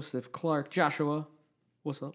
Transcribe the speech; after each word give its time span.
Joshua 0.00 0.20
Joseph 0.20 0.32
Clark. 0.32 0.70
Joshua, 0.70 1.26
what's 1.82 2.02
up? 2.02 2.14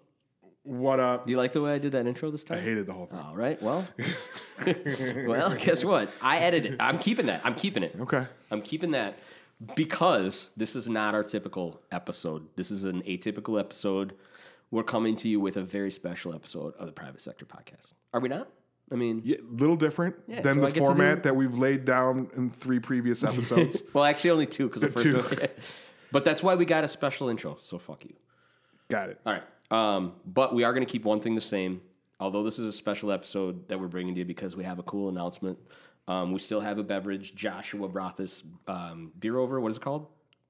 What 0.63 0.99
up? 0.99 1.27
Do 1.27 1.31
you 1.31 1.37
like 1.37 1.51
the 1.51 1.61
way 1.61 1.73
I 1.75 1.77
did 1.77 1.91
that 1.91 2.07
intro 2.07 2.31
this 2.31 2.43
time? 2.43 2.57
I 2.57 2.61
hated 2.61 2.87
the 2.87 2.93
whole 2.93 3.05
thing. 3.05 3.19
All 3.19 3.35
right. 3.35 3.61
Well, 3.61 3.87
well, 5.27 5.55
guess 5.55 5.85
what? 5.85 6.09
I 6.19 6.39
edited 6.39 6.73
it. 6.73 6.77
I'm 6.81 6.97
keeping 6.97 7.27
that. 7.27 7.41
I'm 7.43 7.53
keeping 7.53 7.83
it. 7.83 7.95
Okay. 7.99 8.25
I'm 8.49 8.61
keeping 8.63 8.91
that 8.91 9.19
because 9.75 10.49
this 10.57 10.75
is 10.75 10.89
not 10.89 11.13
our 11.13 11.23
typical 11.23 11.79
episode. 11.91 12.47
This 12.55 12.71
is 12.71 12.85
an 12.85 13.03
atypical 13.03 13.59
episode. 13.59 14.15
We're 14.71 14.83
coming 14.83 15.15
to 15.17 15.29
you 15.29 15.39
with 15.39 15.57
a 15.57 15.61
very 15.61 15.91
special 15.91 16.33
episode 16.33 16.73
of 16.79 16.87
the 16.87 16.91
Private 16.91 17.21
Sector 17.21 17.45
Podcast. 17.45 17.93
Are 18.15 18.19
we 18.19 18.29
not? 18.29 18.49
I 18.91 18.95
mean, 18.95 19.21
Yeah, 19.23 19.37
little 19.47 19.75
different 19.75 20.15
Yeah, 20.27 20.41
than 20.41 20.55
so 20.55 20.69
the 20.69 20.79
format 20.79 21.17
do- 21.17 21.21
that 21.29 21.35
we've 21.35 21.55
laid 21.57 21.85
down 21.85 22.27
in 22.35 22.49
three 22.49 22.79
previous 22.79 23.23
episodes. 23.23 23.83
well, 23.93 24.03
actually, 24.03 24.31
only 24.31 24.45
two 24.47 24.67
because 24.67 24.81
the 24.81 24.89
first 24.89 25.05
Two. 25.05 25.15
one. 25.17 25.49
But 26.15 26.23
that's 26.25 26.41
why 26.41 26.55
we 26.55 26.65
got 26.65 26.83
a 26.83 26.87
special 26.87 27.27
intro. 27.29 27.57
So 27.59 27.77
fuck 27.77 28.05
you. 28.05 28.13
Got 28.89 29.09
it. 29.09 29.19
All 29.25 29.33
right. 29.33 29.43
Um, 29.71 30.13
but 30.25 30.55
we 30.55 30.63
are 30.63 30.73
going 30.73 30.85
to 30.85 30.91
keep 30.91 31.03
one 31.05 31.19
thing 31.19 31.35
the 31.35 31.41
same. 31.41 31.81
Although 32.19 32.43
this 32.43 32.57
is 32.59 32.65
a 32.67 32.71
special 32.71 33.11
episode 33.11 33.67
that 33.67 33.77
we're 33.79 33.87
bringing 33.89 34.13
to 34.15 34.19
you 34.19 34.25
because 34.25 34.55
we 34.55 34.63
have 34.63 34.79
a 34.79 34.83
cool 34.83 35.09
announcement. 35.09 35.57
Um, 36.07 36.31
we 36.31 36.39
still 36.39 36.61
have 36.61 36.77
a 36.77 36.83
beverage. 36.83 37.35
Joshua 37.35 37.87
brought 37.89 38.15
this 38.15 38.43
um, 38.67 39.11
beer 39.19 39.37
over. 39.37 39.59
What 39.59 39.71
is 39.71 39.77
it 39.77 39.81
called? 39.83 40.07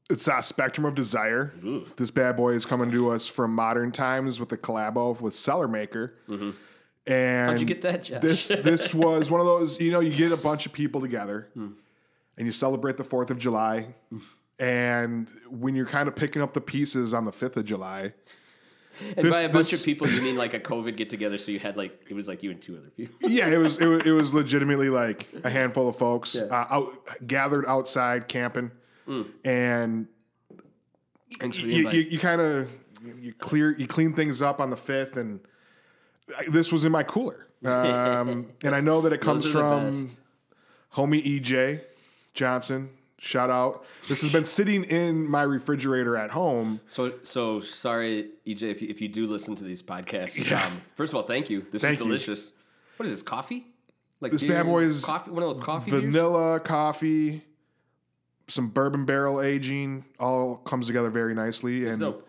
It's 0.09 0.27
a 0.27 0.41
Spectrum 0.43 0.85
of 0.85 0.93
Desire. 0.93 1.53
This 1.97 2.11
bad 2.11 2.35
boy 2.37 2.53
is 2.53 2.65
coming 2.65 2.91
to 2.91 3.09
us 3.11 3.25
from 3.25 3.55
modern 3.55 3.91
times 3.91 4.39
with 4.39 4.51
a 4.51 4.57
collabo 4.57 5.19
with 5.19 5.33
Cellarmaker. 5.33 6.11
And 6.27 6.39
Mm-hmm. 7.07 7.49
How'd 7.49 7.59
you 7.59 7.65
get 7.65 7.81
that, 7.83 8.03
Josh? 8.03 8.21
this 8.21 8.47
this 8.47 8.93
was 9.05 9.31
one 9.31 9.39
of 9.39 9.45
those, 9.47 9.79
you 9.79 9.91
know, 9.91 9.99
you 10.01 10.11
get 10.11 10.31
a 10.31 10.37
bunch 10.37 10.65
of 10.67 10.73
people 10.73 11.01
together 11.01 11.49
Hmm. 11.55 11.69
and 12.37 12.45
you 12.45 12.51
celebrate 12.51 12.97
the 12.97 13.03
4th 13.03 13.29
of 13.31 13.39
July. 13.39 13.95
And 14.59 15.27
when 15.49 15.75
you're 15.75 15.85
kind 15.85 16.07
of 16.07 16.15
picking 16.15 16.41
up 16.41 16.53
the 16.53 16.61
pieces 16.61 17.13
on 17.13 17.25
the 17.25 17.31
5th 17.31 17.57
of 17.57 17.65
July, 17.65 18.13
and 19.01 19.15
this- 19.17 19.31
by 19.31 19.41
a 19.41 19.49
bunch 19.49 19.71
this- 19.71 19.81
of 19.81 19.85
people, 19.85 20.07
you 20.09 20.21
mean 20.21 20.37
like 20.37 20.53
a 20.53 20.59
COVID 20.59 20.95
get 20.95 21.09
together? 21.09 21.37
So 21.37 21.51
you 21.51 21.59
had 21.59 21.75
like 21.75 22.05
it 22.09 22.13
was 22.13 22.27
like 22.27 22.41
you 22.43 22.51
and 22.51 22.61
two 22.61 22.77
other 22.77 22.89
people. 22.95 23.29
yeah, 23.29 23.47
it 23.47 23.57
was, 23.57 23.77
it 23.77 23.87
was 23.87 24.03
it 24.05 24.11
was 24.11 24.33
legitimately 24.33 24.89
like 24.89 25.27
a 25.43 25.49
handful 25.49 25.89
of 25.89 25.97
folks 25.97 26.35
uh, 26.35 26.65
out 26.69 26.93
gathered 27.27 27.65
outside 27.67 28.27
camping, 28.27 28.71
and 29.43 30.07
Thanks 31.39 31.57
for 31.57 31.65
the 31.65 31.73
you, 31.73 31.89
you, 31.89 32.01
you 32.11 32.19
kind 32.19 32.39
of 32.39 32.69
you 33.19 33.33
clear 33.33 33.75
you 33.77 33.87
clean 33.87 34.13
things 34.13 34.41
up 34.41 34.61
on 34.61 34.69
the 34.69 34.77
fifth, 34.77 35.17
and 35.17 35.41
I- 36.37 36.45
this 36.49 36.71
was 36.71 36.85
in 36.85 36.91
my 36.93 37.03
cooler, 37.03 37.47
um, 37.65 38.47
and 38.63 38.73
I 38.73 38.79
know 38.79 39.01
that 39.01 39.11
it 39.11 39.19
comes 39.19 39.43
Those 39.43 39.55
are 39.57 39.81
the 39.81 39.91
from 39.91 40.11
homie 40.95 41.41
EJ 41.41 41.81
Johnson. 42.33 42.89
Shout 43.17 43.49
out! 43.49 43.85
This 44.07 44.21
has 44.21 44.31
been 44.31 44.45
sitting 44.45 44.83
in 44.83 45.29
my 45.29 45.41
refrigerator 45.43 46.17
at 46.17 46.29
home. 46.31 46.79
So, 46.87 47.13
so 47.21 47.59
sorry, 47.61 48.29
EJ, 48.45 48.63
if 48.63 48.81
you, 48.81 48.89
if 48.89 49.01
you 49.01 49.07
do 49.07 49.25
listen 49.25 49.55
to 49.55 49.63
these 49.63 49.81
podcasts. 49.81 50.51
Um, 50.51 50.81
first 50.95 51.11
of 51.13 51.17
all, 51.17 51.23
thank 51.23 51.49
you. 51.49 51.65
This 51.71 51.81
Thank 51.81 51.95
is 51.95 51.99
you. 52.01 52.05
delicious. 52.07 52.51
What 52.97 53.05
is 53.05 53.11
this? 53.13 53.21
Coffee? 53.21 53.65
Like 54.21 54.31
This 54.31 54.43
bad 54.43 54.65
boy 54.65 54.83
is 54.83 55.03
coffee. 55.03 55.31
One 55.31 55.43
of 55.43 55.55
those 55.55 55.65
coffee 55.65 55.91
beers? 55.91 56.03
Vanilla 56.03 56.59
coffee, 56.59 57.43
some 58.47 58.69
bourbon 58.69 59.05
barrel 59.05 59.41
aging, 59.41 60.05
all 60.19 60.57
comes 60.57 60.87
together 60.87 61.09
very 61.09 61.33
nicely. 61.33 61.87
And 61.87 61.99
Dope. 61.99 62.27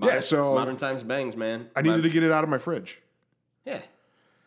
Yeah, 0.00 0.20
so- 0.20 0.54
modern 0.54 0.76
times 0.76 1.02
bangs, 1.02 1.36
man. 1.36 1.68
I 1.76 1.82
needed 1.82 2.02
to 2.02 2.10
get 2.10 2.22
it 2.22 2.32
out 2.32 2.44
of 2.44 2.50
my 2.50 2.58
fridge. 2.58 3.00
Yeah. 3.64 3.80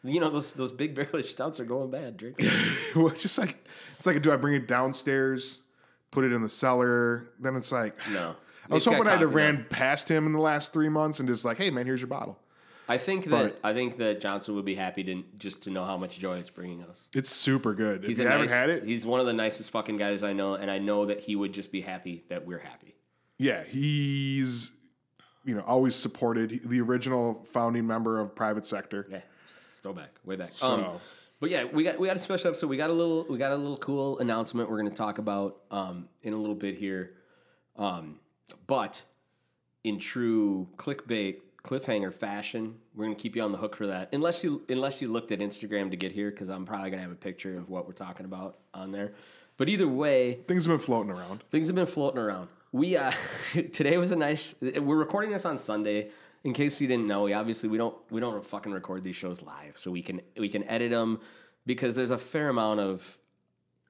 You 0.07 0.19
know 0.19 0.29
those 0.29 0.53
those 0.53 0.71
big 0.71 0.95
barrel 0.95 1.23
stouts 1.23 1.59
are 1.59 1.65
going 1.65 1.91
bad. 1.91 2.17
Drink. 2.17 2.39
Well, 2.95 3.07
it's 3.09 3.21
just 3.21 3.37
like 3.37 3.63
it's 3.97 4.05
like, 4.05 4.21
do 4.21 4.31
I 4.31 4.37
bring 4.37 4.55
it 4.55 4.67
downstairs, 4.67 5.59
put 6.11 6.23
it 6.23 6.31
in 6.33 6.41
the 6.41 6.49
cellar? 6.49 7.31
Then 7.39 7.55
it's 7.55 7.71
like, 7.71 7.95
No. 8.11 8.35
I 8.69 8.73
was 8.73 8.83
hoping 8.85 9.07
I'd 9.07 9.21
have 9.21 9.33
ran 9.33 9.57
though. 9.57 9.63
past 9.69 10.09
him 10.09 10.25
in 10.25 10.33
the 10.33 10.39
last 10.41 10.73
three 10.73 10.89
months 10.89 11.19
and 11.19 11.29
just 11.29 11.45
like, 11.45 11.57
hey 11.57 11.69
man, 11.69 11.85
here's 11.85 12.01
your 12.01 12.07
bottle. 12.09 12.37
I 12.89 12.97
think 12.97 13.25
that 13.25 13.31
But- 13.31 13.59
I 13.69 13.73
think 13.73 13.97
that 13.97 14.19
Johnson 14.21 14.55
would 14.55 14.65
be 14.65 14.75
happy 14.75 15.03
to 15.03 15.23
just 15.37 15.63
to 15.63 15.69
know 15.71 15.85
how 15.85 15.97
much 15.97 16.19
joy 16.19 16.37
it's 16.37 16.49
bringing 16.49 16.83
us. 16.83 17.07
It's 17.13 17.29
super 17.29 17.73
good. 17.73 18.03
He's 18.03 18.17
if 18.19 18.23
you 18.23 18.29
haven't 18.29 18.47
nice- 18.47 18.55
had 18.55 18.69
it, 18.69 18.83
He's 18.83 19.05
one 19.05 19.19
of 19.19 19.25
the 19.25 19.33
nicest 19.33 19.71
fucking 19.71 19.97
guys 19.97 20.23
I 20.23 20.33
know, 20.33 20.55
and 20.55 20.71
I 20.71 20.79
know 20.79 21.05
that 21.05 21.19
he 21.19 21.35
would 21.35 21.53
just 21.53 21.71
be 21.71 21.81
happy 21.81 22.23
that 22.29 22.45
we're 22.45 22.59
happy. 22.59 22.95
yeah, 23.37 23.63
he's 23.63 24.71
you 25.45 25.55
know 25.55 25.61
always 25.67 25.95
supported 25.95 26.61
the 26.65 26.81
original 26.81 27.45
founding 27.53 27.85
member 27.87 28.19
of 28.19 28.35
private 28.35 28.65
sector. 28.65 29.07
Yeah. 29.09 29.19
So 29.87 29.93
back, 29.93 30.09
way 30.25 30.35
back. 30.35 30.51
So 30.53 30.73
Um, 30.73 30.85
But 31.39 31.49
yeah, 31.49 31.63
we 31.63 31.83
got 31.85 31.97
we 31.97 32.07
got 32.07 32.17
a 32.17 32.19
special 32.19 32.49
episode. 32.49 32.67
We 32.67 32.75
got 32.75 32.89
a 32.89 32.93
little 32.93 33.25
we 33.29 33.37
got 33.37 33.53
a 33.53 33.55
little 33.55 33.77
cool 33.77 34.19
announcement 34.19 34.69
we're 34.69 34.81
going 34.81 34.91
to 34.91 34.97
talk 34.97 35.17
about 35.17 35.61
um, 35.71 36.09
in 36.23 36.33
a 36.33 36.37
little 36.37 36.55
bit 36.55 36.75
here. 36.77 37.13
Um, 37.77 38.19
but 38.65 39.01
in 39.85 39.97
true 39.97 40.67
clickbait 40.75 41.37
cliffhanger 41.63 42.13
fashion, 42.13 42.75
we're 42.95 43.05
going 43.05 43.15
to 43.15 43.21
keep 43.21 43.35
you 43.37 43.43
on 43.43 43.53
the 43.53 43.57
hook 43.57 43.77
for 43.77 43.87
that. 43.87 44.09
Unless 44.11 44.43
you 44.43 44.63
unless 44.67 45.01
you 45.01 45.09
looked 45.09 45.31
at 45.31 45.39
Instagram 45.39 45.89
to 45.91 45.95
get 45.95 46.11
here, 46.11 46.31
because 46.31 46.49
I'm 46.49 46.65
probably 46.65 46.89
going 46.89 46.99
to 46.99 47.03
have 47.03 47.11
a 47.13 47.15
picture 47.15 47.57
of 47.57 47.69
what 47.69 47.87
we're 47.87 47.93
talking 47.93 48.25
about 48.25 48.57
on 48.73 48.91
there. 48.91 49.13
But 49.55 49.69
either 49.69 49.87
way, 49.87 50.39
things 50.49 50.65
have 50.65 50.77
been 50.77 50.85
floating 50.85 51.13
around. 51.13 51.45
things 51.49 51.67
have 51.67 51.75
been 51.77 51.85
floating 51.85 52.19
around. 52.19 52.49
We 52.73 52.97
uh, 52.97 53.13
today 53.71 53.97
was 53.97 54.11
a 54.11 54.17
nice. 54.17 54.53
We're 54.59 54.97
recording 54.97 55.31
this 55.31 55.45
on 55.45 55.57
Sunday. 55.57 56.09
In 56.43 56.53
case 56.53 56.79
you 56.79 56.87
didn't 56.87 57.07
know, 57.07 57.23
we 57.23 57.33
obviously 57.33 57.67
we 57.69 57.77
don't 57.77 57.95
we 58.09 58.21
don't 58.21 58.45
fucking 58.45 58.71
record 58.71 59.03
these 59.03 59.15
shows 59.15 59.41
live, 59.41 59.77
so 59.77 59.91
we 59.91 60.01
can 60.01 60.21
we 60.37 60.47
can 60.49 60.63
edit 60.65 60.91
them 60.91 61.19
because 61.65 61.95
there's 61.95 62.11
a 62.11 62.17
fair 62.17 62.49
amount 62.49 62.79
of 62.79 63.17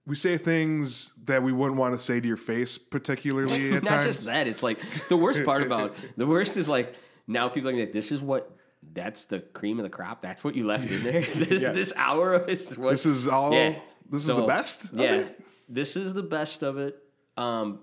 We 0.07 0.15
say 0.15 0.37
things 0.37 1.11
that 1.25 1.43
we 1.43 1.51
wouldn't 1.51 1.77
want 1.79 1.93
to 1.93 1.99
say 1.99 2.19
to 2.19 2.27
your 2.27 2.37
face, 2.37 2.77
particularly 2.77 3.73
at 3.73 3.83
not 3.83 3.89
times. 3.89 4.03
just 4.05 4.25
that. 4.25 4.47
It's 4.47 4.63
like 4.63 4.79
the 5.09 5.17
worst 5.17 5.43
part 5.43 5.61
about 5.63 5.95
the 6.15 6.25
worst 6.25 6.57
is 6.57 6.67
like 6.67 6.95
now 7.27 7.47
people 7.49 7.69
are 7.69 7.75
like 7.75 7.91
this 7.93 8.11
is 8.11 8.21
what 8.21 8.49
that's 8.93 9.25
the 9.25 9.39
cream 9.39 9.77
of 9.79 9.83
the 9.83 9.89
crop. 9.89 10.21
That's 10.21 10.43
what 10.43 10.55
you 10.55 10.65
left 10.65 10.89
in 10.89 11.03
there. 11.03 11.21
this, 11.35 11.61
Yeah. 11.61 11.73
this 11.73 11.93
hour 11.95 12.43
is 12.47 12.77
what 12.77 12.91
This 12.91 13.05
is 13.05 13.27
all. 13.27 13.51
Yeah. 13.53 13.77
This 14.09 14.21
is 14.21 14.27
the 14.35 14.41
best. 14.43 14.85
of 14.85 14.93
Yeah, 14.99 15.15
it? 15.15 15.43
this 15.67 15.95
is 15.97 16.13
the 16.13 16.23
best 16.23 16.63
of 16.63 16.77
it. 16.77 16.97
Um, 17.35 17.79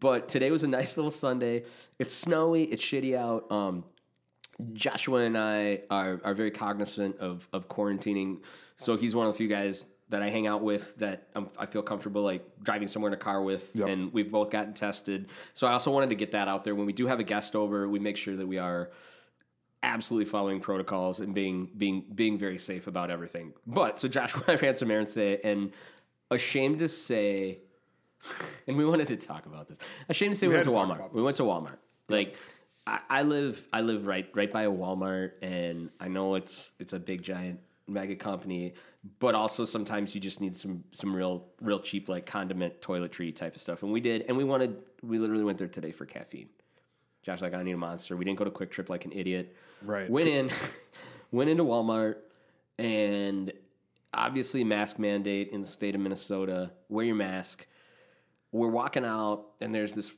but 0.00 0.28
today 0.28 0.50
was 0.50 0.64
a 0.64 0.68
nice 0.68 0.96
little 0.96 1.10
Sunday. 1.12 1.64
It's 2.00 2.12
snowy. 2.12 2.64
It's 2.64 2.82
shitty 2.82 3.16
out. 3.16 3.50
Um, 3.52 3.84
Joshua 4.74 5.20
and 5.22 5.36
I 5.36 5.82
are 5.90 6.20
are 6.24 6.34
very 6.34 6.50
cognizant 6.50 7.18
of 7.18 7.48
of 7.52 7.68
quarantining. 7.68 8.40
So 8.76 8.96
he's 8.96 9.14
one 9.16 9.26
of 9.26 9.32
the 9.32 9.36
few 9.38 9.48
guys 9.48 9.86
that 10.08 10.22
I 10.22 10.28
hang 10.28 10.46
out 10.46 10.62
with 10.62 10.94
that 10.98 11.28
I'm, 11.34 11.48
I 11.56 11.64
feel 11.66 11.82
comfortable 11.82 12.22
like 12.22 12.44
driving 12.62 12.86
somewhere 12.86 13.08
in 13.08 13.14
a 13.14 13.18
car 13.20 13.42
with, 13.42 13.70
Yep. 13.74 13.88
and 13.88 14.12
we've 14.12 14.30
both 14.30 14.50
gotten 14.50 14.74
tested. 14.74 15.28
So 15.54 15.66
I 15.66 15.72
also 15.72 15.90
wanted 15.90 16.10
to 16.10 16.14
get 16.16 16.32
that 16.32 16.48
out 16.48 16.64
there. 16.64 16.74
When 16.74 16.84
we 16.86 16.92
do 16.92 17.06
have 17.06 17.18
a 17.18 17.24
guest 17.24 17.56
over, 17.56 17.88
we 17.88 17.98
make 17.98 18.16
sure 18.18 18.36
that 18.36 18.46
we 18.46 18.58
are 18.58 18.90
absolutely 19.82 20.26
following 20.30 20.60
protocols 20.60 21.20
and 21.20 21.34
being 21.34 21.70
being 21.76 22.04
being 22.14 22.38
very 22.38 22.58
safe 22.58 22.86
about 22.86 23.10
everything. 23.10 23.52
But 23.66 23.98
so 24.00 24.06
Joshua 24.08 24.42
and 24.48 24.58
I 24.60 24.62
ran 24.62 24.76
some 24.76 24.90
errands 24.90 25.14
today, 25.14 25.40
and 25.42 25.72
ashamed 26.30 26.78
to 26.80 26.88
say, 26.88 27.58
and 28.66 28.76
we 28.76 28.84
wanted 28.84 29.08
to 29.08 29.16
talk 29.16 29.46
about 29.46 29.66
this. 29.68 29.78
Ashamed 30.08 30.34
to 30.34 30.38
say 30.38 30.46
we, 30.46 30.52
We 30.52 30.56
went 30.58 30.66
to 30.66 30.72
to 30.72 30.76
Walmart. 30.76 31.12
We 31.12 31.22
went 31.22 31.36
to 31.38 31.42
Walmart. 31.44 31.78
Like 32.08 32.36
I, 32.86 33.00
I 33.08 33.22
live 33.22 33.66
I 33.72 33.80
live 33.80 34.06
right 34.06 34.28
right 34.34 34.52
by 34.52 34.62
a 34.62 34.70
Walmart, 34.70 35.32
and 35.42 35.90
I 36.00 36.08
know 36.08 36.34
it's 36.34 36.72
it's 36.78 36.92
a 36.92 36.98
big 36.98 37.22
giant 37.22 37.60
mega 37.86 38.16
company, 38.16 38.74
but 39.18 39.34
also 39.34 39.64
sometimes 39.64 40.14
you 40.14 40.20
just 40.20 40.40
need 40.40 40.56
some 40.56 40.84
some 40.92 41.14
real 41.14 41.46
real 41.60 41.80
cheap 41.80 42.08
like 42.08 42.26
condiment 42.26 42.80
toiletry 42.80 43.34
type 43.34 43.54
of 43.54 43.62
stuff. 43.62 43.82
And 43.82 43.92
we 43.92 44.00
did, 44.00 44.24
and 44.28 44.36
we 44.36 44.44
wanted 44.44 44.76
we 45.02 45.18
literally 45.18 45.44
went 45.44 45.58
there 45.58 45.68
today 45.68 45.92
for 45.92 46.06
caffeine. 46.06 46.48
Josh 47.22 47.40
like 47.40 47.54
I 47.54 47.62
need 47.62 47.72
a 47.72 47.76
monster. 47.76 48.16
We 48.16 48.24
didn't 48.24 48.38
go 48.38 48.44
to 48.44 48.50
Kwik 48.50 48.70
Trip 48.70 48.90
like 48.90 49.04
an 49.04 49.12
idiot. 49.12 49.56
Right. 49.82 50.10
Went 50.10 50.28
in, 50.28 50.50
went 51.30 51.50
into 51.50 51.62
Walmart, 51.62 52.16
and 52.78 53.52
obviously 54.12 54.64
mask 54.64 54.98
mandate 54.98 55.50
in 55.50 55.60
the 55.60 55.66
state 55.66 55.94
of 55.94 56.00
Minnesota. 56.00 56.72
Wear 56.88 57.06
your 57.06 57.14
mask. 57.14 57.66
We're 58.50 58.68
walking 58.68 59.04
out, 59.04 59.46
and 59.60 59.72
there's 59.72 59.92
this 59.92 60.12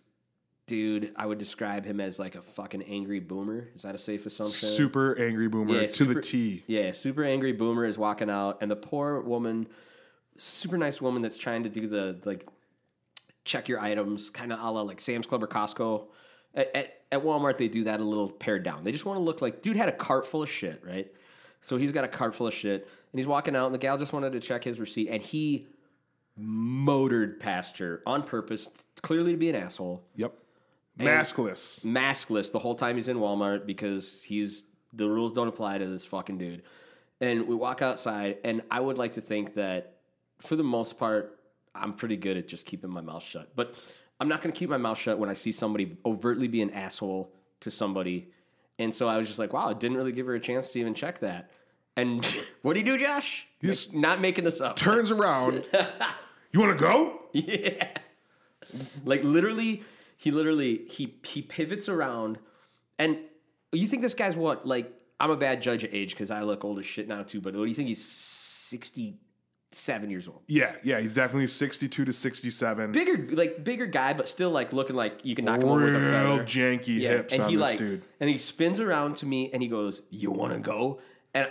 dude. 0.66 1.12
I 1.16 1.26
would 1.26 1.38
describe 1.38 1.84
him 1.84 2.00
as 2.00 2.18
like 2.18 2.34
a 2.34 2.42
fucking 2.42 2.82
angry 2.82 3.20
boomer. 3.20 3.68
Is 3.74 3.82
that 3.82 3.94
a 3.94 3.98
safe 3.98 4.26
assumption? 4.26 4.68
Super 4.68 5.18
angry 5.18 5.48
boomer 5.48 5.82
Yeah, 5.82 5.86
to 5.86 6.04
the 6.04 6.20
T. 6.20 6.62
Yeah, 6.66 6.92
super 6.92 7.24
angry 7.24 7.52
boomer 7.52 7.84
is 7.84 7.98
walking 7.98 8.30
out, 8.30 8.58
and 8.60 8.70
the 8.70 8.76
poor 8.76 9.20
woman, 9.20 9.66
super 10.36 10.78
nice 10.78 11.00
woman 11.00 11.22
that's 11.22 11.38
trying 11.38 11.64
to 11.64 11.68
do 11.68 11.86
the 11.86 12.18
like 12.24 12.46
check 13.44 13.68
your 13.68 13.80
items, 13.80 14.30
kind 14.30 14.52
of 14.52 14.60
a 14.60 14.70
la 14.70 14.80
like 14.82 15.00
Sam's 15.00 15.26
Club 15.26 15.42
or 15.42 15.46
Costco. 15.48 16.06
At, 16.54 16.74
at, 16.74 16.94
at 17.10 17.22
Walmart, 17.24 17.58
they 17.58 17.68
do 17.68 17.84
that 17.84 18.00
a 18.00 18.04
little 18.04 18.30
pared 18.30 18.62
down. 18.62 18.82
They 18.84 18.92
just 18.92 19.04
want 19.04 19.18
to 19.18 19.22
look 19.22 19.42
like 19.42 19.60
dude 19.60 19.76
had 19.76 19.88
a 19.88 19.92
cart 19.92 20.26
full 20.26 20.42
of 20.42 20.50
shit, 20.50 20.82
right? 20.86 21.12
So 21.60 21.76
he's 21.78 21.92
got 21.92 22.04
a 22.04 22.08
cart 22.08 22.34
full 22.34 22.46
of 22.46 22.54
shit, 22.54 22.82
and 23.12 23.18
he's 23.18 23.26
walking 23.26 23.56
out, 23.56 23.66
and 23.66 23.74
the 23.74 23.78
gal 23.78 23.96
just 23.96 24.12
wanted 24.12 24.32
to 24.32 24.40
check 24.40 24.62
his 24.64 24.78
receipt, 24.78 25.08
and 25.08 25.22
he 25.22 25.66
motored 26.36 27.40
past 27.40 27.78
her 27.78 28.02
on 28.06 28.22
purpose, 28.22 28.68
clearly 29.02 29.32
to 29.32 29.38
be 29.38 29.48
an 29.48 29.54
asshole 29.56 30.02
Yep. 30.16 30.34
Maskless. 30.98 31.84
maskless 31.84 32.52
the 32.52 32.58
whole 32.58 32.74
time 32.74 32.96
he's 32.96 33.08
in 33.08 33.16
Walmart 33.16 33.66
because 33.66 34.22
he's 34.22 34.64
the 34.92 35.08
rules 35.08 35.32
don't 35.32 35.48
apply 35.48 35.78
to 35.78 35.86
this 35.86 36.04
fucking 36.04 36.38
dude. 36.38 36.62
And 37.20 37.46
we 37.46 37.54
walk 37.54 37.82
outside, 37.82 38.38
and 38.44 38.62
I 38.70 38.80
would 38.80 38.98
like 38.98 39.12
to 39.14 39.20
think 39.20 39.54
that 39.54 39.96
for 40.40 40.56
the 40.56 40.64
most 40.64 40.98
part, 40.98 41.38
I'm 41.74 41.94
pretty 41.94 42.16
good 42.16 42.36
at 42.36 42.46
just 42.46 42.66
keeping 42.66 42.90
my 42.90 43.00
mouth 43.00 43.22
shut. 43.22 43.54
But 43.56 43.74
I'm 44.20 44.28
not 44.28 44.42
going 44.42 44.52
to 44.52 44.58
keep 44.58 44.70
my 44.70 44.76
mouth 44.76 44.98
shut 44.98 45.18
when 45.18 45.28
I 45.28 45.34
see 45.34 45.52
somebody 45.52 45.96
overtly 46.04 46.48
be 46.48 46.62
an 46.62 46.70
asshole 46.70 47.32
to 47.60 47.70
somebody. 47.70 48.30
And 48.78 48.94
so 48.94 49.08
I 49.08 49.18
was 49.18 49.26
just 49.26 49.38
like, 49.38 49.52
wow, 49.52 49.68
I 49.68 49.74
didn't 49.74 49.96
really 49.96 50.12
give 50.12 50.26
her 50.26 50.34
a 50.34 50.40
chance 50.40 50.70
to 50.72 50.80
even 50.80 50.94
check 50.94 51.20
that. 51.20 51.50
And 51.96 52.24
what 52.62 52.74
do 52.74 52.80
you 52.80 52.86
do, 52.86 52.98
Josh? 52.98 53.46
just 53.62 53.92
Like, 53.92 54.00
not 54.00 54.20
making 54.20 54.44
this 54.44 54.60
up. 54.60 54.76
Turns 54.76 55.10
around. 55.10 55.64
you 56.52 56.60
want 56.60 56.76
to 56.76 56.84
go? 56.84 57.20
Yeah. 57.32 57.88
Like 59.04 59.22
literally, 59.22 59.82
he 60.24 60.30
literally 60.30 60.86
he 60.88 61.18
he 61.22 61.42
pivots 61.42 61.86
around, 61.86 62.38
and 62.98 63.18
you 63.72 63.86
think 63.86 64.00
this 64.00 64.14
guy's 64.14 64.34
what? 64.34 64.66
Like 64.66 64.90
I'm 65.20 65.30
a 65.30 65.36
bad 65.36 65.60
judge 65.60 65.84
of 65.84 65.92
age 65.92 66.12
because 66.12 66.30
I 66.30 66.40
look 66.40 66.64
old 66.64 66.78
as 66.78 66.86
shit 66.86 67.06
now 67.06 67.24
too. 67.24 67.42
But 67.42 67.54
what 67.54 67.64
do 67.64 67.68
you 67.68 67.74
think? 67.74 67.88
He's 67.88 68.02
sixty 68.02 69.18
seven 69.70 70.08
years 70.08 70.26
old. 70.26 70.40
Yeah, 70.46 70.76
yeah. 70.82 70.98
He's 70.98 71.12
definitely 71.12 71.48
62 71.48 72.04
to 72.04 72.12
67. 72.12 72.92
Bigger, 72.92 73.28
like 73.36 73.64
bigger 73.64 73.86
guy, 73.86 74.12
but 74.14 74.26
still 74.28 74.50
like 74.50 74.72
looking 74.72 74.96
like 74.96 75.24
you 75.24 75.34
can 75.34 75.44
knock 75.44 75.60
him 75.60 75.68
over 75.68 75.84
with 75.84 75.96
a 75.96 75.98
Real 75.98 76.38
feather. 76.38 76.44
janky 76.44 77.00
hips 77.00 77.34
and 77.34 77.42
on 77.42 77.50
he 77.50 77.56
this 77.56 77.62
like, 77.62 77.78
dude. 77.78 78.02
and 78.20 78.30
he 78.30 78.38
spins 78.38 78.80
around 78.80 79.16
to 79.16 79.26
me 79.26 79.50
and 79.52 79.60
he 79.62 79.68
goes, 79.68 80.00
"You 80.08 80.30
want 80.30 80.54
to 80.54 80.58
go?" 80.58 81.00
And 81.34 81.48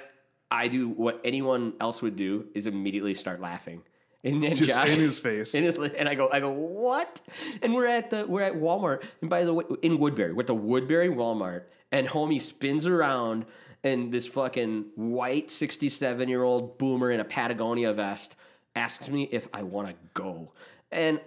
I 0.50 0.68
do 0.68 0.90
what 0.90 1.22
anyone 1.24 1.74
else 1.80 2.02
would 2.02 2.16
do 2.16 2.48
is 2.56 2.66
immediately 2.66 3.14
start 3.14 3.40
laughing. 3.40 3.84
And 4.26 4.42
then 4.42 4.56
Just 4.56 4.70
Josh, 4.70 4.94
in 4.94 5.00
his 5.00 5.20
face. 5.20 5.54
in 5.54 5.64
his, 5.64 5.78
and 5.78 6.08
I 6.08 6.16
go, 6.16 6.30
I 6.32 6.40
go, 6.40 6.50
what? 6.50 7.22
And 7.62 7.74
we're 7.74 7.88
at 7.88 8.10
the 8.10 8.26
we're 8.26 8.42
at 8.42 8.54
Walmart, 8.54 9.04
and 9.20 9.30
by 9.30 9.44
the 9.44 9.54
way, 9.54 9.66
in 9.82 10.00
Woodbury, 10.00 10.32
we're 10.32 10.42
at 10.42 10.48
the 10.48 10.56
Woodbury 10.56 11.10
Walmart, 11.10 11.64
and 11.92 12.08
homie 12.08 12.42
spins 12.42 12.88
around, 12.88 13.46
and 13.84 14.14
this 14.14 14.26
fucking 14.26 14.86
white 14.96 15.52
sixty 15.52 15.90
seven 15.90 16.30
year 16.30 16.44
old 16.44 16.78
boomer 16.78 17.12
in 17.12 17.20
a 17.20 17.26
Patagonia 17.26 17.92
vest 17.92 18.38
asks 18.78 19.10
me 19.10 19.24
if 19.32 19.50
I 19.54 19.64
want 19.64 19.90
to 19.90 19.96
go, 20.14 20.54
and 20.92 21.20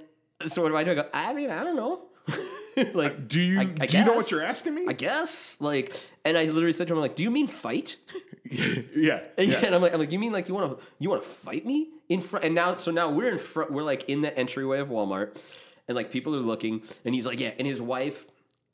so 0.46 0.62
what 0.62 0.70
do 0.70 0.76
I 0.76 0.84
do? 0.84 0.92
I 0.92 0.94
go, 0.94 1.08
I 1.12 1.34
mean, 1.34 1.50
I 1.50 1.64
don't 1.64 1.76
know. 1.76 2.00
like, 2.94 3.12
uh, 3.12 3.17
Do 3.26 3.40
you 3.40 3.61
I- 3.61 3.75
I 3.81 3.87
do 3.87 3.99
you 3.99 4.05
know 4.05 4.12
what 4.14 4.31
you're 4.31 4.44
asking 4.44 4.75
me? 4.75 4.84
I 4.88 4.93
guess, 4.93 5.56
like, 5.61 5.94
and 6.25 6.37
I 6.37 6.44
literally 6.44 6.73
said 6.73 6.88
to 6.88 6.94
him, 6.94 7.00
like, 7.00 7.14
do 7.17 7.23
you 7.23 7.31
mean 7.31 7.46
fight? 7.46 7.96
yeah. 8.44 9.25
And, 9.38 9.50
yeah. 9.50 9.61
and 9.64 9.75
I'm 9.75 9.82
like, 9.82 9.93
I'm 9.93 9.99
like, 10.00 10.12
you 10.12 10.19
mean 10.19 10.32
like 10.32 10.49
you 10.49 10.55
want 10.55 10.78
to 10.78 10.84
you 10.99 11.11
want 11.11 11.23
to 11.23 11.28
fight 11.28 11.67
me 11.67 11.88
in 12.08 12.20
front? 12.20 12.44
And 12.44 12.55
now, 12.55 12.75
so 12.76 12.90
now 12.90 13.11
we're 13.11 13.31
in 13.31 13.38
front. 13.38 13.73
We're 13.73 13.82
like 13.82 14.08
in 14.08 14.20
the 14.23 14.37
entryway 14.38 14.78
of 14.81 14.88
Walmart, 14.88 15.37
and 15.88 15.96
like 15.96 16.11
people 16.11 16.34
are 16.37 16.40
looking, 16.40 16.82
and 17.05 17.14
he's 17.14 17.26
like, 17.26 17.40
yeah, 17.40 17.52
and 17.58 17.67
his 17.67 17.81
wife. 17.82 18.26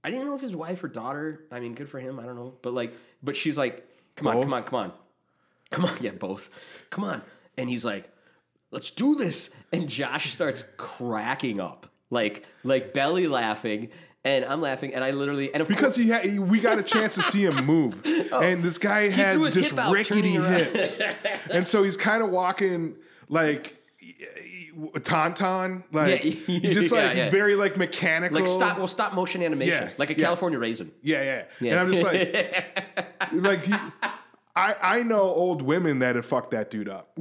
I 0.05 0.11
didn't 0.11 0.27
know 0.27 0.35
if 0.35 0.41
his 0.41 0.57
wife 0.57 0.83
or 0.83 0.89
daughter. 0.89 1.45
I 1.53 1.61
mean, 1.61 1.75
good 1.75 1.89
for 1.89 2.01
him. 2.01 2.19
I 2.19 2.25
don't 2.25 2.35
know, 2.37 2.55
but 2.63 2.75
like, 2.75 2.93
but 3.23 3.37
she's 3.37 3.57
like, 3.57 3.87
come 4.17 4.27
on, 4.27 4.43
come 4.43 4.53
on, 4.53 4.63
come 4.65 4.75
on, 4.81 4.93
come 5.71 5.85
on, 5.85 5.97
yeah, 6.01 6.11
both, 6.11 6.51
come 6.91 7.05
on. 7.05 7.23
And 7.57 7.71
he's 7.71 7.85
like, 7.85 8.11
let's 8.73 8.91
do 8.91 9.15
this. 9.15 9.51
And 9.73 9.89
Josh 9.89 10.33
starts 10.33 10.65
cracking 10.77 11.61
up, 11.61 11.87
like 12.13 12.45
like 12.63 12.93
belly 12.95 13.27
laughing. 13.27 13.89
And 14.25 14.45
I'm 14.45 14.61
laughing, 14.61 14.95
and 14.95 15.03
I 15.03 15.11
literally, 15.11 15.53
and 15.53 15.63
of 15.63 15.67
Because 15.67 15.97
he 15.97 16.09
had, 16.09 16.39
we 16.39 16.61
got 16.61 16.79
a 16.79 16.85
chance 16.85 17.17
to 17.17 17.23
see 17.23 17.45
him 17.45 17.67
move, 17.67 18.01
oh. 18.31 18.41
and 18.41 18.63
this 18.63 18.79
guy 18.79 19.09
had 19.09 19.37
Oh. 19.37 19.51
just 19.51 19.73
hip 19.73 19.91
rickety 19.91 20.37
hips, 20.37 21.03
and 21.51 21.67
so 21.67 21.83
he's 21.83 21.97
kind 21.97 22.23
of 22.23 22.31
walking 22.31 22.95
like 23.29 23.75
a 24.95 25.01
tauntaun, 25.01 25.83
like 25.91 26.23
Yeah, 26.47 26.71
just 26.71 26.93
like 26.93 27.17
yeah, 27.17 27.25
yeah. 27.25 27.31
very 27.31 27.57
like 27.57 27.77
mechanical, 27.77 28.39
like 28.39 28.47
stop, 28.49 28.79
well, 28.79 28.87
stop 28.87 29.13
motion 29.13 29.43
animation, 29.43 29.89
Yeah, 29.89 29.91
like 29.99 30.11
a. 30.11 30.15
California 30.15 30.57
raisin. 30.61 30.93
Yeah, 31.03 31.45
yeah. 31.61 31.71
And 31.73 31.81
I'm 31.81 31.91
just 31.91 32.05
like, 32.05 33.33
like 33.33 33.65
he, 33.65 33.75
I 34.55 34.77
I 34.81 35.03
know 35.03 35.23
old 35.23 35.63
women 35.63 35.99
that 35.99 36.15
have 36.15 36.27
fucked 36.27 36.53
that 36.53 36.71
dude 36.71 36.89
up, 36.89 37.19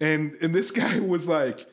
and 0.00 0.32
and 0.40 0.54
this 0.54 0.70
guy 0.70 1.00
was 1.00 1.26
like 1.26 1.66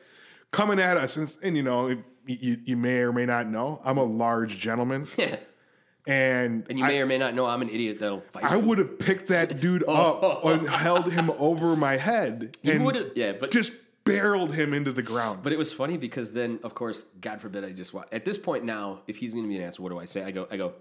coming 0.50 0.78
at 0.78 0.96
us, 0.96 1.16
and, 1.16 1.34
and 1.42 1.56
you 1.56 1.62
know. 1.62 1.96
You, 2.30 2.58
you 2.62 2.76
may 2.76 2.98
or 2.98 3.10
may 3.10 3.24
not 3.24 3.46
know, 3.46 3.80
I'm 3.82 3.96
a 3.96 4.04
large 4.04 4.58
gentleman, 4.58 5.08
Yeah. 5.16 5.36
and, 6.06 6.66
And 6.68 6.78
you 6.78 6.84
I, 6.84 6.88
may 6.88 7.00
or 7.00 7.06
may 7.06 7.16
not 7.16 7.34
know 7.34 7.46
I'm 7.46 7.62
an 7.62 7.70
idiot 7.70 8.00
that'll 8.00 8.20
fight. 8.20 8.44
I 8.44 8.56
would 8.58 8.76
have 8.76 8.98
picked 8.98 9.28
that 9.28 9.60
dude 9.62 9.82
oh. 9.88 9.94
up 10.18 10.44
and 10.44 10.68
held 10.68 11.10
him 11.10 11.30
over 11.38 11.74
my 11.74 11.96
head 11.96 12.54
You 12.62 12.72
and 12.74 12.84
would've- 12.84 13.12
yeah, 13.16 13.32
but- 13.32 13.50
just 13.50 13.72
barreled 14.04 14.52
him 14.52 14.74
into 14.74 14.92
the 14.92 15.02
ground. 15.02 15.40
But 15.42 15.54
it 15.54 15.58
was 15.58 15.72
funny 15.72 15.96
because 15.96 16.32
then, 16.32 16.60
of 16.62 16.74
course, 16.74 17.06
God 17.20 17.40
forbid, 17.40 17.64
I 17.64 17.72
just. 17.72 17.94
At 18.12 18.26
this 18.26 18.36
point 18.36 18.64
now, 18.64 19.00
if 19.06 19.16
he's 19.16 19.32
going 19.32 19.44
to 19.44 19.48
be 19.48 19.56
an 19.56 19.62
asshole, 19.62 19.84
what 19.84 19.90
do 19.90 19.98
I 19.98 20.04
say? 20.04 20.22
I 20.22 20.30
go, 20.30 20.46
I 20.50 20.58
go, 20.58 20.74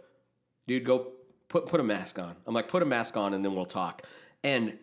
dude, 0.67 0.83
go 0.83 1.13
put 1.47 1.67
put 1.67 1.79
a 1.79 1.83
mask 1.83 2.19
on. 2.19 2.35
I'm 2.45 2.53
like, 2.53 2.67
put 2.67 2.83
a 2.83 2.85
mask 2.85 3.15
on, 3.15 3.33
and 3.33 3.43
then 3.43 3.55
we'll 3.55 3.65
talk. 3.65 4.03
And 4.43 4.77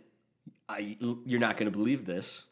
I, 0.69 0.97
you're 1.27 1.41
not 1.41 1.59
going 1.59 1.71
to 1.71 1.77
believe 1.77 2.07
this. 2.07 2.45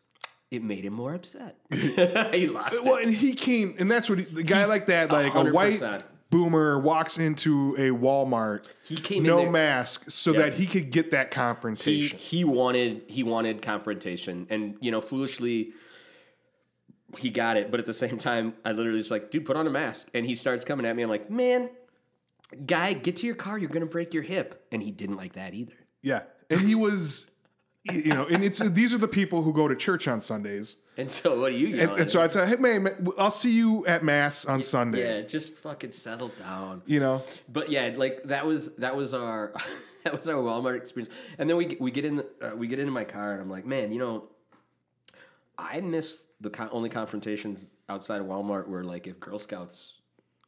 It 0.52 0.62
made 0.62 0.84
him 0.84 0.93
more 0.93 1.14
upset. 1.14 1.56
he 1.70 2.46
lost 2.46 2.84
well, 2.84 2.96
it. 2.96 3.06
and 3.06 3.14
he 3.14 3.32
came, 3.32 3.75
and 3.78 3.90
that's 3.90 4.10
what 4.10 4.19
he, 4.19 4.26
the 4.26 4.43
guy 4.43 4.66
like 4.66 4.84
that, 4.84 5.10
like 5.10 5.34
a 5.34 5.50
white 5.50 5.82
boomer, 6.28 6.78
walks 6.78 7.16
into 7.16 7.75
a 7.78 7.88
Walmart, 7.88 8.64
He 8.84 8.96
came 8.96 9.25
in 9.25 9.31
no 9.31 9.50
mask, 9.50 10.10
so 10.10 10.31
that 10.34 10.52
he 10.52 10.66
could 10.66 10.90
get 10.90 11.12
that 11.12 11.31
confrontation. 11.31 12.19
he 12.19 12.44
wanted 12.44 13.04
he 13.06 13.22
wanted 13.22 13.62
confrontation, 13.62 14.46
and 14.50 14.76
you 14.81 14.90
know, 14.90 15.00
foolishly. 15.00 15.72
He 17.16 17.31
got 17.31 17.56
it, 17.56 17.70
but 17.70 17.81
at 17.81 17.87
the 17.87 17.94
same 17.94 18.19
time, 18.19 18.52
I 18.62 18.72
literally 18.72 19.00
just 19.00 19.10
like, 19.10 19.31
dude, 19.31 19.46
put 19.46 19.56
on 19.56 19.66
a 19.66 19.70
mask. 19.70 20.08
And 20.12 20.25
he 20.25 20.34
starts 20.34 20.64
coming 20.64 20.84
at 20.84 20.96
me. 20.96 21.02
I'm 21.02 21.10
like, 21.10 21.31
man, 21.31 21.69
guy, 22.64 22.93
get 22.93 23.16
to 23.16 23.26
your 23.26 23.34
car. 23.34 23.58
You're 23.58 23.70
gonna 23.70 23.87
break 23.87 24.12
your 24.12 24.22
hip. 24.22 24.66
And 24.70 24.82
he 24.82 24.90
didn't 24.90 25.16
like 25.16 25.32
that 25.34 25.55
either. 25.55 25.75
yeah, 26.02 26.22
and 26.50 26.60
he 26.60 26.75
was, 26.75 27.31
you 27.84 28.14
know, 28.14 28.26
and 28.26 28.44
it's 28.44 28.58
these 28.61 28.94
are 28.94 28.99
the 28.99 29.08
people 29.08 29.43
who 29.43 29.52
go 29.52 29.67
to 29.67 29.75
church 29.75 30.06
on 30.06 30.20
Sundays, 30.20 30.76
And 30.96 31.11
so, 31.11 31.38
what 31.40 31.50
do 31.50 31.56
you 31.58 31.81
and, 31.81 31.90
and 31.93 32.11
so 32.11 32.20
I 32.23 32.29
said, 32.29 32.49
hey 32.49 32.56
man, 32.56 32.88
I'll 33.19 33.31
see 33.31 33.52
you 33.52 33.84
at 33.87 34.05
mass 34.05 34.44
on 34.44 34.62
Sunday. 34.62 35.20
yeah, 35.20 35.26
just 35.26 35.55
fucking 35.55 35.93
settle 35.93 36.29
down. 36.38 36.82
You 36.87 37.00
know, 37.00 37.23
But 37.49 37.70
yeah, 37.70 37.93
like 37.96 38.23
that 38.25 38.46
was 38.46 38.75
that 38.76 38.94
was 38.94 39.14
our 39.14 39.52
that 40.05 40.17
was 40.17 40.29
our 40.29 40.37
Walmart 40.37 40.76
experience. 40.76 41.12
And 41.38 41.50
then 41.50 41.56
we 41.56 41.76
we 41.81 41.90
get 41.90 42.05
in 42.05 42.17
the, 42.17 42.26
uh, 42.40 42.55
we 42.55 42.69
get 42.69 42.79
into 42.79 42.93
my 42.93 43.05
car, 43.05 43.32
and 43.32 43.40
I'm 43.43 43.50
like, 43.50 43.67
man, 43.67 43.90
you 43.93 43.99
know, 43.99 44.29
I 45.58 45.81
miss 45.81 46.26
the 46.40 46.50
con- 46.50 46.69
only 46.73 46.88
confrontations 46.88 47.70
outside 47.88 48.20
of 48.20 48.26
Walmart 48.26 48.69
where 48.69 48.84
like 48.84 49.06
if 49.06 49.19
Girl 49.19 49.38
Scouts 49.38 49.99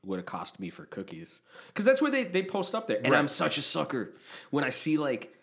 would 0.04 0.18
have 0.18 0.26
cost 0.26 0.60
me 0.60 0.70
for 0.70 0.84
cookies, 0.86 1.40
because 1.68 1.84
that's 1.84 2.00
where 2.00 2.10
they 2.10 2.24
they 2.24 2.42
post 2.44 2.74
up 2.76 2.86
there, 2.86 3.00
and 3.02 3.14
I'm 3.14 3.26
such 3.28 3.58
a 3.58 3.62
sucker 3.62 4.12
when 4.50 4.62
I 4.62 4.68
see 4.70 4.98
like 4.98 5.34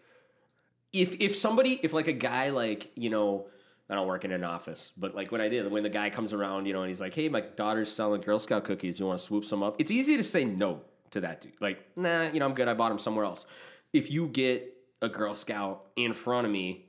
if 0.93 1.19
if 1.19 1.35
somebody 1.35 1.79
if 1.83 1.93
like 1.93 2.07
a 2.07 2.13
guy 2.13 2.49
like 2.49 2.91
you 2.95 3.09
know. 3.09 3.47
I 3.89 3.95
don't 3.95 4.07
work 4.07 4.23
in 4.23 4.31
an 4.31 4.45
office, 4.45 4.93
but 4.95 5.15
like 5.15 5.33
when 5.33 5.41
I 5.41 5.49
did, 5.49 5.69
when 5.69 5.83
the 5.83 5.89
guy 5.89 6.09
comes 6.09 6.31
around, 6.31 6.65
you 6.65 6.71
know, 6.71 6.79
and 6.79 6.87
he's 6.87 7.01
like, 7.01 7.13
"Hey, 7.13 7.27
my 7.27 7.41
daughter's 7.41 7.91
selling 7.91 8.21
Girl 8.21 8.39
Scout 8.39 8.63
cookies. 8.63 8.97
You 8.97 9.05
want 9.05 9.19
to 9.19 9.25
swoop 9.25 9.43
some 9.43 9.61
up?" 9.61 9.75
It's 9.79 9.91
easy 9.91 10.15
to 10.15 10.23
say 10.23 10.45
no 10.45 10.79
to 11.09 11.19
that 11.19 11.41
dude. 11.41 11.59
Like, 11.59 11.85
nah, 11.97 12.29
you 12.29 12.39
know, 12.39 12.45
I'm 12.45 12.53
good. 12.53 12.69
I 12.69 12.73
bought 12.73 12.87
them 12.87 12.99
somewhere 12.99 13.25
else. 13.25 13.45
If 13.91 14.09
you 14.09 14.27
get 14.27 14.73
a 15.01 15.09
Girl 15.09 15.35
Scout 15.35 15.87
in 15.97 16.13
front 16.13 16.45
of 16.47 16.53
me, 16.53 16.85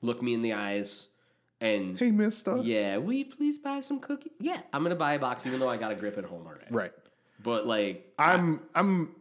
look 0.00 0.22
me 0.22 0.32
in 0.34 0.42
the 0.42 0.52
eyes, 0.52 1.08
and 1.60 1.98
hey 1.98 2.12
Mister, 2.12 2.58
yeah, 2.58 2.98
will 2.98 3.14
you 3.14 3.24
please 3.24 3.58
buy 3.58 3.80
some 3.80 3.98
cookies? 3.98 4.30
Yeah, 4.38 4.60
I'm 4.72 4.84
gonna 4.84 4.94
buy 4.94 5.14
a 5.14 5.18
box, 5.18 5.44
even 5.44 5.58
though 5.58 5.68
I 5.68 5.76
got 5.76 5.90
a 5.90 5.96
grip 5.96 6.18
at 6.18 6.24
home 6.24 6.46
already. 6.46 6.66
right. 6.70 6.92
But 7.42 7.66
like, 7.66 8.12
I'm 8.16 8.60
I'm 8.76 9.12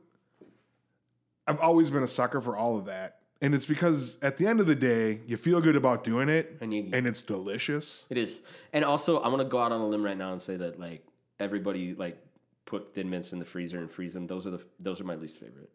I've 1.47 1.59
always 1.59 1.89
been 1.89 2.03
a 2.03 2.07
sucker 2.07 2.41
for 2.41 2.55
all 2.55 2.77
of 2.77 2.85
that. 2.85 3.20
And 3.43 3.55
it's 3.55 3.65
because 3.65 4.17
at 4.21 4.37
the 4.37 4.45
end 4.45 4.59
of 4.59 4.67
the 4.67 4.75
day, 4.75 5.21
you 5.25 5.35
feel 5.35 5.61
good 5.61 5.75
about 5.75 6.03
doing 6.03 6.29
it 6.29 6.57
And 6.61 6.71
you- 6.73 6.89
and 6.93 7.07
it's 7.07 7.21
delicious. 7.23 8.05
It 8.09 8.17
is, 8.17 8.41
and 8.73 8.85
also 8.85 9.21
I'm 9.21 9.31
gonna 9.31 9.45
go 9.45 9.59
out 9.59 9.71
on 9.71 9.81
a 9.81 9.87
limb 9.87 10.03
right 10.03 10.17
now 10.17 10.31
and 10.31 10.41
say 10.41 10.57
that 10.57 10.79
like 10.79 11.05
everybody 11.39 11.95
like 11.95 12.17
put 12.65 12.91
thin 12.91 13.09
mints 13.09 13.33
in 13.33 13.39
the 13.39 13.45
freezer 13.45 13.79
and 13.79 13.89
freeze 13.89 14.13
them. 14.13 14.27
Those 14.27 14.45
are 14.45 14.51
the 14.51 14.61
those 14.79 15.01
are 15.01 15.05
my 15.05 15.15
least 15.15 15.39
favorite 15.39 15.71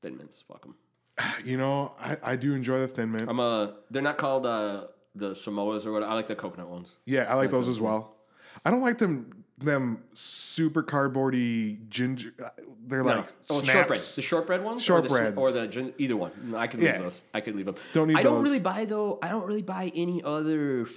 thin 0.00 0.16
mints. 0.16 0.42
Fuck 0.48 0.62
them. 0.62 0.74
You 1.44 1.58
know, 1.58 1.92
I, 2.00 2.16
I 2.22 2.36
do 2.36 2.54
enjoy 2.54 2.80
the 2.80 2.88
thin 2.88 3.12
mint. 3.12 3.28
I'm 3.28 3.38
a. 3.40 3.74
They're 3.90 4.00
not 4.02 4.16
called 4.16 4.46
uh 4.46 4.86
the 5.14 5.30
Samoas 5.34 5.84
or 5.84 5.92
what. 5.92 6.02
I 6.02 6.14
like 6.14 6.28
the 6.28 6.34
coconut 6.34 6.68
ones. 6.68 6.96
yeah, 7.04 7.24
I 7.30 7.34
like 7.34 7.50
those 7.50 7.68
as 7.68 7.78
well. 7.80 8.16
I 8.64 8.70
don't 8.70 8.82
like 8.82 8.98
them 8.98 9.44
them 9.58 10.02
super 10.14 10.82
cardboardy 10.82 11.88
ginger. 11.88 12.32
uh, 12.44 12.48
They're 12.88 13.04
like 13.04 13.26
oh, 13.48 13.58
snaps. 13.60 13.70
shortbread. 13.72 14.00
The 14.00 14.22
shortbread 14.22 14.64
ones. 14.64 14.90
or 14.90 15.00
the 15.00 15.08
sn- 15.08 15.34
or 15.36 15.52
the, 15.52 15.68
gin- 15.68 15.94
either 15.98 16.16
one. 16.16 16.54
I 16.56 16.66
could 16.66 16.80
leave 16.80 16.88
Yeah. 16.88 16.98
those. 16.98 17.22
I 17.32 17.40
could 17.40 17.54
leave 17.54 17.66
them. 17.66 17.76
Don't 17.92 18.08
need 18.08 18.16
I 18.16 18.22
don't 18.24 18.42
really 18.42 18.58
buy 18.58 18.84
though. 18.86 19.18
I 19.22 19.28
don't 19.28 19.46
really 19.46 19.62
buy 19.62 19.92
any 19.94 20.20
other 20.22 20.88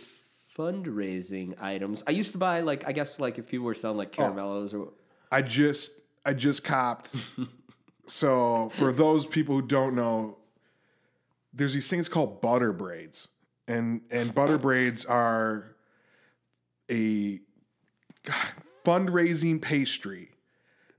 fundraising 0.58 1.62
items. 1.62 2.04
I 2.08 2.12
used 2.12 2.32
to 2.32 2.38
buy 2.38 2.62
like 2.62 2.88
I 2.88 2.92
guess 2.92 3.20
like 3.20 3.38
if 3.38 3.46
people 3.48 3.66
were 3.66 3.76
selling 3.76 3.98
like 3.98 4.16
Oh. 4.18 4.24
caramellos 4.24 4.74
or 4.74 4.90
I 5.32 5.42
just 5.42 5.92
I 6.26 6.34
just 6.34 6.64
copped. 6.64 7.14
so 8.08 8.70
for 8.74 8.92
those 8.92 9.26
people 9.26 9.56
who 9.56 9.62
don't 9.62 9.96
know, 9.96 10.38
there's 11.54 11.74
these 11.74 11.88
things 11.90 12.10
called 12.10 12.42
butter 12.42 12.74
braids, 12.74 13.28
and 13.68 14.02
and 14.12 14.34
butter 14.34 14.58
braids 14.58 15.06
are 15.06 15.76
a 16.90 17.40
fundraising 18.86 19.62
pastry 19.62 20.30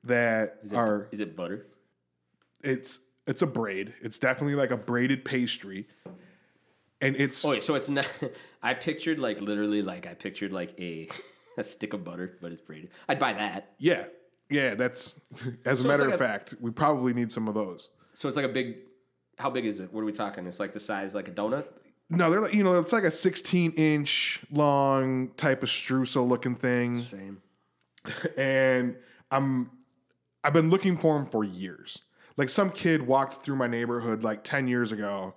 that 0.05 0.59
is 0.65 0.73
it, 0.73 0.77
are 0.77 1.09
is 1.13 1.21
it 1.21 1.37
butter? 1.37 1.67
it's 2.63 2.99
it's 3.27 3.43
a 3.43 3.47
braid. 3.47 3.93
It's 4.01 4.19
definitely 4.19 4.55
like 4.55 4.71
a 4.71 4.77
braided 4.77 5.25
pastry, 5.25 5.89
and 7.01 7.17
it's 7.17 7.45
Oh, 7.45 7.51
wait, 7.51 7.63
so 7.63 7.75
it's 7.75 7.89
not. 7.89 8.07
I 8.63 8.75
pictured 8.75 9.19
like 9.19 9.41
literally 9.41 9.83
like 9.83 10.07
I 10.07 10.15
pictured 10.15 10.53
like 10.53 10.79
a 10.81 11.09
a 11.59 11.65
stick 11.65 11.93
of 11.93 12.05
butter, 12.05 12.39
but 12.41 12.53
it's 12.53 12.61
braided. 12.61 12.91
I'd 13.09 13.19
buy 13.19 13.33
that. 13.33 13.73
Yeah, 13.79 14.05
yeah. 14.49 14.75
That's 14.75 15.19
as 15.65 15.81
a 15.81 15.83
So 15.83 15.89
matter 15.89 16.05
like 16.05 16.15
of 16.15 16.21
a- 16.21 16.25
fact, 16.25 16.55
we 16.61 16.71
probably 16.71 17.13
need 17.15 17.33
some 17.33 17.49
of 17.49 17.55
those. 17.55 17.89
So 18.13 18.29
it's 18.29 18.37
like 18.37 18.47
a 18.47 18.51
big. 18.51 18.77
How 19.39 19.51
big 19.51 19.67
is 19.67 19.81
it? 19.81 19.93
What 19.93 20.01
are 20.01 20.07
we 20.07 20.13
talking? 20.13 20.47
It's 20.47 20.59
like 20.61 20.73
the 20.73 20.81
size 20.81 21.15
like 21.15 21.29
a 21.29 21.33
donut. 21.33 21.67
No, 22.09 22.31
they're 22.31 22.41
like 22.41 22.55
you 22.55 22.63
know, 22.63 22.77
it's 22.79 22.93
like 22.93 23.05
a 23.05 23.11
16 23.11 23.73
inch 23.73 24.41
long 24.51 25.29
type 25.37 25.63
of 25.63 25.69
streusel 25.69 26.29
looking 26.29 26.55
thing, 26.55 27.01
Same. 27.01 27.43
and 28.37 28.97
I'm 29.31 29.71
I've 30.45 30.53
been 30.53 30.71
looking 30.71 30.97
for 30.97 31.15
them 31.19 31.27
for 31.27 31.43
years. 31.45 32.01
Like 32.37 32.49
some 32.49 32.71
kid 32.71 33.07
walked 33.07 33.45
through 33.45 33.57
my 33.57 33.67
neighborhood 33.67 34.23
like 34.23 34.45
10 34.45 34.69
years 34.69 34.93
ago, 34.93 35.35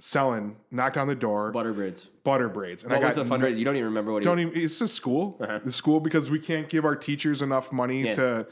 selling, 0.00 0.56
knocked 0.72 0.96
on 0.96 1.06
the 1.06 1.14
door, 1.14 1.52
Butter 1.52 1.72
braids. 1.72 2.08
butter 2.24 2.48
braids, 2.48 2.82
and 2.82 2.92
What 2.92 3.02
I 3.02 3.06
was 3.06 3.16
got 3.16 3.26
the 3.28 3.30
fundraiser? 3.36 3.56
You 3.58 3.64
don't 3.64 3.76
even 3.76 3.84
remember 3.86 4.12
what 4.12 4.22
he 4.22 4.24
don't 4.24 4.40
even 4.40 4.56
it's 4.60 4.78
just 4.80 4.94
school 4.94 5.36
Uh-huh. 5.40 5.60
the 5.64 5.70
school 5.70 6.00
because 6.00 6.30
we 6.30 6.40
can't 6.40 6.68
give 6.68 6.84
our 6.84 6.96
teachers 6.96 7.42
enough 7.42 7.70
money 7.72 8.02
Yeah. 8.04 8.14
to 8.14 8.46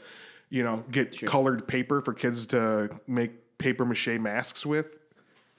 you 0.49 0.63
know 0.63 0.85
get 0.91 1.19
colored 1.25 1.67
paper 1.67 2.01
for 2.01 2.13
kids 2.13 2.45
to 2.47 2.89
make 3.07 3.57
paper 3.57 3.83
mache 3.83 4.07
masks 4.19 4.65
with 4.65 4.97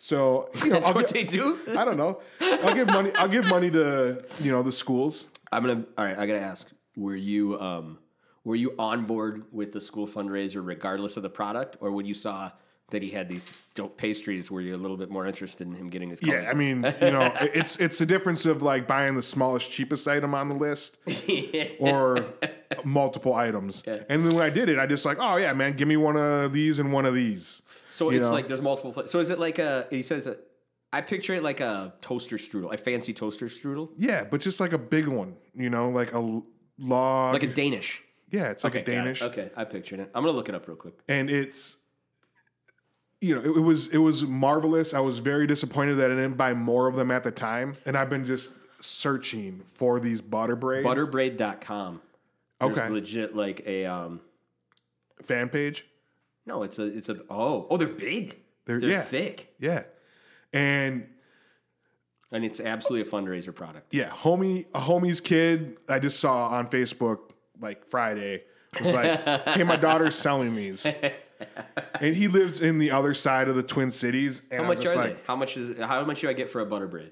so 0.05 0.49
you 0.65 0.71
know 0.71 0.75
That's 0.75 0.87
I'll 0.89 0.95
what 0.95 1.09
gi- 1.09 1.23
they 1.23 1.25
do. 1.25 1.59
i 1.81 1.85
don't 1.85 1.97
know 1.97 2.21
i'll 2.41 2.75
give 2.75 2.89
money 2.89 3.13
i'll 3.15 3.29
give 3.29 3.47
money 3.47 3.71
to 3.71 4.25
you 4.41 4.51
know 4.51 4.63
the 4.63 4.73
schools 4.73 5.29
I'm 5.55 5.67
gonna. 5.67 5.85
All 5.99 6.05
right, 6.07 6.19
I 6.19 6.25
gotta 6.27 6.41
ask. 6.41 6.67
Were 6.97 7.15
you 7.15 7.61
um, 7.61 7.99
were 8.43 8.57
you 8.57 8.75
on 8.79 9.05
board 9.05 9.45
with 9.53 9.71
the 9.73 9.83
school 9.83 10.09
fundraiser 10.09 10.65
regardless 10.67 11.19
of 11.19 11.23
the 11.23 11.29
product, 11.29 11.77
or 11.81 11.91
when 11.93 12.07
you 12.07 12.15
saw 12.15 12.51
that 12.91 13.03
he 13.03 13.11
had 13.11 13.29
these 13.29 13.51
dope 13.75 13.99
pastries, 13.99 14.51
were 14.51 14.63
you 14.63 14.75
a 14.75 14.81
little 14.85 14.97
bit 14.97 15.11
more 15.11 15.27
interested 15.27 15.67
in 15.67 15.75
him 15.75 15.89
getting 15.91 16.09
his? 16.11 16.23
yeah 16.23 16.49
i 16.51 16.55
mean 16.55 16.77
you 17.03 17.11
know 17.11 17.31
it's 17.41 17.77
it's 17.77 17.99
the 17.99 18.07
difference 18.07 18.45
of 18.47 18.63
like 18.63 18.87
buying 18.87 19.15
the 19.15 19.23
smallest 19.23 19.71
cheapest 19.71 20.09
item 20.09 20.35
on 20.35 20.49
the 20.49 20.55
list 20.55 20.97
or 21.79 22.27
multiple 22.85 23.35
items 23.35 23.83
and 23.87 24.25
then 24.27 24.35
when 24.35 24.45
i 24.45 24.51
did 24.51 24.69
it 24.69 24.79
i 24.79 24.87
just 24.87 25.05
like 25.05 25.19
oh 25.21 25.37
yeah 25.37 25.53
man 25.55 25.73
give 25.75 25.89
me 25.89 25.97
one 25.97 26.17
of 26.17 26.53
these 26.53 26.79
and 26.79 26.93
one 26.93 27.07
of 27.07 27.15
these 27.15 27.62
So 27.93 28.11
it's 28.11 28.27
know? 28.27 28.33
like 28.33 28.49
there's 28.49 28.61
multiple. 28.63 28.93
Fla- 28.93 29.07
so 29.07 29.21
is 29.21 29.31
it 29.31 29.39
like 29.39 29.59
a? 29.61 29.87
He 29.91 30.03
says 30.03 30.27
a. 30.27 30.37
I 30.95 31.01
picture 31.01 31.35
it 31.35 31.43
like 31.43 31.61
a 31.61 31.95
toaster 32.03 32.37
strudel, 32.37 32.75
a 32.75 32.77
fancy 32.77 33.15
toaster 33.15 33.47
strudel, 33.47 33.89
yeah 33.97 34.25
but 34.25 34.43
just 34.43 34.61
like 34.61 34.75
a 34.75 34.79
big 34.79 35.09
one 35.09 35.37
you 35.55 35.71
know 35.71 35.89
like 35.89 36.13
a 36.13 36.19
log 36.19 37.33
like 37.33 37.43
a 37.43 37.47
Danish. 37.47 38.03
yeah 38.31 38.51
it's 38.51 38.63
like 38.63 38.75
a 38.75 38.83
danish 38.85 39.23
Okay, 39.23 39.51
I 39.57 39.65
pictured 39.65 40.01
it. 40.01 40.11
I'm 40.15 40.23
gonna 40.23 40.37
look 40.37 40.51
it 40.51 40.55
up 40.55 40.69
real 40.69 40.77
quick. 40.77 40.93
and 41.09 41.31
it's 41.31 41.79
you 43.23 43.35
know 43.35 43.41
it, 43.41 43.57
it 43.57 43.61
was 43.61 43.87
it 43.89 43.97
was 43.97 44.23
marvelous 44.25 44.93
i 44.93 45.01
was 45.01 45.19
very 45.21 45.47
disappointed 45.47 45.95
that 45.95 46.11
i 46.11 46.15
didn't 46.15 46.37
buy 46.37 46.53
more 46.53 46.89
of 46.89 46.95
them 46.97 47.11
at 47.11 47.23
the 47.23 47.31
time 47.31 47.77
and 47.87 47.97
i've 47.97 48.11
been 48.11 48.27
just 48.27 48.53
searching 48.81 49.63
for 49.75 49.99
these 49.99 50.21
butter 50.21 50.57
braids 50.57 50.85
Butterbraid.com. 50.85 52.03
There's 52.61 52.77
Okay. 52.79 52.89
legit 52.91 53.35
like 53.35 53.63
a 53.67 53.87
um. 53.87 54.21
fan 55.25 55.49
page 55.49 55.87
No, 56.47 56.63
it's 56.63 56.79
a 56.79 56.85
it's 56.85 57.09
a 57.09 57.19
oh 57.31 57.67
oh 57.71 57.77
they're 57.77 57.89
big. 57.89 58.39
They're- 58.65 58.79
They're, 58.81 58.91
yeah. 58.91 59.03
thick, 59.03 59.55
yeah 59.59 59.83
and 60.53 61.07
and 62.31 62.45
it's 62.45 62.61
absolutely 62.61 63.09
a 63.09 63.11
fundraiser 63.13 63.55
product. 63.55 63.93
yeah 63.93 64.09
homie 64.11 64.67
a 64.75 64.81
homie's 64.81 65.21
kid 65.21 65.77
i 65.89 65.99
just 65.99 66.21
saw 66.21 66.49
on 66.49 66.69
facebook 66.69 67.19
like 67.61 67.85
friday 67.91 68.43
was 68.81 68.93
like 68.93 69.21
hey 69.49 69.63
my 69.65 69.77
daughter's 69.77 70.15
selling 70.15 70.55
these 70.55 70.87
and 72.01 72.15
he 72.15 72.29
lives 72.29 72.61
in 72.61 72.79
the 72.79 72.91
other 72.91 73.15
side 73.15 73.49
of 73.49 73.57
the 73.57 73.63
twin 73.63 73.91
cities 73.91 74.43
and 74.51 74.61
How 74.63 74.67
much 74.69 74.85
are 74.87 74.95
like 74.95 75.17
they? 75.17 75.23
How 75.27 75.37
much 75.37 75.57
is 75.57 75.77
how 75.79 76.05
much 76.05 76.21
do 76.21 76.29
I 76.29 76.33
get 76.35 76.49
for 76.51 76.61
a 76.61 76.67
butter 76.67 76.87
braid? 76.87 77.11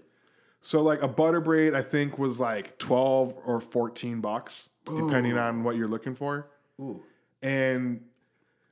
So 0.60 0.82
like 0.82 1.02
a 1.02 1.08
butter 1.08 1.40
braid, 1.40 1.74
I 1.74 1.82
think 1.82 2.18
was 2.18 2.38
like 2.38 2.78
twelve 2.78 3.36
or 3.44 3.60
fourteen 3.60 4.20
bucks, 4.20 4.68
depending 4.84 5.36
on 5.38 5.64
what 5.64 5.74
you're 5.76 5.88
looking 5.88 6.14
for. 6.14 6.48
Ooh. 6.80 7.02
And 7.42 8.04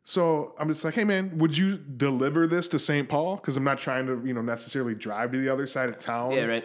so 0.09 0.55
I'm 0.59 0.71
just 0.71 0.85
like, 0.85 0.95
hey 0.95 1.05
man, 1.05 1.37
would 1.37 1.57
you 1.59 1.77
deliver 1.77 2.47
this 2.47 2.67
to 2.69 2.79
St. 2.79 3.07
Paul? 3.07 3.37
Because 3.37 3.59
I'm 3.59 3.65
not 3.65 3.77
trying 3.77 4.07
to, 4.07 4.19
you 4.27 4.33
know, 4.33 4.41
necessarily 4.41 4.95
drive 4.95 5.33
to 5.33 5.39
the 5.39 5.51
other 5.51 5.67
side 5.67 5.91
of 5.91 5.99
town. 5.99 6.33
Yeah, 6.33 6.45
right. 6.45 6.65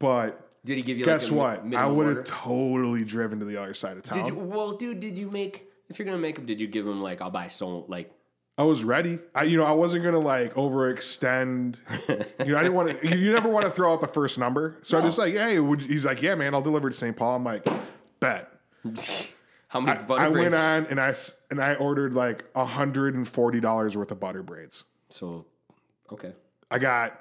But 0.00 0.50
Did 0.64 0.76
he 0.76 0.82
give 0.82 0.98
you 0.98 1.04
guess 1.04 1.30
like 1.30 1.62
what? 1.62 1.74
I 1.76 1.86
would 1.86 2.16
have 2.16 2.24
totally 2.24 3.04
driven 3.04 3.38
to 3.38 3.44
the 3.44 3.58
other 3.58 3.74
side 3.74 3.96
of 3.96 4.02
town. 4.02 4.18
Did 4.18 4.34
you, 4.34 4.34
well, 4.34 4.72
dude, 4.72 4.98
did 4.98 5.16
you 5.16 5.30
make 5.30 5.70
if 5.88 6.00
you're 6.00 6.06
gonna 6.06 6.18
make 6.18 6.34
them? 6.34 6.46
Did 6.46 6.58
you 6.58 6.66
give 6.66 6.84
him 6.84 7.00
like 7.00 7.22
I'll 7.22 7.30
buy 7.30 7.46
so 7.46 7.84
like 7.86 8.12
I 8.58 8.64
was 8.64 8.82
ready. 8.82 9.20
I, 9.36 9.44
you 9.44 9.56
know, 9.56 9.66
I 9.66 9.72
wasn't 9.72 10.02
gonna 10.02 10.18
like 10.18 10.54
overextend. 10.54 11.76
you 12.44 12.52
know, 12.52 12.58
I 12.58 12.62
didn't 12.62 12.74
want 12.74 13.00
to. 13.00 13.08
You, 13.08 13.16
you 13.18 13.32
never 13.32 13.48
want 13.48 13.66
to 13.66 13.70
throw 13.70 13.92
out 13.92 14.00
the 14.00 14.08
first 14.08 14.36
number. 14.36 14.78
So 14.82 14.98
I 14.98 15.02
just 15.02 15.16
like, 15.16 15.34
hey, 15.34 15.60
would, 15.60 15.80
he's 15.80 16.04
like, 16.04 16.22
yeah, 16.22 16.34
man, 16.34 16.54
I'll 16.54 16.60
deliver 16.60 16.90
to 16.90 16.96
St. 16.96 17.16
Paul. 17.16 17.36
I'm 17.36 17.44
like, 17.44 17.64
bet. 18.18 18.52
how 19.70 19.78
many 19.80 20.02
butter 20.02 20.20
I 20.20 20.30
braids? 20.30 20.52
went 20.52 20.54
on 20.62 20.86
and 20.90 21.00
I 21.00 21.14
and 21.50 21.60
I 21.62 21.74
ordered 21.76 22.12
like 22.12 22.44
hundred 22.56 23.14
and 23.14 23.26
forty 23.26 23.60
dollars 23.60 23.96
worth 23.96 24.10
of 24.10 24.18
butter 24.18 24.42
braids. 24.42 24.82
So 25.10 25.46
okay, 26.12 26.32
I 26.70 26.78
got, 26.80 27.18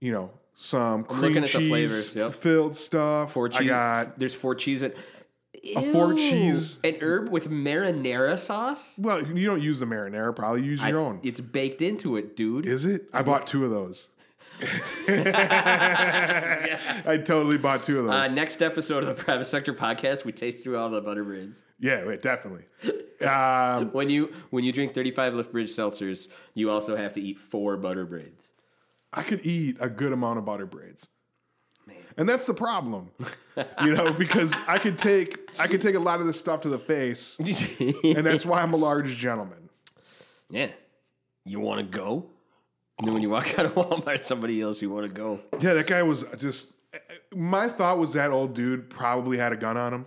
you 0.00 0.10
know, 0.12 0.30
some 0.56 1.04
cream 1.04 1.36
at 1.36 1.42
the 1.42 1.48
cheese 1.48 1.68
flavors, 1.68 2.14
yep. 2.16 2.32
filled 2.32 2.76
stuff. 2.76 3.32
four 3.32 3.48
cheese. 3.48 3.60
I 3.60 3.64
got 3.64 4.18
there's 4.18 4.34
four 4.34 4.56
cheese 4.56 4.82
and 4.82 4.92
A 5.62 5.92
four 5.92 6.14
cheese- 6.14 6.80
an 6.82 6.96
herb 7.00 7.28
with 7.28 7.48
marinara 7.48 8.36
sauce. 8.36 8.98
well, 8.98 9.24
you 9.24 9.46
don't 9.46 9.62
use 9.62 9.78
the 9.78 9.86
marinara, 9.86 10.34
probably 10.34 10.62
use 10.64 10.82
your 10.82 10.98
I- 10.98 11.02
own. 11.04 11.20
It's 11.22 11.40
baked 11.40 11.82
into 11.82 12.16
it, 12.16 12.34
dude. 12.34 12.66
Is 12.66 12.84
it? 12.84 13.04
I 13.12 13.22
bought 13.22 13.46
two 13.46 13.64
of 13.64 13.70
those. 13.70 14.08
I 17.06 17.16
totally 17.24 17.58
bought 17.58 17.82
two 17.82 17.98
of 18.00 18.06
those. 18.06 18.14
uh, 18.14 18.28
next 18.34 18.62
episode 18.62 19.02
of 19.04 19.16
the 19.16 19.22
Private 19.24 19.44
Sector 19.46 19.74
Podcast, 19.74 20.24
we 20.24 20.32
taste 20.32 20.62
through 20.62 20.78
all 20.78 20.88
the 20.90 21.00
butter 21.00 21.24
braids. 21.24 21.64
yeah, 21.78 22.04
wait, 22.04 22.22
definitely. 22.22 22.64
Um, 23.20 23.92
When 23.92 24.08
you 24.08 24.32
when 24.48 24.64
you 24.64 24.72
drink 24.72 24.94
35 24.94 25.34
Lift 25.34 25.52
Bridge 25.52 25.68
seltzers, 25.68 26.28
you 26.54 26.70
also 26.70 26.96
have 26.96 27.12
to 27.12 27.20
eat 27.20 27.38
four 27.38 27.76
butter 27.76 28.06
braids. 28.06 28.52
I 29.12 29.22
could 29.22 29.44
eat 29.44 29.76
a 29.78 29.90
good 29.90 30.14
amount 30.14 30.38
of 30.38 30.46
butter 30.46 30.64
braids. 30.64 31.06
And 32.16 32.26
that's 32.26 32.46
the 32.46 32.54
problem. 32.54 33.10
you 33.82 33.94
know, 33.94 34.10
because 34.24 34.54
I 34.66 34.78
could 34.78 34.96
take 34.96 35.50
I 35.58 35.66
could 35.66 35.82
take 35.82 35.96
a 35.96 35.98
lot 35.98 36.20
of 36.20 36.26
this 36.26 36.38
stuff 36.38 36.62
to 36.62 36.70
the 36.70 36.78
face, 36.78 37.38
and 37.38 38.24
that's 38.24 38.46
why 38.46 38.62
I'm 38.62 38.72
a 38.72 38.78
large 38.78 39.14
gentleman. 39.16 39.68
yeah, 40.48 40.68
you 41.44 41.60
want 41.60 41.80
to 41.80 41.98
go? 41.98 42.24
And 43.00 43.06
then 43.08 43.14
when 43.14 43.22
you 43.22 43.30
walk 43.30 43.58
out 43.58 43.64
of 43.66 43.74
Walmart, 43.74 44.24
somebody 44.24 44.60
else 44.60 44.82
you 44.82 44.90
want 44.90 45.06
to 45.06 45.12
go. 45.12 45.40
Yeah, 45.60 45.72
that 45.74 45.86
guy 45.86 46.02
was 46.02 46.24
just 46.38 46.72
my 47.34 47.66
thought 47.68 47.98
was 47.98 48.12
that 48.12 48.30
old 48.30 48.54
dude 48.54 48.90
probably 48.90 49.38
had 49.38 49.52
a 49.52 49.56
gun 49.56 49.76
on 49.78 49.94
him. 49.94 50.06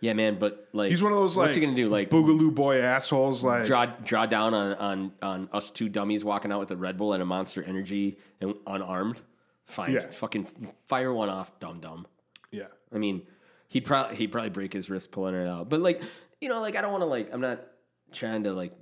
Yeah, 0.00 0.12
man, 0.14 0.38
but 0.38 0.68
like 0.72 0.90
He's 0.90 1.02
one 1.02 1.12
of 1.12 1.18
those 1.18 1.36
like 1.36 1.46
what's 1.46 1.54
he 1.54 1.60
gonna 1.60 1.74
do? 1.76 1.88
Like 1.88 2.08
boogaloo 2.10 2.54
boy 2.54 2.80
assholes 2.80 3.42
like 3.44 3.66
draw 3.66 3.86
draw 3.86 4.24
down 4.26 4.54
on 4.54 4.74
on 4.74 5.12
on 5.22 5.48
us 5.52 5.70
two 5.70 5.88
dummies 5.88 6.24
walking 6.24 6.50
out 6.52 6.60
with 6.60 6.70
a 6.70 6.76
Red 6.76 6.96
Bull 6.96 7.12
and 7.12 7.22
a 7.22 7.26
Monster 7.26 7.62
Energy 7.62 8.18
and 8.40 8.54
unarmed? 8.66 9.20
Fine, 9.66 9.92
Yeah. 9.92 10.10
fucking 10.10 10.46
fire 10.86 11.12
one 11.12 11.28
off, 11.28 11.58
dumb 11.60 11.80
dumb. 11.80 12.06
Yeah. 12.50 12.66
I 12.94 12.98
mean, 12.98 13.22
he'd 13.68 13.84
probably 13.84 14.16
he'd 14.16 14.28
probably 14.32 14.50
break 14.50 14.72
his 14.72 14.88
wrist 14.88 15.10
pulling 15.10 15.34
it 15.34 15.46
out. 15.48 15.68
But 15.68 15.80
like, 15.80 16.00
you 16.40 16.48
know, 16.48 16.60
like 16.60 16.76
I 16.76 16.80
don't 16.82 16.92
want 16.92 17.02
to 17.02 17.06
like 17.06 17.32
I'm 17.34 17.40
not 17.40 17.60
trying 18.12 18.44
to 18.44 18.52
like 18.52 18.72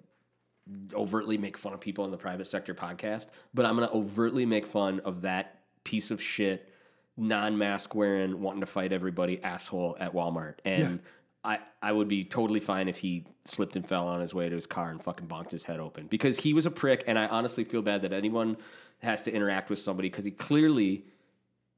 overtly 0.94 1.36
make 1.36 1.58
fun 1.58 1.72
of 1.72 1.80
people 1.80 2.04
in 2.04 2.10
the 2.10 2.16
private 2.16 2.46
sector 2.46 2.74
podcast, 2.74 3.26
but 3.52 3.66
I'm 3.66 3.74
gonna 3.74 3.92
overtly 3.92 4.46
make 4.46 4.66
fun 4.66 5.00
of 5.00 5.22
that 5.22 5.60
piece 5.84 6.10
of 6.10 6.22
shit, 6.22 6.72
non-mask 7.16 7.94
wearing, 7.94 8.40
wanting 8.40 8.60
to 8.60 8.66
fight 8.66 8.92
everybody 8.92 9.42
asshole 9.42 9.96
at 10.00 10.14
Walmart. 10.14 10.54
And 10.64 11.00
I 11.44 11.58
I 11.82 11.92
would 11.92 12.08
be 12.08 12.24
totally 12.24 12.60
fine 12.60 12.88
if 12.88 12.98
he 12.98 13.26
slipped 13.44 13.76
and 13.76 13.86
fell 13.86 14.08
on 14.08 14.20
his 14.20 14.32
way 14.32 14.48
to 14.48 14.54
his 14.54 14.66
car 14.66 14.90
and 14.90 15.02
fucking 15.02 15.28
bonked 15.28 15.50
his 15.50 15.62
head 15.62 15.80
open 15.80 16.06
because 16.06 16.38
he 16.38 16.54
was 16.54 16.64
a 16.66 16.70
prick. 16.70 17.04
And 17.06 17.18
I 17.18 17.26
honestly 17.26 17.64
feel 17.64 17.82
bad 17.82 18.02
that 18.02 18.12
anyone 18.12 18.56
has 19.00 19.22
to 19.24 19.32
interact 19.32 19.68
with 19.68 19.78
somebody 19.78 20.08
because 20.08 20.24
he 20.24 20.30
clearly 20.30 21.04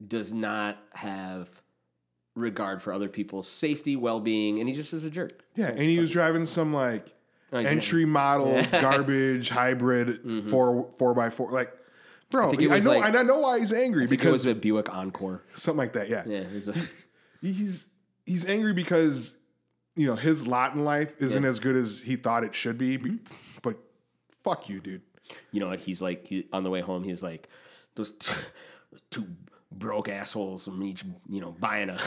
does 0.05 0.33
not 0.33 0.77
have 0.93 1.49
regard 2.35 2.81
for 2.81 2.93
other 2.93 3.09
people's 3.09 3.47
safety, 3.47 3.95
well 3.95 4.19
being, 4.19 4.59
and 4.59 4.69
he 4.69 4.75
just 4.75 4.93
is 4.93 5.03
a 5.03 5.09
jerk. 5.09 5.43
Yeah, 5.55 5.67
and 5.67 5.81
he 5.81 5.99
was 5.99 6.11
driving 6.11 6.45
some 6.45 6.73
like 6.73 7.13
Oh, 7.53 7.57
entry 7.59 8.05
model 8.05 8.61
garbage 8.71 9.49
hybrid 9.49 10.23
mm-hmm. 10.23 10.49
four 10.49 10.89
four 10.97 11.13
by 11.13 11.29
four. 11.29 11.51
Like, 11.51 11.71
bro, 12.29 12.51
I, 12.51 12.67
was 12.67 12.85
know 12.85 12.91
like- 12.91 13.05
and 13.05 13.15
I 13.15 13.23
know 13.23 13.39
why 13.39 13.59
he's 13.59 13.71
angry 13.71 14.03
I 14.03 14.07
think 14.07 14.23
it 14.23 14.31
was 14.31 14.45
a 14.45 14.53
Buick 14.53 14.93
Encore. 14.93 15.43
something 15.53 15.77
like 15.77 15.93
that. 15.93 16.09
Yeah. 16.09 16.23
Yeah, 16.25 16.39
a, 16.41 16.73
he's 17.41 17.87
he's 18.25 18.45
angry 18.45 18.73
because 18.73 19.35
you 19.95 20.07
know 20.07 20.15
his 20.15 20.45
lot 20.45 20.75
in 20.75 20.83
life 20.83 21.13
isn't 21.19 21.43
Yeah. 21.43 21.49
as 21.49 21.59
good 21.59 21.75
as 21.77 22.01
he 22.01 22.17
thought 22.17 22.43
it 22.43 22.53
should 22.53 22.77
be. 22.77 22.97
be- 22.97 23.19
But 23.61 23.77
fuck 24.43 24.67
you, 24.67 24.81
dude. 24.81 25.01
you 25.51 25.59
know 25.61 25.69
what? 25.69 25.79
He's 25.79 26.01
like 26.01 26.27
he, 26.27 26.47
on 26.51 26.63
the 26.63 26.69
way 26.69 26.81
home. 26.81 27.03
He's 27.03 27.23
like 27.23 27.47
those 27.95 28.11
t- 28.11 28.31
two 29.09 29.25
broke 29.71 30.09
assholes. 30.09 30.67
I'm 30.67 30.83
each 30.83 31.05
you 31.29 31.39
know 31.39 31.55
buying 31.61 31.89
a 31.89 31.99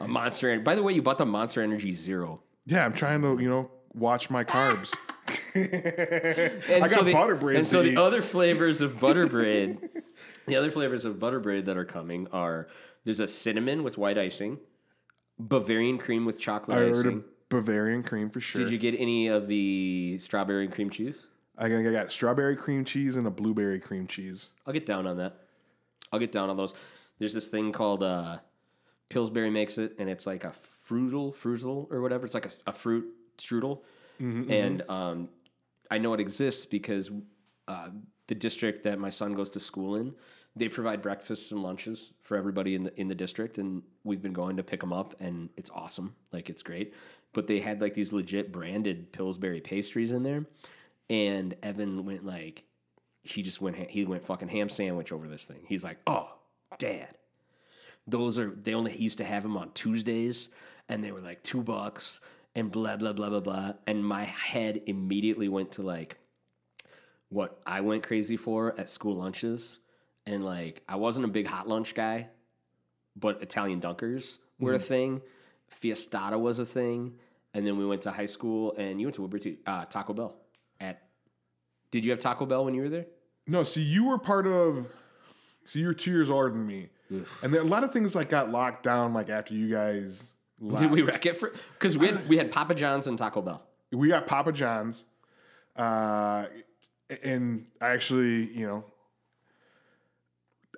a 0.00 0.08
Monster. 0.08 0.50
And 0.50 0.64
by 0.64 0.74
the 0.74 0.82
way, 0.82 0.94
you 0.94 1.02
bought 1.02 1.18
the 1.18 1.26
Monster 1.26 1.62
Energy 1.62 1.92
Zero. 1.92 2.42
Yeah, 2.66 2.84
I'm 2.84 2.92
trying 2.92 3.22
to 3.22 3.40
you 3.40 3.48
know 3.48 3.70
watch 3.94 4.30
my 4.30 4.44
carbs. 4.44 4.94
And 5.54 6.84
I 6.84 6.88
got 6.88 7.04
the, 7.04 7.12
butter 7.12 7.36
braid. 7.36 7.56
And 7.58 7.66
so 7.66 7.82
to 7.82 7.90
the 7.94 7.96
other 7.96 8.20
flavors 8.20 8.80
of 8.80 8.98
butter 8.98 9.26
braid, 9.26 9.88
the 10.46 10.56
other 10.56 10.70
flavors 10.70 11.04
of 11.04 11.18
butter 11.20 11.38
braid 11.40 11.66
that 11.66 11.76
are 11.76 11.84
coming 11.84 12.26
are 12.32 12.68
there's 13.04 13.20
a 13.20 13.28
cinnamon 13.28 13.84
with 13.84 13.96
white 13.96 14.18
icing, 14.18 14.58
Bavarian 15.38 15.96
cream 15.98 16.24
with 16.24 16.38
chocolate 16.38 16.78
I 16.78 16.82
ordered 16.82 17.06
icing. 17.06 17.18
a 17.20 17.54
Bavarian 17.54 18.02
cream 18.02 18.30
for 18.30 18.40
sure. 18.40 18.62
Did 18.62 18.72
you 18.72 18.78
get 18.78 18.98
any 18.98 19.28
of 19.28 19.46
the 19.46 20.18
strawberry 20.18 20.64
and 20.64 20.74
cream 20.74 20.90
cheese? 20.90 21.26
I 21.56 21.68
got, 21.68 21.78
I 21.78 21.92
got 21.92 22.10
strawberry 22.10 22.56
cream 22.56 22.84
cheese 22.84 23.16
and 23.16 23.26
a 23.26 23.30
blueberry 23.30 23.78
cream 23.78 24.06
cheese. 24.08 24.48
I'll 24.66 24.72
get 24.72 24.86
down 24.86 25.06
on 25.06 25.16
that. 25.18 25.36
I'll 26.12 26.18
get 26.18 26.32
down 26.32 26.50
on 26.50 26.56
those. 26.56 26.74
There's 27.18 27.32
this 27.32 27.48
thing 27.48 27.70
called 27.72 28.02
uh, 28.02 28.38
Pillsbury 29.08 29.50
makes 29.50 29.78
it, 29.78 29.94
and 29.98 30.08
it's 30.08 30.26
like 30.26 30.44
a 30.44 30.52
fruital, 30.88 31.34
fruital 31.34 31.90
or 31.92 32.00
whatever. 32.02 32.24
It's 32.24 32.34
like 32.34 32.46
a, 32.46 32.50
a 32.66 32.72
fruit 32.72 33.06
strudel, 33.38 33.80
and 34.50 34.82
um, 34.88 35.28
I 35.90 35.98
know 35.98 36.14
it 36.14 36.20
exists 36.20 36.66
because 36.66 37.10
uh, 37.68 37.88
the 38.26 38.34
district 38.34 38.84
that 38.84 38.98
my 38.98 39.10
son 39.10 39.34
goes 39.34 39.50
to 39.50 39.60
school 39.60 39.96
in, 39.96 40.14
they 40.56 40.68
provide 40.68 41.02
breakfasts 41.02 41.50
and 41.50 41.62
lunches 41.62 42.12
for 42.22 42.36
everybody 42.36 42.74
in 42.74 42.84
the 42.84 43.00
in 43.00 43.08
the 43.08 43.14
district, 43.14 43.58
and 43.58 43.82
we've 44.04 44.22
been 44.22 44.32
going 44.32 44.56
to 44.56 44.62
pick 44.62 44.80
them 44.80 44.92
up, 44.92 45.14
and 45.20 45.48
it's 45.56 45.70
awesome. 45.74 46.14
Like 46.32 46.48
it's 46.48 46.62
great. 46.62 46.94
But 47.32 47.48
they 47.48 47.58
had 47.60 47.80
like 47.80 47.94
these 47.94 48.12
legit 48.12 48.52
branded 48.52 49.12
Pillsbury 49.12 49.60
pastries 49.60 50.12
in 50.12 50.22
there, 50.22 50.46
and 51.10 51.54
Evan 51.62 52.04
went 52.04 52.24
like 52.24 52.64
he 53.22 53.42
just 53.42 53.60
went 53.60 53.76
he 53.76 54.04
went 54.04 54.24
fucking 54.24 54.48
ham 54.48 54.68
sandwich 54.68 55.10
over 55.12 55.26
this 55.26 55.44
thing. 55.44 55.64
He's 55.66 55.82
like, 55.82 55.98
"Oh, 56.06 56.28
dad, 56.78 57.16
those 58.06 58.38
are 58.38 58.50
they 58.50 58.74
only 58.74 58.96
used 58.96 59.18
to 59.18 59.24
have 59.24 59.42
them 59.42 59.56
on 59.56 59.72
Tuesdays, 59.72 60.50
and 60.88 61.02
they 61.02 61.10
were 61.10 61.20
like 61.20 61.42
two 61.42 61.62
bucks, 61.62 62.20
and 62.54 62.70
blah 62.70 62.96
blah 62.96 63.12
blah 63.12 63.30
blah 63.30 63.40
blah." 63.40 63.72
And 63.86 64.04
my 64.04 64.24
head 64.24 64.82
immediately 64.86 65.48
went 65.48 65.72
to 65.72 65.82
like 65.82 66.18
what 67.28 67.60
I 67.66 67.80
went 67.80 68.02
crazy 68.04 68.36
for 68.36 68.78
at 68.78 68.88
school 68.88 69.16
lunches, 69.16 69.80
and 70.26 70.44
like 70.44 70.82
I 70.88 70.96
wasn't 70.96 71.24
a 71.24 71.28
big 71.28 71.46
hot 71.46 71.68
lunch 71.68 71.94
guy, 71.94 72.28
but 73.16 73.42
Italian 73.42 73.80
dunkers 73.80 74.38
were 74.60 74.74
a 74.74 74.78
thing, 74.78 75.20
Fiestada 75.70 76.38
was 76.40 76.58
a 76.58 76.66
thing, 76.66 77.14
and 77.52 77.66
then 77.66 77.76
we 77.76 77.84
went 77.86 78.02
to 78.02 78.10
high 78.10 78.26
school, 78.26 78.74
and 78.76 79.00
you 79.00 79.06
went 79.06 79.16
to 79.16 79.22
Woodbury, 79.22 79.58
uh, 79.66 79.84
Taco 79.86 80.12
Bell. 80.12 80.36
At 80.80 81.02
did 81.90 82.04
you 82.04 82.10
have 82.12 82.20
Taco 82.20 82.46
Bell 82.46 82.64
when 82.64 82.74
you 82.74 82.82
were 82.82 82.88
there? 82.88 83.06
No, 83.46 83.62
see, 83.64 83.82
you 83.82 84.04
were 84.04 84.18
part 84.18 84.46
of. 84.46 84.86
So 85.66 85.78
you 85.78 85.86
were 85.86 85.94
two 85.94 86.10
years 86.10 86.30
older 86.30 86.50
than 86.50 86.66
me, 86.66 86.88
and 87.42 87.52
there, 87.52 87.60
a 87.60 87.64
lot 87.64 87.84
of 87.84 87.92
things 87.92 88.14
like 88.14 88.28
got 88.28 88.50
locked 88.50 88.82
down 88.82 89.12
like 89.12 89.28
after 89.30 89.54
you 89.54 89.70
guys. 89.70 90.24
Did 90.78 90.90
we 90.90 91.02
wreck 91.02 91.26
it 91.26 91.36
for? 91.36 91.52
Because 91.74 91.98
we 91.98 92.06
had 92.08 92.28
we 92.28 92.36
had 92.36 92.50
Papa 92.50 92.74
John's 92.74 93.06
and 93.06 93.18
Taco 93.18 93.42
Bell. 93.42 93.62
we 93.92 94.08
got 94.08 94.26
Papa 94.26 94.52
John's, 94.52 95.04
uh, 95.76 96.46
and 97.22 97.66
I 97.80 97.88
actually, 97.88 98.52
you 98.52 98.66
know, 98.66 98.84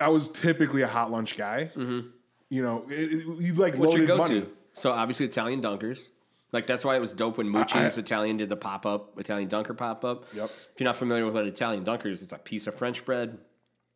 I 0.01 0.09
was 0.09 0.29
typically 0.29 0.81
a 0.81 0.87
hot 0.87 1.11
lunch 1.11 1.37
guy. 1.37 1.71
You 1.75 2.61
know, 2.63 2.85
you 2.89 3.53
like 3.55 3.73
Mm-hmm. 3.73 3.81
What's 3.81 3.93
loaded 3.93 4.07
your 4.07 4.17
go-to? 4.17 4.47
So 4.73 4.91
obviously 4.91 5.25
Italian 5.25 5.61
dunkers. 5.61 6.09
Like 6.53 6.65
that's 6.65 6.85
why 6.85 6.95
it 6.95 6.99
was 6.99 7.13
dope 7.13 7.37
when 7.37 7.47
Mucci's 7.47 7.97
Italian 7.97 8.37
did 8.37 8.47
the 8.49 8.55
pop 8.55 8.85
up 8.85 9.19
Italian 9.19 9.49
dunker 9.49 9.73
pop 9.73 10.05
up. 10.05 10.25
Yep. 10.33 10.45
If 10.45 10.79
you're 10.79 10.85
not 10.85 10.95
familiar 10.95 11.25
with 11.25 11.35
what 11.35 11.45
Italian 11.45 11.83
dunkers, 11.83 12.23
it's 12.23 12.31
a 12.31 12.37
piece 12.37 12.67
of 12.67 12.75
French 12.75 13.03
bread 13.03 13.37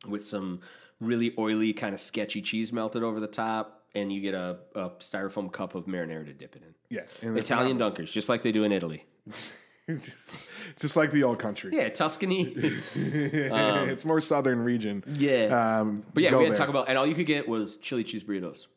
with 0.05 0.25
some 0.25 0.59
really 0.99 1.33
oily 1.37 1.71
kind 1.73 1.93
of 1.93 2.01
sketchy 2.01 2.41
cheese 2.41 2.73
melted 2.73 3.03
over 3.03 3.19
the 3.19 3.27
top, 3.27 3.80
and 3.95 4.11
you 4.11 4.21
get 4.21 4.33
a, 4.33 4.57
a 4.75 4.89
styrofoam 4.99 5.51
cup 5.51 5.75
of 5.75 5.85
marinara 5.85 6.25
to 6.25 6.33
dip 6.33 6.55
it 6.55 6.63
in. 6.63 6.73
Yeah, 6.89 7.01
and 7.21 7.37
Italian 7.37 7.77
dunkers, 7.77 8.11
just 8.11 8.29
like 8.29 8.41
they 8.41 8.51
do 8.51 8.63
in 8.63 8.71
Italy. 8.71 9.05
just 10.79 10.95
like 10.95 11.11
the 11.11 11.23
old 11.23 11.39
country. 11.39 11.71
Yeah, 11.75 11.89
Tuscany. 11.89 12.53
it's 12.55 14.05
more 14.05 14.21
southern 14.21 14.61
region. 14.61 15.03
yeah. 15.17 15.79
Um, 15.79 16.03
But 16.13 16.23
yeah, 16.23 16.35
we 16.35 16.43
had 16.43 16.51
there. 16.51 16.57
Taco 16.57 16.71
Bell, 16.73 16.85
and 16.87 16.97
all 16.97 17.05
you 17.05 17.15
could 17.15 17.25
get 17.25 17.47
was 17.47 17.77
chili 17.77 18.03
cheese 18.03 18.23
burritos. 18.23 18.67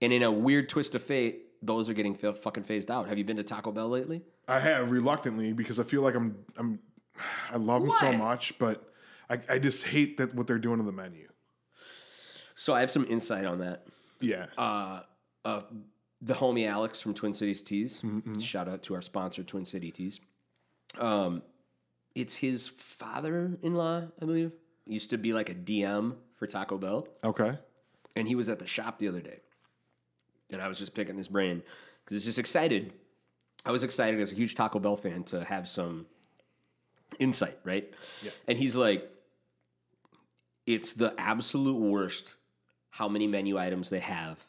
And 0.00 0.12
in 0.12 0.22
a 0.22 0.30
weird 0.30 0.68
twist 0.68 0.94
of 0.94 1.02
fate, 1.02 1.46
those 1.62 1.88
are 1.90 1.92
getting 1.94 2.14
fa- 2.14 2.34
fucking 2.34 2.62
phased 2.64 2.90
out. 2.90 3.08
Have 3.08 3.18
you 3.18 3.24
been 3.24 3.38
to 3.38 3.42
Taco 3.42 3.72
Bell 3.72 3.88
lately? 3.88 4.22
I 4.46 4.60
have 4.60 4.90
reluctantly 4.90 5.52
because 5.52 5.80
I 5.80 5.82
feel 5.82 6.02
like 6.02 6.14
I'm 6.14 6.36
I'm 6.56 6.78
I 7.52 7.56
love 7.56 7.82
them 7.82 7.92
so 7.98 8.12
much, 8.12 8.58
but 8.58 8.92
I, 9.28 9.40
I 9.48 9.58
just 9.58 9.84
hate 9.84 10.18
that 10.18 10.34
what 10.34 10.46
they're 10.46 10.58
doing 10.58 10.78
to 10.78 10.84
the 10.84 10.92
menu. 10.92 11.28
So 12.54 12.74
I 12.74 12.80
have 12.80 12.90
some 12.90 13.06
insight 13.08 13.44
on 13.44 13.58
that. 13.60 13.86
Yeah. 14.20 14.46
Uh, 14.56 15.00
uh, 15.44 15.62
the 16.20 16.34
homie 16.34 16.66
Alex 16.68 17.00
from 17.00 17.14
Twin 17.14 17.32
Cities 17.32 17.62
Teas. 17.62 18.02
Shout 18.40 18.68
out 18.68 18.82
to 18.84 18.94
our 18.94 19.02
sponsor, 19.02 19.42
Twin 19.42 19.64
City 19.64 19.90
Tees. 19.90 20.20
Um, 20.98 21.42
it's 22.14 22.34
his 22.34 22.68
father-in-law, 22.68 24.02
I 24.20 24.24
believe. 24.24 24.52
Used 24.86 25.10
to 25.10 25.18
be 25.18 25.32
like 25.32 25.50
a 25.50 25.54
DM 25.54 26.16
for 26.36 26.46
Taco 26.46 26.78
Bell. 26.78 27.06
Okay. 27.22 27.56
and 28.16 28.26
he 28.26 28.34
was 28.34 28.48
at 28.48 28.58
the 28.58 28.66
shop 28.66 28.98
the 28.98 29.06
other 29.08 29.20
day, 29.20 29.38
and 30.50 30.60
I 30.60 30.66
was 30.68 30.78
just 30.78 30.94
picking 30.94 31.16
his 31.16 31.28
brain 31.28 31.62
because 32.04 32.16
it's 32.16 32.26
just 32.26 32.38
excited. 32.38 32.92
I 33.64 33.70
was 33.70 33.84
excited 33.84 34.18
as 34.20 34.32
a 34.32 34.34
huge 34.34 34.54
Taco 34.54 34.78
Bell 34.80 34.96
fan 34.96 35.22
to 35.24 35.44
have 35.44 35.68
some 35.68 36.06
insight, 37.20 37.58
right? 37.64 37.92
Yeah. 38.22 38.30
And 38.48 38.56
he's 38.58 38.74
like, 38.74 39.08
"It's 40.66 40.94
the 40.94 41.14
absolute 41.18 41.76
worst 41.78 42.34
how 42.98 43.08
many 43.08 43.26
menu 43.26 43.56
items 43.58 43.88
they 43.90 44.00
have." 44.00 44.46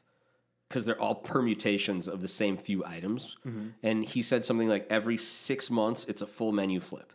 Because 0.67 0.85
they're 0.85 1.01
all 1.01 1.15
permutations 1.15 2.07
of 2.07 2.21
the 2.21 2.27
same 2.27 2.55
few 2.55 2.85
items. 2.85 3.37
And 3.81 4.05
he 4.05 4.21
said 4.21 4.43
something 4.43 4.69
like 4.69 4.85
every 4.91 5.17
six 5.17 5.71
months, 5.71 6.05
it's 6.05 6.21
a 6.21 6.27
full 6.27 6.51
menu 6.51 6.79
flip. 6.79 7.11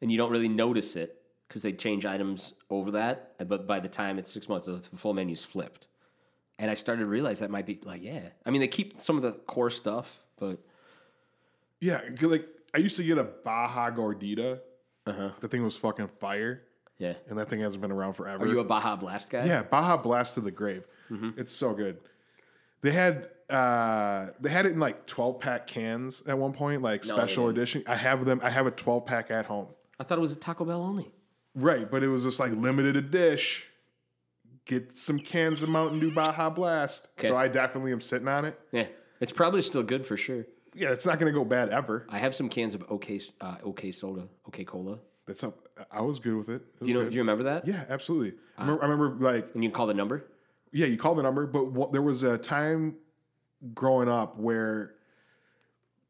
And 0.00 0.10
you 0.10 0.16
don't 0.16 0.30
really 0.32 0.48
notice 0.48 0.96
it 0.96 1.20
because 1.46 1.62
they 1.62 1.72
change 1.72 2.06
items 2.06 2.54
over 2.70 2.92
that. 2.92 3.34
But 3.46 3.66
by 3.66 3.78
the 3.80 3.88
time 3.90 4.18
it's 4.18 4.30
six 4.30 4.48
months, 4.48 4.66
the 4.66 4.78
full 4.80 5.12
menu's 5.12 5.44
flipped. 5.44 5.86
And 6.58 6.70
I 6.70 6.74
started 6.74 7.00
to 7.00 7.06
realize 7.06 7.40
that 7.40 7.50
might 7.50 7.66
be 7.66 7.78
like, 7.84 8.02
yeah. 8.02 8.28
I 8.46 8.50
mean, 8.50 8.60
they 8.62 8.68
keep 8.68 8.98
some 9.00 9.16
of 9.16 9.22
the 9.22 9.32
core 9.32 9.70
stuff, 9.70 10.22
but 10.38 10.58
Yeah, 11.80 12.00
like 12.22 12.46
I 12.74 12.78
used 12.78 12.96
to 12.96 13.04
get 13.04 13.18
a 13.18 13.24
Baja 13.24 13.90
Gordita. 13.90 14.60
uh-huh. 15.06 15.30
The 15.40 15.48
thing 15.48 15.62
was 15.62 15.76
fucking 15.76 16.08
fire, 16.20 16.62
yeah. 17.02 17.14
and 17.28 17.38
that 17.38 17.48
thing 17.48 17.60
hasn't 17.60 17.82
been 17.82 17.92
around 17.92 18.12
forever. 18.14 18.44
Are 18.44 18.46
you 18.48 18.60
a 18.60 18.64
Baja 18.64 18.96
Blast 18.96 19.30
guy? 19.30 19.44
yeah, 19.44 19.62
Baja 19.62 19.96
Blast 19.96 20.34
to 20.34 20.40
the 20.40 20.50
grave. 20.50 20.84
Mm-hmm. 21.10 21.30
It's 21.40 21.52
so 21.52 21.74
good. 21.74 21.98
They 22.82 22.92
had 22.92 23.28
uh 23.50 24.28
they 24.40 24.50
had 24.50 24.66
it 24.66 24.72
in 24.72 24.80
like 24.80 25.06
12 25.06 25.40
pack 25.40 25.66
cans 25.66 26.22
at 26.26 26.38
one 26.38 26.52
point, 26.52 26.82
like 26.82 27.04
No, 27.04 27.14
they 27.16 27.20
special 27.20 27.46
didn't. 27.46 27.58
edition. 27.58 27.84
I 27.86 27.96
have 27.96 28.24
them. 28.24 28.40
I 28.42 28.50
have 28.50 28.66
a 28.66 28.70
12 28.70 29.04
pack 29.06 29.30
at 29.30 29.46
home. 29.46 29.66
I 30.00 30.04
thought 30.04 30.18
it 30.18 30.22
was 30.22 30.32
a 30.32 30.36
Taco 30.36 30.64
Bell 30.64 30.82
only. 30.82 31.10
Right, 31.54 31.90
but 31.90 32.02
it 32.02 32.08
was 32.08 32.22
just 32.22 32.40
like 32.40 32.52
limited 32.52 32.96
a 32.96 33.02
dish. 33.02 33.66
Get 34.64 34.96
some 34.96 35.18
cans 35.18 35.62
of 35.62 35.68
Mountain 35.68 36.00
Dew 36.00 36.12
Baja 36.12 36.48
Blast. 36.50 37.08
Okay. 37.18 37.28
So 37.28 37.36
I 37.36 37.48
definitely 37.48 37.92
am 37.92 38.00
sitting 38.00 38.28
on 38.28 38.44
it. 38.44 38.58
Yeah. 38.70 38.86
It's 39.20 39.32
probably 39.32 39.60
still 39.62 39.82
good 39.82 40.06
for 40.06 40.16
sure. 40.16 40.46
Yeah, 40.74 40.90
it's 40.92 41.04
not 41.04 41.18
going 41.18 41.32
to 41.32 41.38
go 41.38 41.44
bad 41.44 41.68
ever. 41.68 42.06
I 42.08 42.18
have 42.18 42.34
some 42.34 42.48
cans 42.48 42.74
of 42.74 42.82
OK, 42.88 43.20
uh, 43.40 43.56
OK 43.62 43.92
Soda, 43.92 44.28
OK 44.46 44.64
Cola. 44.64 44.98
That's 45.26 45.44
up. 45.44 45.56
I 45.90 46.00
was 46.02 46.18
good 46.18 46.34
with 46.36 46.48
it. 46.48 46.62
It 46.80 46.84
Do 46.84 46.88
you 46.90 46.94
know? 46.94 47.04
good. 47.04 47.10
Do 47.10 47.16
you 47.16 47.22
remember 47.22 47.44
that? 47.44 47.66
Yeah, 47.66 47.84
absolutely. 47.88 48.34
I, 48.58 48.62
remember, 48.62 48.84
I 48.84 48.88
remember 48.88 49.24
like 49.24 49.50
And 49.54 49.62
you 49.62 49.70
can 49.70 49.74
call 49.76 49.86
the 49.86 49.94
number. 49.94 50.24
yeah, 50.72 50.86
you 50.86 50.96
call 50.96 51.14
the 51.14 51.22
number, 51.22 51.46
but 51.46 51.70
what, 51.72 51.92
there 51.92 52.02
was 52.02 52.22
a 52.22 52.36
time 52.38 52.96
growing 53.74 54.08
up 54.08 54.36
where 54.38 54.94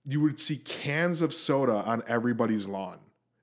you 0.07 0.21
would 0.21 0.41
see 0.41 0.57
cans 0.57 1.21
of 1.21 1.33
soda 1.35 1.75
on 1.85 2.03
everybody's 2.09 2.67
lawn, 2.67 2.99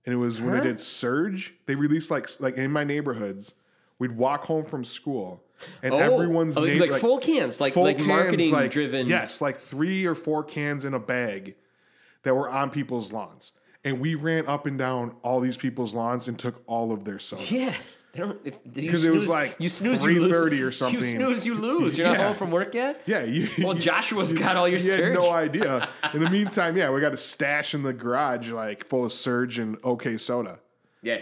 and 0.05 0.13
it 0.13 0.17
was 0.17 0.41
when 0.41 0.55
Huh? 0.55 0.61
they 0.61 0.67
did 0.69 0.79
Surge. 0.79 1.53
They 1.67 1.75
released 1.75 2.11
like 2.11 2.29
like 2.39 2.55
in 2.57 2.71
my 2.71 2.83
neighborhoods, 2.83 3.53
we'd 3.99 4.11
walk 4.17 4.43
home 4.43 4.65
from 4.65 4.83
school, 4.83 5.41
and 5.83 5.93
oh, 5.93 5.97
everyone's 5.99 6.57
oh, 6.57 6.61
like, 6.61 6.79
like 6.91 6.99
full 7.01 7.17
cans, 7.19 7.61
like 7.61 7.73
full 7.73 7.83
like 7.83 7.97
cans, 7.97 8.07
marketing 8.07 8.51
like- 8.51 8.71
driven. 8.71 9.07
Yes, 9.07 9.39
like 9.39 9.59
three 9.59 10.05
or 10.05 10.15
four 10.15 10.43
cans 10.43 10.83
in 10.83 10.93
a 10.95 10.99
bag 10.99 11.55
that 12.23 12.35
were 12.35 12.49
on 12.49 12.69
people's 12.71 13.13
lawns, 13.13 13.53
and 13.83 13.99
we 13.99 14.15
ran 14.15 14.47
up 14.47 14.65
and 14.65 14.77
down 14.77 15.15
all 15.21 15.39
these 15.39 15.57
people's 15.57 15.93
lawns 15.93 16.27
and 16.27 16.37
took 16.37 16.61
all 16.67 16.91
of 16.91 17.03
their 17.03 17.19
soda. 17.19 17.43
Yeah. 17.49 17.73
They 18.11 18.19
don't, 18.21 18.39
if, 18.43 18.57
you 18.73 18.89
'Cause 18.89 19.03
it 19.05 19.13
was 19.13 19.27
like 19.29 19.55
you 19.59 19.69
snooze, 19.69 20.03
you 20.03 20.21
lose. 20.27 20.31
3:30 20.31 20.61
or 20.67 20.71
something. 20.71 20.99
You 20.99 21.05
snooze, 21.05 21.45
you 21.45 21.53
lose. 21.53 21.95
You're 21.95 22.07
not 22.07 22.17
home 22.17 22.35
from 22.35 22.49
work 22.49 22.73
yet. 22.73 23.03
Yeah, 23.05 23.23
you, 23.23 23.47
Well, 23.63 23.75
Joshua's 23.75 24.33
got 24.33 24.55
all 24.57 24.67
your 24.67 24.79
You 24.79 24.91
had 24.93 25.13
no 25.13 25.29
idea. 25.31 25.87
In 26.15 26.19
the 26.23 26.29
meantime, 26.29 26.75
yeah, 26.75 26.89
we 26.89 27.01
got 27.01 27.13
a 27.13 27.17
stash 27.17 27.75
in 27.75 27.83
the 27.83 27.93
garage 27.93 28.49
like 28.51 28.87
full 28.87 29.05
of 29.05 29.13
Surge 29.13 29.59
and 29.59 29.77
OK 29.83 30.17
Soda. 30.17 30.57
Yeah. 31.03 31.19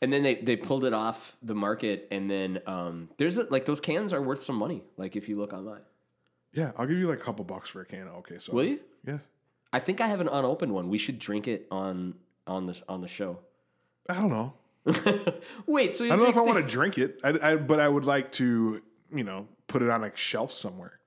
And 0.00 0.10
then 0.10 0.22
they, 0.22 0.36
they 0.36 0.56
pulled 0.56 0.86
it 0.86 0.94
off 0.94 1.36
the 1.42 1.54
market, 1.54 2.08
and 2.10 2.30
then 2.30 2.62
um, 2.66 3.10
there's 3.18 3.36
a, 3.36 3.42
like 3.50 3.66
those 3.66 3.82
cans 3.82 4.14
are 4.14 4.22
worth 4.22 4.42
some 4.42 4.56
money. 4.56 4.82
Like 4.96 5.14
if 5.16 5.28
you 5.28 5.36
look 5.36 5.52
online, 5.52 5.82
Yeah, 6.54 6.72
I'll 6.78 6.86
give 6.86 6.96
you 6.96 7.06
like 7.06 7.20
a 7.20 7.22
couple 7.22 7.44
bucks 7.44 7.68
for 7.68 7.82
a 7.82 7.84
can 7.84 8.06
of 8.08 8.14
OK 8.14 8.38
Soda. 8.38 8.56
will 8.56 8.64
you? 8.64 8.80
Yeah, 9.06 9.18
I 9.72 9.78
think 9.78 10.00
I 10.00 10.08
have 10.08 10.20
an 10.20 10.28
unopened 10.28 10.72
one. 10.72 10.88
We 10.88 10.98
should 10.98 11.18
drink 11.18 11.46
it 11.48 11.66
on 11.70 12.14
on 12.46 12.66
the 12.66 12.80
on 12.88 13.00
the 13.00 13.08
show. 13.08 13.38
I 14.08 14.14
don't 14.14 14.30
know. 14.30 14.54
Wait, 15.66 15.94
so 15.94 16.04
you 16.04 16.12
I 16.12 16.16
don't 16.16 16.24
know 16.24 16.30
if 16.30 16.36
I 16.36 16.40
want 16.40 16.56
to 16.58 16.70
drink 16.72 16.98
it, 16.98 17.20
I, 17.22 17.38
I, 17.42 17.54
but 17.56 17.78
I 17.80 17.88
would 17.88 18.06
like 18.06 18.32
to, 18.32 18.82
you 19.14 19.24
know, 19.24 19.46
put 19.68 19.82
it 19.82 19.90
on 19.90 20.02
a 20.04 20.10
shelf 20.16 20.50
somewhere. 20.52 20.98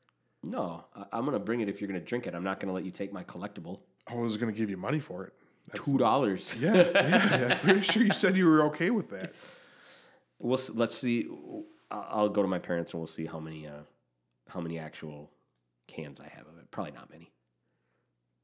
No, 0.44 0.86
I, 0.96 1.06
I'm 1.12 1.26
gonna 1.26 1.40
bring 1.40 1.62
it 1.62 1.70
if 1.70 1.82
you're 1.82 1.88
gonna 1.88 2.00
drink 2.00 2.28
it. 2.28 2.36
I'm 2.36 2.44
not 2.44 2.60
gonna 2.60 2.74
let 2.74 2.86
you 2.86 2.92
take 2.92 3.12
my 3.12 3.24
collectible. 3.24 3.80
I 4.08 4.16
was 4.16 4.38
going 4.38 4.54
to 4.54 4.58
give 4.58 4.70
you 4.70 4.78
money 4.78 5.00
for 5.00 5.26
it. 5.26 5.34
That's- 5.68 5.86
Two 5.86 5.98
dollars. 5.98 6.54
yeah, 6.60 6.74
yeah, 6.94 7.48
I'm 7.52 7.58
pretty 7.60 7.82
sure 7.82 8.04
you 8.04 8.12
said 8.12 8.36
you 8.36 8.46
were 8.48 8.64
okay 8.68 8.90
with 8.90 9.10
that. 9.10 9.34
We'll 10.40 10.60
let's 10.74 10.98
see. 10.98 11.30
I'll 11.90 12.08
I'll 12.10 12.30
go 12.30 12.42
to 12.42 12.48
my 12.50 12.60
parents 12.60 12.92
and 12.92 13.00
we'll 13.00 13.08
see 13.08 13.26
how 13.26 13.40
many 13.40 13.66
uh, 13.66 13.84
how 14.50 14.60
many 14.60 14.78
actual 14.78 15.32
cans 15.88 16.20
I 16.20 16.28
have 16.28 16.46
of 16.48 16.58
it. 16.60 16.70
Probably 16.70 16.92
not 16.92 17.10
many. 17.10 17.32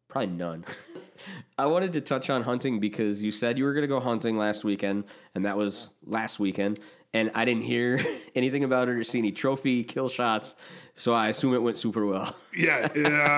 Probably 0.09 0.27
none. 0.27 0.65
I 1.57 1.67
wanted 1.67 1.93
to 1.93 2.01
touch 2.01 2.29
on 2.29 2.41
hunting 2.41 2.79
because 2.79 3.21
you 3.21 3.31
said 3.31 3.57
you 3.57 3.63
were 3.63 3.73
going 3.73 3.83
to 3.83 3.87
go 3.87 3.99
hunting 3.99 4.37
last 4.37 4.63
weekend, 4.63 5.03
and 5.35 5.45
that 5.45 5.55
was 5.55 5.91
last 6.05 6.39
weekend. 6.39 6.79
And 7.13 7.31
I 7.35 7.45
didn't 7.45 7.63
hear 7.63 8.03
anything 8.35 8.63
about 8.63 8.89
it 8.89 8.93
or 8.93 9.03
see 9.03 9.19
any 9.19 9.31
trophy 9.31 9.83
kill 9.83 10.09
shots, 10.09 10.55
so 10.95 11.13
I 11.13 11.29
assume 11.29 11.53
it 11.53 11.61
went 11.61 11.77
super 11.77 12.05
well. 12.05 12.35
Yeah, 12.55 12.87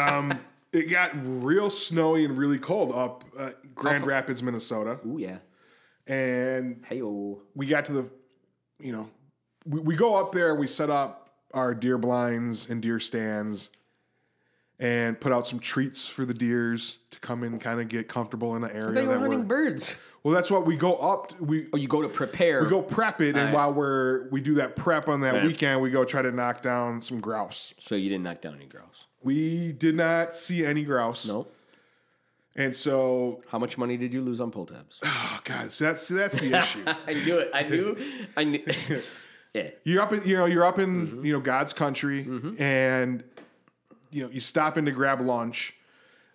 um, 0.09 0.39
it 0.71 0.89
got 0.89 1.11
real 1.13 1.69
snowy 1.69 2.25
and 2.25 2.37
really 2.37 2.57
cold 2.57 2.91
up 2.93 3.23
uh, 3.37 3.51
Grand 3.75 4.05
Rapids, 4.05 4.41
Minnesota, 4.41 4.99
Ooh 5.05 5.17
yeah. 5.19 5.37
and 6.07 6.83
Hey 6.87 7.01
we 7.01 7.67
got 7.67 7.85
to 7.85 7.93
the, 7.93 8.09
you 8.79 8.91
know, 8.91 9.09
we, 9.65 9.79
we 9.81 9.95
go 9.95 10.15
up 10.15 10.31
there, 10.31 10.55
we 10.55 10.65
set 10.65 10.89
up 10.89 11.29
our 11.53 11.75
deer 11.75 11.97
blinds 11.97 12.69
and 12.69 12.81
deer 12.81 12.99
stands, 12.99 13.69
and 14.81 15.17
put 15.17 15.31
out 15.31 15.47
some 15.47 15.59
treats 15.59 16.07
for 16.07 16.25
the 16.25 16.33
deers 16.33 16.97
to 17.11 17.19
come 17.19 17.43
in, 17.45 17.57
kind 17.59 17.79
of 17.79 17.87
get 17.87 18.09
comfortable 18.09 18.55
in 18.57 18.61
the 18.63 18.75
area 18.75 18.91
They 18.93 19.05
were 19.05 19.13
that 19.13 19.19
hunting 19.21 19.43
birds. 19.45 19.95
Well, 20.23 20.33
that's 20.35 20.51
what 20.51 20.65
we 20.65 20.75
go 20.75 20.95
up. 20.97 21.39
We 21.39 21.67
Oh, 21.73 21.77
you 21.77 21.87
go 21.87 22.01
to 22.01 22.09
prepare. 22.09 22.61
we 22.63 22.69
go 22.69 22.81
prep 22.81 23.21
it, 23.21 23.29
and 23.29 23.37
Alright. 23.37 23.53
while 23.53 23.73
we're 23.73 24.27
we 24.29 24.41
do 24.41 24.55
that 24.55 24.75
prep 24.75 25.07
on 25.07 25.21
that 25.21 25.33
Right. 25.35 25.45
weekend, 25.45 25.81
we 25.81 25.89
go 25.91 26.03
try 26.03 26.21
to 26.21 26.31
knock 26.31 26.61
down 26.61 27.01
some 27.01 27.19
grouse. 27.21 27.73
so 27.79 27.95
you 27.95 28.09
didn't 28.09 28.23
knock 28.23 28.41
down 28.41 28.55
any 28.55 28.65
grouse. 28.65 29.05
We 29.23 29.71
did 29.71 29.95
not 29.95 30.35
see 30.35 30.65
any 30.65 30.83
grouse. 30.83 31.27
Nope. 31.27 31.55
And 32.55 32.75
so, 32.75 33.41
How 33.47 33.59
much 33.59 33.77
money 33.77 33.95
did 33.97 34.11
you 34.13 34.21
lose 34.21 34.41
on 34.41 34.51
pull 34.51 34.65
tabs? 34.65 34.99
oh 35.03 35.39
god, 35.43 35.71
so 35.71 35.85
that's 35.85 36.07
that's 36.07 36.39
the 36.39 36.53
issue. 36.59 36.83
I 36.85 37.13
knew 37.13 37.37
it. 37.39 37.51
I 37.53 37.63
knew. 37.63 37.97
I 38.37 38.43
knew. 38.43 38.63
yeah. 39.53 39.69
You're 39.85 40.01
up 40.01 40.11
in 40.13 40.23
you 40.25 40.35
know 40.37 40.45
you're 40.45 40.65
up 40.65 40.79
in 40.79 41.07
Mm-hmm. 41.07 41.25
you 41.25 41.33
know 41.33 41.39
God's 41.39 41.71
country, 41.73 42.27
and 42.59 43.23
you 44.11 44.23
know 44.23 44.29
you 44.29 44.39
stop 44.39 44.77
in 44.77 44.85
to 44.85 44.91
grab 44.91 45.21
lunch 45.21 45.73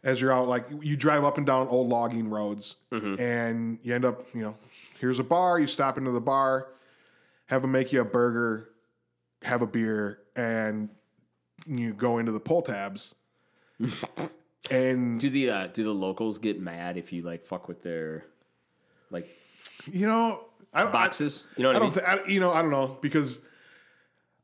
as 0.02 0.20
you're 0.20 0.32
out. 0.32 0.48
Like 0.48 0.66
you 0.80 0.96
drive 0.96 1.24
up 1.24 1.36
and 1.38 1.46
down 1.46 1.68
old 1.68 1.88
logging 1.88 2.28
roads, 2.30 2.76
Mm-hmm. 2.92 3.20
and 3.20 3.78
you 3.82 3.94
end 3.94 4.04
up 4.04 4.26
you 4.34 4.42
know 4.42 4.56
here's 5.00 5.18
a 5.18 5.24
bar. 5.24 5.58
You 5.58 5.66
stop 5.66 5.98
into 5.98 6.10
the 6.10 6.20
bar, 6.20 6.68
have 7.46 7.62
them 7.62 7.72
make 7.72 7.92
you 7.92 8.00
a 8.00 8.04
burger, 8.04 8.70
have 9.42 9.62
a 9.62 9.66
beer, 9.66 10.20
and 10.34 10.88
you 11.66 11.92
go 11.92 12.18
into 12.18 12.32
the 12.32 12.40
pull 12.40 12.62
tabs. 12.62 13.14
and 14.70 15.20
Do 15.20 15.30
the 15.30 15.50
uh, 15.50 15.66
do 15.68 15.84
the 15.84 15.92
locals 15.94 16.38
get 16.38 16.60
mad 16.60 16.96
if 16.96 17.12
you 17.12 17.22
like 17.22 17.44
fuck 17.44 17.68
with 17.68 17.82
their 17.82 18.24
like 19.10 19.28
you 19.90 20.06
know 20.06 20.40
I 20.72 20.80
don't 20.80 20.88
I- 20.88 20.92
boxes? 20.92 21.46
You 21.56 21.62
know 21.64 21.68
what 21.70 21.76
I 21.76 21.78
I, 21.78 21.80
don't. 21.80 21.94
mean? 21.96 22.04
Th- 22.04 22.26
I, 22.26 22.30
you 22.30 22.40
know, 22.40 22.52
I 22.52 22.62
don't 22.62 22.70
know 22.70 22.98
because 23.00 23.40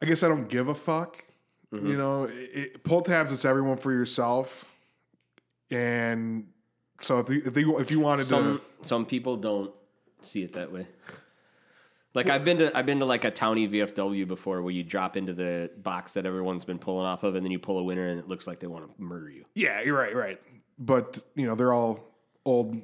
I 0.00 0.06
guess 0.06 0.22
I 0.22 0.28
don't 0.28 0.48
give 0.48 0.68
a 0.68 0.74
fuck. 0.74 1.24
Mm-hmm. 1.72 1.86
You 1.86 1.96
know, 1.96 2.28
it, 2.30 2.84
pull 2.84 3.02
tabs. 3.02 3.32
It's 3.32 3.44
everyone 3.44 3.78
for 3.78 3.92
yourself, 3.92 4.64
and 5.70 6.48
so 7.00 7.18
if 7.20 7.26
they, 7.26 7.36
if, 7.36 7.54
they, 7.54 7.62
if 7.62 7.90
you 7.90 8.00
wanted 8.00 8.26
some 8.26 8.60
to, 8.82 8.86
some 8.86 9.06
people 9.06 9.36
don't 9.36 9.72
see 10.20 10.42
it 10.42 10.52
that 10.52 10.70
way. 10.70 10.86
Like 12.14 12.28
I've 12.28 12.44
been 12.44 12.58
to 12.58 12.76
I've 12.76 12.84
been 12.84 12.98
to 12.98 13.06
like 13.06 13.24
a 13.24 13.30
towny 13.30 13.66
VFW 13.68 14.28
before 14.28 14.60
where 14.60 14.72
you 14.72 14.82
drop 14.82 15.16
into 15.16 15.32
the 15.32 15.70
box 15.78 16.12
that 16.12 16.26
everyone's 16.26 16.64
been 16.64 16.78
pulling 16.78 17.06
off 17.06 17.22
of 17.22 17.36
and 17.36 17.44
then 17.44 17.50
you 17.50 17.58
pull 17.58 17.78
a 17.78 17.82
winner 17.82 18.08
and 18.08 18.20
it 18.20 18.28
looks 18.28 18.46
like 18.46 18.60
they 18.60 18.66
want 18.66 18.84
to 18.84 19.02
murder 19.02 19.30
you. 19.30 19.44
yeah, 19.54 19.80
you're 19.80 19.96
right, 19.96 20.14
right. 20.14 20.38
But 20.78 21.18
you 21.34 21.46
know, 21.46 21.54
they're 21.54 21.72
all 21.72 22.04
old 22.44 22.82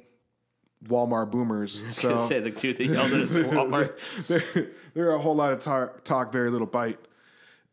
Walmart 0.85 1.29
boomers, 1.29 1.81
so 1.91 2.09
Gonna 2.09 2.21
say 2.21 2.39
the 2.39 2.51
two 2.51 2.73
that 2.73 2.83
yelled 2.83 3.11
at 3.11 3.27
Walmart. 3.51 3.99
they're, 4.27 4.71
they're 4.93 5.11
a 5.11 5.19
whole 5.19 5.35
lot 5.35 5.51
of 5.51 5.59
talk, 5.59 6.03
talk, 6.03 6.31
very 6.31 6.49
little 6.49 6.67
bite. 6.67 6.99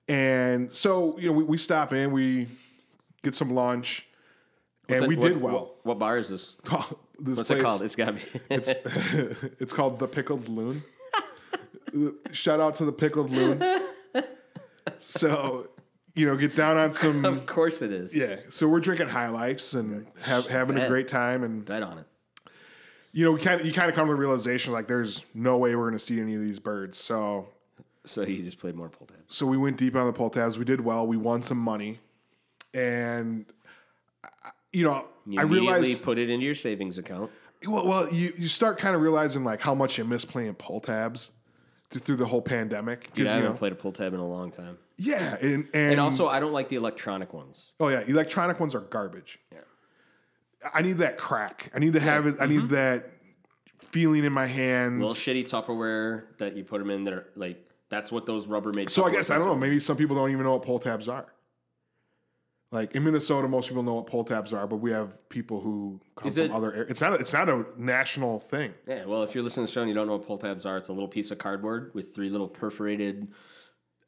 And 0.09 0.73
so 0.73 1.19
you 1.19 1.27
know, 1.29 1.33
we, 1.33 1.45
we 1.45 1.59
stop 1.59 1.93
in, 1.93 2.13
we 2.13 2.49
get 3.23 3.35
some 3.35 3.51
lunch, 3.51 4.07
and 4.89 5.01
What's 5.01 5.09
we 5.09 5.17
did 5.17 5.41
what- 5.41 5.53
well. 5.53 5.75
What, 5.83 5.99
bar 5.99 6.19
is 6.19 6.29
this? 6.29 6.55
this 7.19 7.37
What's 7.37 7.49
place, 7.49 7.59
it 7.59 7.63
called? 7.63 7.83
It's 7.83 7.97
gotta 7.97 8.13
be. 8.13 8.23
It's 8.51 8.69
it's 9.61 9.73
called 9.73 9.99
the 9.99 10.07
pickled 10.09 10.49
loon. 10.49 10.83
Shout 12.33 12.61
out 12.61 12.75
to 12.77 12.85
the 12.85 12.93
pickled 12.93 13.31
loon. 13.31 13.63
So, 14.99 15.69
you 16.15 16.27
know, 16.27 16.37
get 16.37 16.55
down 16.55 16.77
on 16.77 16.93
some 16.93 17.25
of 17.25 17.47
course 17.47 17.83
it 17.83 17.91
is. 17.93 18.15
yeah. 18.15 18.37
So 18.49 18.69
we're 18.69 18.81
drinking 18.81 19.09
highlights 19.09 19.75
and 19.75 20.07
have, 20.25 20.47
having 20.47 20.77
a 20.77 20.81
Bet. 20.81 20.89
great 20.89 21.09
time, 21.09 21.43
and 21.43 21.65
Bet 21.65 21.83
on 21.83 21.99
it. 21.99 22.07
you 23.13 23.25
know, 23.25 23.33
we 23.33 23.41
kind 23.41 23.61
of 23.61 23.67
you 23.67 23.73
kind 23.73 23.89
of 23.89 23.95
come 23.97 24.07
to 24.07 24.13
the 24.13 24.19
realization 24.19 24.73
like 24.73 24.89
there's 24.89 25.25
no 25.35 25.57
way 25.59 25.75
we're 25.75 25.85
going 25.89 25.99
to 25.99 26.05
see 26.05 26.21
any 26.21 26.35
of 26.35 26.41
these 26.41 26.59
birds. 26.59 26.99
So, 26.99 27.49
So 28.07 28.25
he 28.25 28.41
just 28.43 28.59
played 28.59 28.75
more 28.75 28.89
pull 28.89 29.07
tabs. 29.07 29.21
so 29.37 29.47
we 29.47 29.57
went 29.57 29.77
deep 29.77 29.95
on 29.97 30.07
the 30.07 30.13
pull 30.13 30.31
tabs. 30.31 30.57
We 30.59 30.65
did 30.65 30.81
well. 30.81 31.07
We 31.07 31.17
won 31.17 31.43
some 31.43 31.59
money, 31.59 31.99
and 32.75 33.47
you 34.73 34.85
know, 34.85 35.07
You 35.27 35.41
I 35.41 35.45
realized 35.45 36.03
put 36.03 36.19
it 36.19 36.31
into 36.31 36.45
your 36.45 36.55
savings 36.55 36.99
account. 36.99 37.31
Well, 37.67 37.87
well, 37.87 38.13
you, 38.13 38.33
you 38.37 38.49
start 38.49 38.79
kind 38.79 38.95
of 38.95 39.03
realizing 39.03 39.43
like 39.45 39.61
how 39.61 39.75
much 39.75 39.99
you 39.99 40.05
miss 40.05 40.25
playing 40.25 40.55
pull 40.55 40.81
tabs 40.81 41.33
through 41.91 42.17
the 42.17 42.27
whole 42.27 42.43
pandemic. 42.43 43.13
Dude, 43.15 43.27
I 43.27 43.31
haven't 43.33 43.51
know, 43.53 43.57
played 43.57 43.73
a 43.73 43.77
pull 43.77 43.93
tab 43.93 44.13
in 44.13 44.21
a 44.21 44.27
long 44.29 44.51
time. 44.51 44.77
yeah, 44.99 45.37
and, 45.41 45.67
and 45.73 45.93
And 45.93 46.01
also, 46.01 46.29
I 46.29 46.39
don't 46.41 46.53
like 46.53 46.69
the 46.69 46.77
electronic 46.77 47.33
ones. 47.33 47.71
oh 47.81 47.89
yeah, 47.89 48.01
electronic 48.07 48.61
ones 48.61 48.75
are 48.75 48.81
garbage. 48.81 49.39
Yeah. 49.53 49.59
I 50.75 50.83
need 50.83 50.99
that 50.99 51.17
crack. 51.17 51.71
I 51.75 51.79
need 51.79 51.93
to 51.95 52.01
have 52.01 52.27
it. 52.27 52.37
I 52.41 52.45
Mm-hmm. 52.47 52.59
need 52.61 52.69
that 52.71 53.11
feeling 53.81 54.25
in 54.25 54.33
my 54.33 54.47
hands. 54.47 55.01
Little 55.01 55.15
shitty 55.15 55.49
Tupperware 55.49 56.25
that 56.39 56.57
you 56.57 56.65
put 56.65 56.79
them 56.81 56.91
in 56.91 57.05
that 57.05 57.15
are 57.15 57.27
like 57.37 57.63
that's 57.89 58.11
what 58.11 58.27
those 58.27 58.47
Rubbermaid. 58.47 58.91
so 58.91 59.05
I 59.05 59.11
guess 59.11 59.31
I 59.31 59.35
don't 59.39 59.47
things 59.49 59.55
know. 59.55 59.61
Maybe 59.61 59.81
some 59.81 59.97
people 59.97 60.17
don't 60.17 60.31
even 60.31 60.45
know 60.45 60.53
what 60.53 60.63
pull 60.63 60.79
tabs 60.79 61.09
are. 61.09 61.27
Like 62.73 62.97
in 62.97 63.05
Minnesota, 63.05 63.47
most 63.47 63.69
people 63.69 63.85
know 63.85 63.95
what 63.95 64.07
pull 64.09 64.25
tabs 64.25 64.53
are, 64.53 64.67
but 64.67 64.77
we 64.77 64.91
have 64.91 65.29
people 65.29 65.61
who 65.61 66.01
come 66.17 66.29
Is 66.29 66.35
from 66.35 66.45
it- 66.47 66.51
other 66.51 66.73
areas. 66.73 66.91
It's 66.91 67.01
not. 67.01 67.13
A, 67.13 67.17
it's 67.17 67.33
not 67.33 67.49
a 67.49 67.65
national 67.77 68.41
thing. 68.41 68.75
Yeah, 68.89 69.05
well, 69.05 69.23
if 69.23 69.35
you're 69.35 69.45
listening 69.45 69.67
to 69.67 69.71
the 69.71 69.75
show 69.75 69.81
and 69.83 69.89
you 69.89 69.95
don't 69.95 70.09
know 70.09 70.15
what 70.17 70.27
pull 70.27 70.39
tabs 70.39 70.67
are, 70.67 70.77
it's 70.77 70.89
a 70.89 70.93
little 70.93 71.09
piece 71.09 71.31
of 71.31 71.39
cardboard 71.39 71.93
with 71.95 72.15
three 72.15 72.29
little 72.29 72.49
perforated 72.49 73.29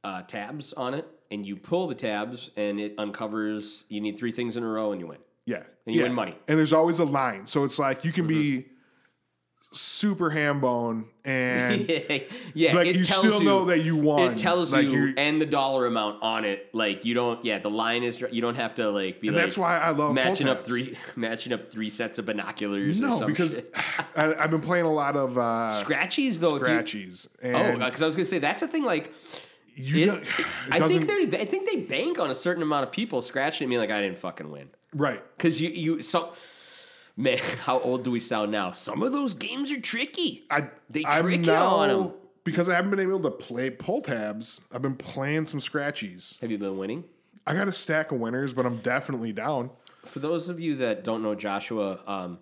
uh, 0.02 0.22
tabs 0.22 0.72
on 0.72 0.94
it, 0.94 1.06
and 1.30 1.46
you 1.46 1.56
pull 1.56 1.86
the 1.86 1.94
tabs, 1.94 2.50
and 2.56 2.80
it 2.80 2.94
uncovers. 2.98 3.84
You 3.88 4.00
need 4.00 4.18
three 4.18 4.32
things 4.32 4.56
in 4.56 4.64
a 4.64 4.68
row, 4.68 4.90
and 4.90 5.00
you 5.00 5.06
win. 5.06 5.18
Yeah. 5.46 5.62
And 5.86 5.94
you 5.94 6.00
yeah. 6.00 6.08
win 6.08 6.14
money. 6.14 6.32
Mm-hmm. 6.32 6.44
And 6.48 6.58
there's 6.58 6.72
always 6.72 6.98
a 6.98 7.04
line. 7.04 7.46
So 7.46 7.62
it's 7.64 7.78
like 7.78 8.04
you 8.04 8.12
can 8.12 8.26
be 8.26 8.66
super 9.70 10.30
ham 10.30 10.60
bone 10.60 11.04
and 11.24 11.88
yeah, 12.54 12.72
like 12.74 12.94
you 12.94 13.02
still 13.02 13.38
you, 13.40 13.44
know 13.44 13.66
that 13.66 13.80
you 13.80 13.96
won. 13.96 14.32
It 14.32 14.38
tells 14.38 14.72
Like, 14.72 14.86
you 14.86 15.12
and 15.16 15.40
the 15.40 15.46
dollar 15.46 15.86
amount 15.86 16.22
on 16.22 16.44
it. 16.44 16.74
Like 16.74 17.04
you 17.04 17.14
don't. 17.14 17.44
Yeah, 17.44 17.58
the 17.58 17.70
line 17.70 18.02
is. 18.02 18.20
You 18.30 18.40
don't 18.40 18.54
have 18.54 18.74
to 18.76 18.90
like 18.90 19.20
be 19.20 19.28
and 19.28 19.36
like. 19.36 19.44
that's 19.44 19.58
why 19.58 19.78
I 19.78 19.90
love 19.90 20.14
matching 20.14 20.48
up 20.48 20.64
three 20.64 20.96
matching 21.16 21.52
up 21.52 21.70
three 21.70 21.90
sets 21.90 22.18
of 22.18 22.26
binoculars. 22.26 22.98
or 22.98 23.02
No, 23.02 23.26
because. 23.26 23.58
I, 24.16 24.34
I've 24.34 24.50
been 24.50 24.62
playing 24.62 24.86
a 24.86 24.92
lot 24.92 25.16
of 25.16 25.36
uh, 25.36 25.70
scratchies 25.84 26.38
though. 26.38 26.56
if 26.56 26.62
you- 26.62 26.68
scratchies. 26.68 27.28
Oh, 27.44 27.84
because 27.84 28.02
I 28.02 28.06
was 28.06 28.16
gonna 28.16 28.24
say 28.26 28.38
that's 28.38 28.62
a 28.62 28.68
thing. 28.68 28.84
Like, 28.84 29.12
you 29.74 30.14
it, 30.14 30.22
it 30.22 30.46
I 30.70 30.80
think 30.88 31.06
they, 31.06 31.38
I 31.40 31.44
think 31.44 31.68
they 31.70 31.80
bank 31.80 32.18
on 32.18 32.30
a 32.30 32.34
certain 32.34 32.62
amount 32.62 32.84
of 32.84 32.92
people 32.92 33.20
scratching 33.22 33.66
at 33.66 33.68
me 33.68 33.78
like 33.78 33.90
I 33.90 34.00
didn't 34.00 34.18
fucking 34.18 34.50
win. 34.50 34.70
right. 34.94 35.22
Because 35.36 35.60
you, 35.60 35.68
you, 35.68 36.02
some 36.02 36.30
man, 37.18 37.38
how 37.64 37.80
old 37.80 38.04
do 38.04 38.10
we 38.10 38.20
sound 38.20 38.50
now? 38.50 38.72
Some 38.72 39.02
of 39.02 39.12
those 39.12 39.34
games 39.34 39.70
are 39.72 39.80
tricky. 39.80 40.44
I 40.50 40.68
They 40.88 41.04
I'm 41.04 41.22
trick 41.24 41.44
you 41.44 41.52
on 41.52 41.90
'em. 41.90 42.12
because 42.44 42.70
I 42.70 42.74
haven't 42.76 42.90
been 42.92 43.00
able 43.00 43.20
to 43.20 43.30
play 43.30 43.68
pull 43.68 44.00
tabs. 44.00 44.62
I've 44.72 44.80
been 44.80 44.96
playing 44.96 45.44
some 45.44 45.60
scratchies. 45.60 46.40
Have 46.40 46.50
you 46.50 46.56
been 46.56 46.78
winning? 46.78 47.04
I 47.46 47.54
got 47.54 47.68
a 47.68 47.72
stack 47.72 48.12
of 48.12 48.20
winners, 48.20 48.54
but 48.54 48.64
I'm 48.64 48.78
definitely 48.78 49.32
down. 49.32 49.70
For 50.06 50.20
those 50.20 50.48
of 50.48 50.60
you 50.60 50.76
that 50.76 51.04
don't 51.04 51.22
know 51.22 51.34
Joshua, 51.34 52.00
um, 52.06 52.38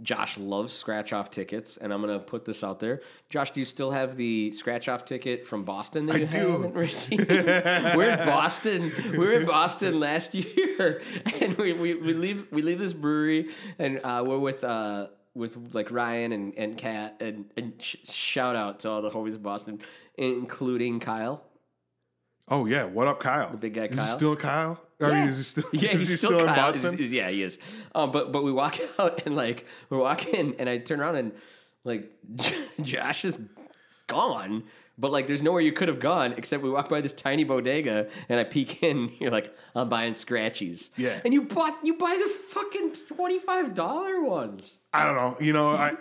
Josh 0.00 0.38
loves 0.38 0.72
scratch 0.72 1.12
off 1.12 1.30
tickets, 1.30 1.76
and 1.76 1.92
I'm 1.92 2.00
gonna 2.00 2.18
put 2.18 2.44
this 2.46 2.64
out 2.64 2.80
there. 2.80 3.02
Josh, 3.28 3.50
do 3.50 3.60
you 3.60 3.66
still 3.66 3.90
have 3.90 4.16
the 4.16 4.50
scratch 4.50 4.88
off 4.88 5.04
ticket 5.04 5.46
from 5.46 5.64
Boston 5.64 6.04
that 6.06 6.16
I 6.16 6.18
you 6.20 6.26
haven't 6.26 6.74
received? 6.74 7.28
we're 7.28 8.18
in 8.18 8.26
Boston. 8.26 8.90
We're 9.16 9.40
in 9.40 9.46
Boston 9.46 10.00
last 10.00 10.34
year, 10.34 11.02
and 11.40 11.54
we, 11.58 11.74
we, 11.74 11.94
we 11.94 12.14
leave 12.14 12.46
we 12.50 12.62
leave 12.62 12.78
this 12.78 12.94
brewery, 12.94 13.50
and 13.78 14.00
uh, 14.02 14.24
we're 14.26 14.38
with. 14.38 14.64
Uh, 14.64 15.08
with 15.34 15.56
like 15.72 15.90
Ryan 15.90 16.32
and, 16.32 16.52
and 16.58 16.76
Kat 16.76 17.16
and, 17.20 17.46
and 17.56 17.72
sh- 17.78 17.96
shout 18.04 18.54
out 18.54 18.80
to 18.80 18.90
all 18.90 19.00
the 19.00 19.08
homies 19.10 19.34
in 19.34 19.40
Boston, 19.40 19.78
including 20.18 21.00
Kyle. 21.00 21.42
Oh 22.48 22.66
yeah, 22.66 22.84
what 22.84 23.08
up, 23.08 23.18
Kyle? 23.20 23.50
The 23.50 23.56
big 23.56 23.72
guy 23.72 23.86
Is 23.86 23.96
Kyle? 23.96 24.06
still 24.06 24.36
Kyle? 24.36 24.78
I 25.02 25.08
mean, 25.08 25.16
Yeah. 25.16 25.28
is 25.28 25.36
he 25.38 25.42
still? 25.42 25.64
Yeah, 25.72 25.90
is 25.90 25.98
he's 26.00 26.08
he 26.10 26.16
still, 26.16 26.30
still, 26.30 26.48
in. 26.48 26.54
Boston? 26.54 26.96
He's- 26.96 27.10
he's- 27.10 27.12
yeah, 27.12 27.30
he 27.30 27.42
is. 27.42 27.58
Um, 27.94 28.10
but 28.12 28.32
but 28.32 28.44
we 28.44 28.52
walk 28.52 28.78
out 28.98 29.22
and 29.26 29.36
like 29.36 29.66
we 29.90 29.96
walk 29.98 30.26
in, 30.28 30.54
and 30.58 30.68
I 30.68 30.78
turn 30.78 31.00
around 31.00 31.16
and 31.16 31.32
like 31.84 32.10
Josh 32.82 33.24
is 33.24 33.38
gone. 34.06 34.64
But 34.98 35.10
like, 35.10 35.26
there's 35.26 35.42
nowhere 35.42 35.62
you 35.62 35.72
could 35.72 35.88
have 35.88 36.00
gone 36.00 36.34
except 36.36 36.62
we 36.62 36.68
walk 36.70 36.90
by 36.90 37.00
this 37.00 37.14
tiny 37.14 37.44
bodega 37.44 38.08
and 38.28 38.38
I 38.38 38.44
peek 38.44 38.82
in. 38.82 38.98
And 38.98 39.10
You're 39.20 39.30
like, 39.30 39.52
I'm 39.74 39.88
buying 39.88 40.12
scratchies. 40.12 40.90
Yeah. 40.96 41.18
And 41.24 41.32
you 41.32 41.42
bought 41.42 41.78
you 41.82 41.94
buy 41.94 42.14
the 42.22 42.28
fucking 42.28 42.92
twenty 43.08 43.38
five 43.38 43.74
dollar 43.74 44.22
ones. 44.22 44.78
I 44.92 45.04
don't 45.04 45.16
know. 45.16 45.36
You 45.40 45.54
know, 45.54 45.70
I. 45.70 45.96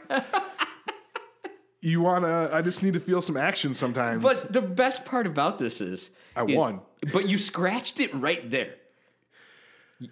you 1.82 2.02
wanna? 2.02 2.50
I 2.52 2.62
just 2.62 2.84
need 2.84 2.94
to 2.94 3.00
feel 3.00 3.22
some 3.22 3.38
action 3.38 3.74
sometimes. 3.74 4.22
But 4.22 4.52
the 4.52 4.62
best 4.62 5.06
part 5.06 5.26
about 5.26 5.58
this 5.58 5.82
is 5.82 6.10
I 6.36 6.44
is- 6.46 6.56
won. 6.56 6.82
But 7.14 7.28
you 7.28 7.38
scratched 7.40 8.00
it 8.00 8.14
right 8.14 8.48
there. 8.50 8.76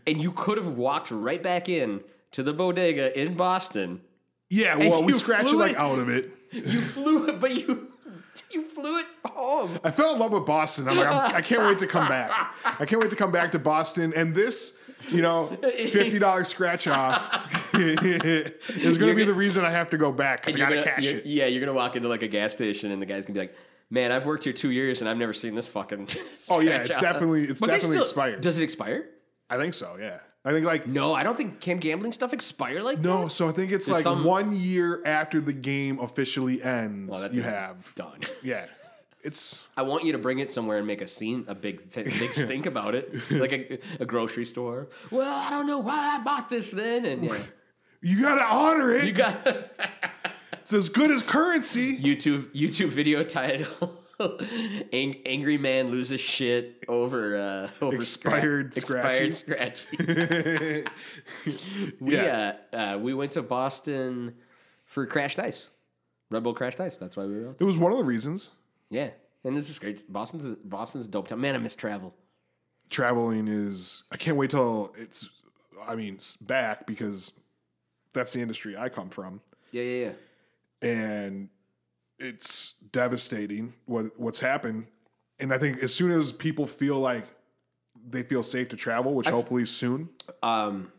And 0.08 0.21
you 0.21 0.32
could 0.32 0.58
have 0.58 0.67
walked 0.78 1.12
right 1.12 1.41
back 1.41 1.69
in 1.69 2.02
to 2.32 2.43
the 2.43 2.54
bodega 2.54 3.17
in 3.19 3.36
Boston. 3.36 4.02
Yeah, 4.49 4.75
well, 4.78 5.04
we 5.04 5.13
you 5.13 5.19
scratched 5.19 5.49
it 5.54 5.56
like 5.56 5.78
out 5.78 5.99
of 5.99 6.10
it. 6.10 6.32
You 6.52 6.82
flew 6.82 7.28
it, 7.30 7.39
but 7.39 7.56
you 7.56 7.89
you 8.52 8.63
flew 8.63 8.97
it 8.97 9.06
home. 9.23 9.78
I 9.84 9.91
fell 9.91 10.13
in 10.13 10.19
love 10.19 10.32
with 10.32 10.47
Boston. 10.47 10.88
I'm 10.89 10.97
like, 10.97 11.06
I'm, 11.08 11.36
I 11.36 11.41
can't 11.41 11.62
wait 11.62 11.78
to 11.78 11.86
come 11.86 12.08
back. 12.08 12.32
I 12.65 12.86
can't 12.86 12.99
wait 12.99 13.12
to 13.12 13.15
come 13.15 13.32
back 13.32 13.52
to 13.52 13.60
Boston. 13.60 14.12
And 14.15 14.34
this, 14.34 14.73
you 15.10 15.21
know, 15.21 15.45
fifty 15.45 16.17
dollars 16.17 16.47
scratch 16.47 16.88
off 16.88 17.30
is 17.75 18.97
going 18.97 19.12
to 19.12 19.15
be 19.15 19.25
the 19.25 19.34
reason 19.34 19.63
I 19.63 19.69
have 19.69 19.91
to 19.91 19.97
go 19.97 20.12
back 20.12 20.41
because 20.41 20.56
I 20.56 20.60
got 20.60 20.69
to 20.69 20.82
cash 20.84 21.06
it. 21.06 21.25
Yeah, 21.28 21.45
you're 21.45 21.60
gonna 21.60 21.73
walk 21.73 21.95
into 21.95 22.10
like 22.10 22.23
a 22.23 22.28
gas 22.28 22.52
station, 22.54 22.91
and 22.91 22.99
the 22.99 23.06
guy's 23.06 23.25
gonna 23.28 23.36
be 23.36 23.41
like, 23.41 23.56
"Man, 23.91 24.12
I've 24.12 24.25
worked 24.25 24.43
here 24.43 24.54
two 24.54 24.71
years, 24.71 25.02
and 25.02 25.10
I've 25.10 25.17
never 25.17 25.34
seen 25.34 25.54
this 25.54 25.67
fucking." 25.67 26.08
Oh 26.49 26.62
yeah, 26.62 26.78
it's 26.78 26.95
off." 26.95 27.02
definitely 27.02 27.43
it's 27.43 27.60
But 27.60 27.67
definitely 27.67 27.97
still- 27.97 28.04
expired. 28.04 28.41
Does 28.41 28.58
it 28.58 28.63
expire? 28.63 29.06
I 29.50 29.58
think 29.58 29.74
so. 29.74 29.98
Yeah, 30.00 30.20
I 30.46 30.52
think 30.52 30.66
like 30.66 30.88
No, 30.88 31.14
I 31.14 31.24
don't 31.24 31.36
think 31.36 31.60
can 31.60 31.78
gambling 31.78 32.12
stuff 32.14 32.34
expire 32.34 32.82
like 32.82 33.00
no. 33.00 33.24
that. 33.26 33.32
So 33.32 33.48
I 33.48 33.52
think 33.52 33.72
it's 33.72 33.88
There's 33.88 33.98
like 33.98 34.04
some- 34.04 34.24
one 34.24 34.56
year 34.56 35.02
after 35.06 35.42
the 35.42 35.54
game 35.54 36.00
officially 36.00 36.62
ends. 36.62 37.12
Well, 37.12 37.22
that 37.22 37.34
you 37.34 37.42
have 37.42 37.94
done. 37.96 38.20
yeah. 38.44 38.66
It's 39.22 39.60
I 39.76 39.82
want 39.82 40.06
you 40.06 40.14
to 40.14 40.18
bring 40.18 40.40
it 40.40 40.50
somewhere 40.50 40.78
and 40.78 40.88
make 40.88 41.02
a 41.02 41.08
scene, 41.08 41.44
a 41.50 41.54
big, 41.56 41.92
th- 41.92 42.06
big 42.20 42.34
stink 42.46 42.66
about 42.66 42.96
it, 42.96 43.14
like 43.30 43.52
a, 43.52 43.80
a 44.00 44.06
grocery 44.06 44.46
store. 44.46 44.88
Well, 45.12 45.28
I 45.30 45.50
don't 45.50 45.68
know 45.68 45.80
why 45.80 46.16
I 46.18 46.24
bought 46.24 46.48
this 46.48 46.72
then, 46.72 47.04
and 47.06 47.26
yeah, 47.26 47.38
you 48.02 48.22
got 48.22 48.36
to 48.36 48.46
honor 48.46 48.94
it. 48.96 49.04
you 49.04 49.12
got 49.12 49.46
it's 50.54 50.72
as 50.72 50.88
good 50.88 51.12
as 51.12 51.22
currency. 51.22 51.98
YouTube 51.98 52.54
YouTube 52.56 52.88
video 52.92 53.22
title: 53.26 53.99
Ang- 54.94 55.22
"Angry 55.26 55.58
Man 55.58 55.90
loses 55.90 56.20
shit 56.20 56.84
over 56.88 57.38
uh, 57.38 57.70
over 57.86 57.96
Expired 57.96 58.74
scratch- 58.74 59.26
scratchy. 59.26 59.26
expired 59.28 59.78
scratchy." 59.96 60.86
we 62.00 62.16
Yeah. 62.16 62.54
uh, 62.74 62.76
uh, 62.76 62.98
we 62.98 63.14
went 63.14 63.32
to 63.34 63.42
Boston 63.42 64.36
for 64.86 65.06
Crashed 65.06 65.40
Ice, 65.40 65.70
Red 66.30 66.44
Bull 66.44 66.54
Crashed 66.54 66.80
Ice. 66.80 66.98
That's 66.98 67.16
why 67.18 67.26
we 67.26 67.40
were 67.40 67.50
out. 67.50 67.56
It 67.60 67.64
was 67.64 67.78
one 67.78 67.92
of 67.92 67.98
the 67.98 68.04
reasons. 68.04 68.50
Yeah, 68.90 69.10
and 69.44 69.56
this 69.56 69.70
is 69.70 69.80
great. 69.80 70.12
Boston's 70.12 70.46
Boston's 70.64 71.06
a 71.06 71.10
dope 71.10 71.28
town. 71.28 71.40
Man, 71.42 71.56
I 71.56 71.60
miss 71.60 71.76
travel. 71.76 72.14
traveling 72.90 73.48
is 73.48 74.04
I 74.12 74.18
can't 74.18 74.36
wait 74.38 74.50
till 74.50 74.94
it's 74.98 75.30
I 75.88 75.96
mean 75.96 76.16
it's 76.16 76.36
back 76.42 76.86
because 76.88 77.32
that's 78.14 78.34
the 78.34 78.42
industry 78.42 78.76
I 78.76 78.90
come 78.90 79.10
from 79.10 79.42
Yeah, 79.72 79.84
yeah, 79.84 80.12
yeah. 80.82 80.90
and 80.90 81.50
it's 82.20 82.74
devastating 82.92 83.74
what 83.86 84.18
what's 84.20 84.40
happened 84.40 84.86
and 85.40 85.54
I 85.54 85.58
think 85.58 85.82
as 85.84 85.94
soon 85.94 86.12
as 86.12 86.32
people 86.32 86.68
feel 86.68 87.00
like 87.00 87.26
they 88.08 88.24
feel 88.24 88.44
safe 88.44 88.70
to 88.70 88.76
travel 88.76 89.14
which 89.14 89.28
hopefully 89.30 89.66
soon 89.66 90.10
Um, 90.44 90.92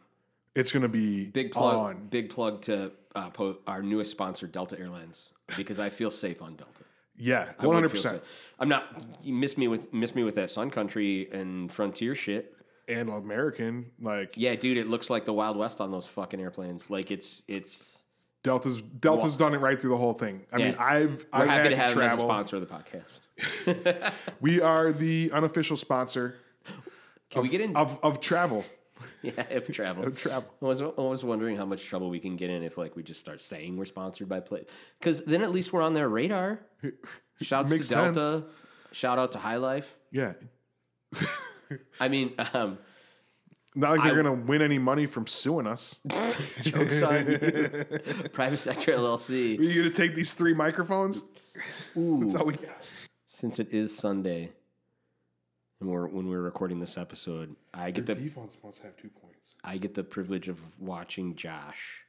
it's 0.55 0.73
going 0.73 0.83
to 0.83 0.89
be 0.89 1.31
big 1.31 1.53
plug, 1.53 1.75
on 1.75 2.07
big 2.09 2.29
plug 2.31 2.63
to 2.63 2.93
uh, 3.15 3.31
po- 3.31 3.59
our 3.67 3.83
newest 3.83 4.11
sponsor, 4.11 4.47
Delta 4.47 4.79
Airlines, 4.79 5.31
because 5.57 5.79
I 5.81 5.91
feel 5.91 6.11
safe 6.11 6.43
on 6.43 6.57
Delta. 6.57 6.85
yeah 7.17 7.53
one 7.61 7.75
hundred 7.75 7.91
percent. 7.91 8.23
I'm 8.59 8.69
not. 8.69 8.85
You 9.23 9.33
miss 9.33 9.57
me 9.57 9.69
with 9.69 9.93
miss 9.93 10.15
me 10.15 10.23
with 10.25 10.35
that 10.37 10.51
Sun 10.51 10.71
Country 10.71 11.29
and 11.33 11.71
Frontier 11.73 12.15
shit. 12.15 12.55
and 12.89 13.09
American 13.11 13.87
like 14.01 14.35
Yeah, 14.37 14.55
dude, 14.57 14.77
it 14.77 14.89
looks 14.89 15.09
like 15.11 15.25
the 15.25 15.33
Wild 15.33 15.57
West 15.57 15.81
on 15.81 15.91
those 15.91 16.07
fucking 16.07 16.41
airplanes. 16.41 16.91
Like 16.91 17.11
it's 17.11 17.43
it's. 17.49 18.05
Delta's 18.43 18.81
Delta's 18.83 19.37
done 19.37 19.55
it 19.55 19.59
right 19.59 19.81
through 19.81 19.91
the 19.91 19.97
whole 19.97 20.13
thing 20.13 20.43
I 20.53 20.57
mean 20.59 20.67
Yeah. 20.69 20.83
I've 20.85 21.27
We're 21.33 21.41
I've 21.43 21.49
happy 21.49 21.63
had 21.63 21.69
to 21.71 21.77
have 21.77 21.95
them 21.95 22.05
as 22.05 22.13
a 22.15 22.19
sponsor 22.19 22.57
of 22.57 22.69
the 22.69 22.75
podcast. 22.75 24.13
we 24.41 24.61
are 24.61 24.93
the 24.93 25.31
unofficial 25.33 25.77
sponsor 25.77 26.37
Can 27.31 27.43
we 27.43 27.49
get 27.49 27.61
in? 27.61 27.77
of, 27.77 27.99
of 28.03 28.21
travel 28.21 28.65
yeah, 29.23 29.33
if 29.51 29.71
travel. 29.71 30.05
of 30.07 30.19
travel 30.19 30.49
I 30.61 30.65
was, 30.65 30.83
I 30.83 30.87
was 30.97 31.25
wondering 31.25 31.57
how 31.57 31.65
much 31.65 31.85
trouble 31.85 32.11
we 32.11 32.21
can 32.21 32.37
get 32.37 32.51
in 32.51 32.63
if 32.63 32.77
like 32.77 32.97
we 32.97 33.03
just 33.03 33.21
start 33.21 33.41
saying 33.41 33.77
we're 33.77 33.87
sponsored 33.87 34.29
by 34.29 34.41
Play, 34.41 34.65
because 34.99 35.25
then 35.25 35.43
at 35.43 35.51
least 35.51 35.73
we're 35.73 35.83
on 35.83 35.95
their 35.95 36.09
radar. 36.09 36.61
Shouts 37.41 37.71
to 37.71 37.79
Delta. 37.79 38.45
Shout 38.93 39.19
out 39.19 39.33
to 39.33 39.39
High 39.39 39.57
Life. 39.57 39.97
yeah 40.11 40.33
I 42.01 42.09
mean, 42.09 42.35
um, 42.53 42.79
Not 43.75 43.91
like 43.93 44.03
they're 44.03 44.13
I- 44.13 44.17
gonna 44.23 44.33
win 44.35 44.63
any 44.63 44.79
money 44.79 45.07
from 45.07 45.27
suing 45.27 45.67
us. 45.67 46.01
jokes 46.63 47.03
on 47.03 47.27
you. 47.31 47.85
Private 48.33 48.59
Sector 48.59 48.93
LLC. 48.93 49.59
Are 49.59 49.63
you 49.63 49.83
gonna 49.83 49.95
take 49.95 50.15
these 50.15 50.33
three 50.33 50.55
microphones? 50.55 51.23
That's 51.95 52.35
all 52.35 52.47
we 52.47 52.55
got. 52.55 52.83
Since 53.29 53.59
it 53.61 53.73
is 53.73 53.97
Sunday, 53.97 54.51
and 55.81 55.89
we're 55.89 56.09
when 56.09 56.29
we're 56.29 56.41
recording 56.43 56.81
this 56.81 56.99
episode, 56.99 57.55
I 57.73 57.91
get 57.93 58.07
the 58.07 58.15
Default's 58.15 58.55
supposed 58.55 58.79
to 58.79 58.83
have 58.85 58.97
two 58.97 59.09
points. 59.09 59.55
I 59.63 59.77
get 59.79 59.95
the 59.95 60.03
privilege 60.05 60.49
of 60.49 60.59
watching 60.81 61.37
Josh 61.37 62.01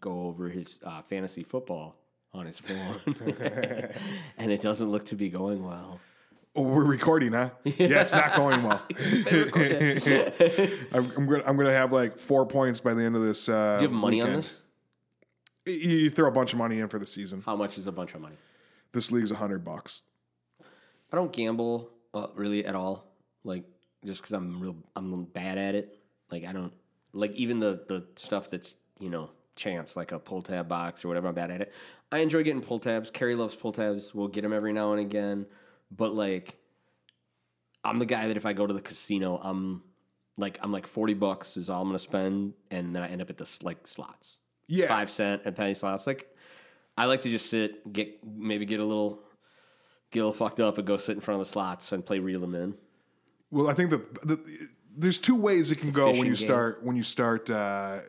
go 0.00 0.22
over 0.26 0.48
his 0.48 0.80
uh, 0.84 1.02
fantasy 1.02 1.44
football 1.44 1.96
on 2.32 2.46
his 2.46 2.58
phone, 2.58 3.00
and 4.38 4.50
it 4.50 4.60
doesn't 4.60 4.90
look 4.90 5.04
to 5.06 5.14
be 5.14 5.28
going 5.28 5.64
well. 5.64 6.00
Oh, 6.56 6.62
we're 6.62 6.84
recording, 6.84 7.32
huh? 7.32 7.50
Yeah, 7.64 8.02
it's 8.02 8.12
not 8.12 8.36
going 8.36 8.62
well. 8.62 8.80
I'm, 10.92 11.10
I'm 11.16 11.26
gonna 11.26 11.42
I'm 11.46 11.56
gonna 11.56 11.72
have 11.72 11.92
like 11.92 12.18
four 12.18 12.46
points 12.46 12.80
by 12.80 12.94
the 12.94 13.02
end 13.02 13.16
of 13.16 13.22
this. 13.22 13.48
Uh, 13.48 13.78
Do 13.78 13.84
you 13.84 13.90
have 13.90 13.96
money 13.96 14.20
on 14.20 14.34
this? 14.34 14.62
You 15.66 15.74
you 15.74 16.10
throw 16.10 16.28
a 16.28 16.32
bunch 16.32 16.52
of 16.52 16.58
money 16.58 16.78
in 16.78 16.88
for 16.88 16.98
the 16.98 17.06
season. 17.06 17.42
How 17.44 17.56
much 17.56 17.76
is 17.76 17.86
a 17.86 17.92
bunch 17.92 18.14
of 18.14 18.20
money? 18.20 18.36
This 18.92 19.10
league's 19.10 19.32
a 19.32 19.36
hundred 19.36 19.64
bucks. 19.64 20.02
I 21.12 21.16
don't 21.16 21.32
gamble 21.32 21.90
uh, 22.12 22.28
really 22.36 22.64
at 22.64 22.76
all. 22.76 23.04
Like 23.42 23.64
just 24.04 24.20
because 24.20 24.32
I'm 24.32 24.60
real, 24.60 24.76
I'm 24.94 25.24
bad 25.24 25.58
at 25.58 25.74
it. 25.74 25.98
Like 26.30 26.44
I 26.44 26.52
don't 26.52 26.72
like 27.12 27.32
even 27.32 27.58
the 27.58 27.84
the 27.88 28.04
stuff 28.14 28.48
that's 28.48 28.76
you 29.00 29.10
know 29.10 29.30
chance 29.56 29.96
like 29.96 30.12
a 30.12 30.20
pull 30.20 30.42
tab 30.42 30.68
box 30.68 31.04
or 31.04 31.08
whatever. 31.08 31.28
I'm 31.28 31.34
bad 31.34 31.50
at 31.50 31.62
it. 31.62 31.72
I 32.12 32.18
enjoy 32.18 32.44
getting 32.44 32.62
pull 32.62 32.78
tabs. 32.78 33.10
Carrie 33.10 33.34
loves 33.34 33.56
pull 33.56 33.72
tabs. 33.72 34.14
We'll 34.14 34.28
get 34.28 34.42
them 34.42 34.52
every 34.52 34.72
now 34.72 34.92
and 34.92 35.00
again. 35.00 35.46
But 35.90 36.14
like, 36.14 36.56
I'm 37.84 37.98
the 37.98 38.06
guy 38.06 38.28
that 38.28 38.36
if 38.36 38.46
I 38.46 38.52
go 38.52 38.66
to 38.66 38.74
the 38.74 38.80
casino, 38.80 39.38
I'm 39.42 39.82
like 40.36 40.58
I'm 40.62 40.72
like 40.72 40.86
forty 40.86 41.14
bucks 41.14 41.56
is 41.56 41.70
all 41.70 41.82
I'm 41.82 41.88
gonna 41.88 41.98
spend, 41.98 42.54
and 42.70 42.94
then 42.94 43.02
I 43.02 43.08
end 43.08 43.22
up 43.22 43.30
at 43.30 43.36
the 43.36 43.58
like 43.62 43.86
slots 43.86 44.40
Yeah, 44.66 44.88
five 44.88 45.10
cent 45.10 45.42
and 45.44 45.54
penny 45.54 45.74
slots. 45.74 46.06
Like 46.06 46.28
I 46.96 47.06
like 47.06 47.22
to 47.22 47.30
just 47.30 47.50
sit, 47.50 47.92
get 47.92 48.24
maybe 48.24 48.66
get 48.66 48.80
a 48.80 48.84
little 48.84 49.20
get 50.10 50.20
a 50.20 50.26
little 50.26 50.32
fucked 50.32 50.60
up 50.60 50.78
and 50.78 50.86
go 50.86 50.96
sit 50.96 51.14
in 51.14 51.20
front 51.20 51.40
of 51.40 51.46
the 51.46 51.52
slots 51.52 51.92
and 51.92 52.04
play 52.04 52.18
reel 52.18 52.40
them 52.40 52.54
in. 52.54 52.74
Well, 53.50 53.68
I 53.68 53.74
think 53.74 53.90
that 53.90 54.26
the, 54.26 54.40
there's 54.96 55.18
two 55.18 55.34
ways 55.34 55.70
it 55.70 55.80
can 55.80 55.90
go 55.90 56.06
when 56.06 56.18
you 56.18 56.24
game. 56.24 56.36
start 56.36 56.82
when 56.82 56.96
you 56.96 57.02
start 57.02 57.50
uh, 57.50 58.00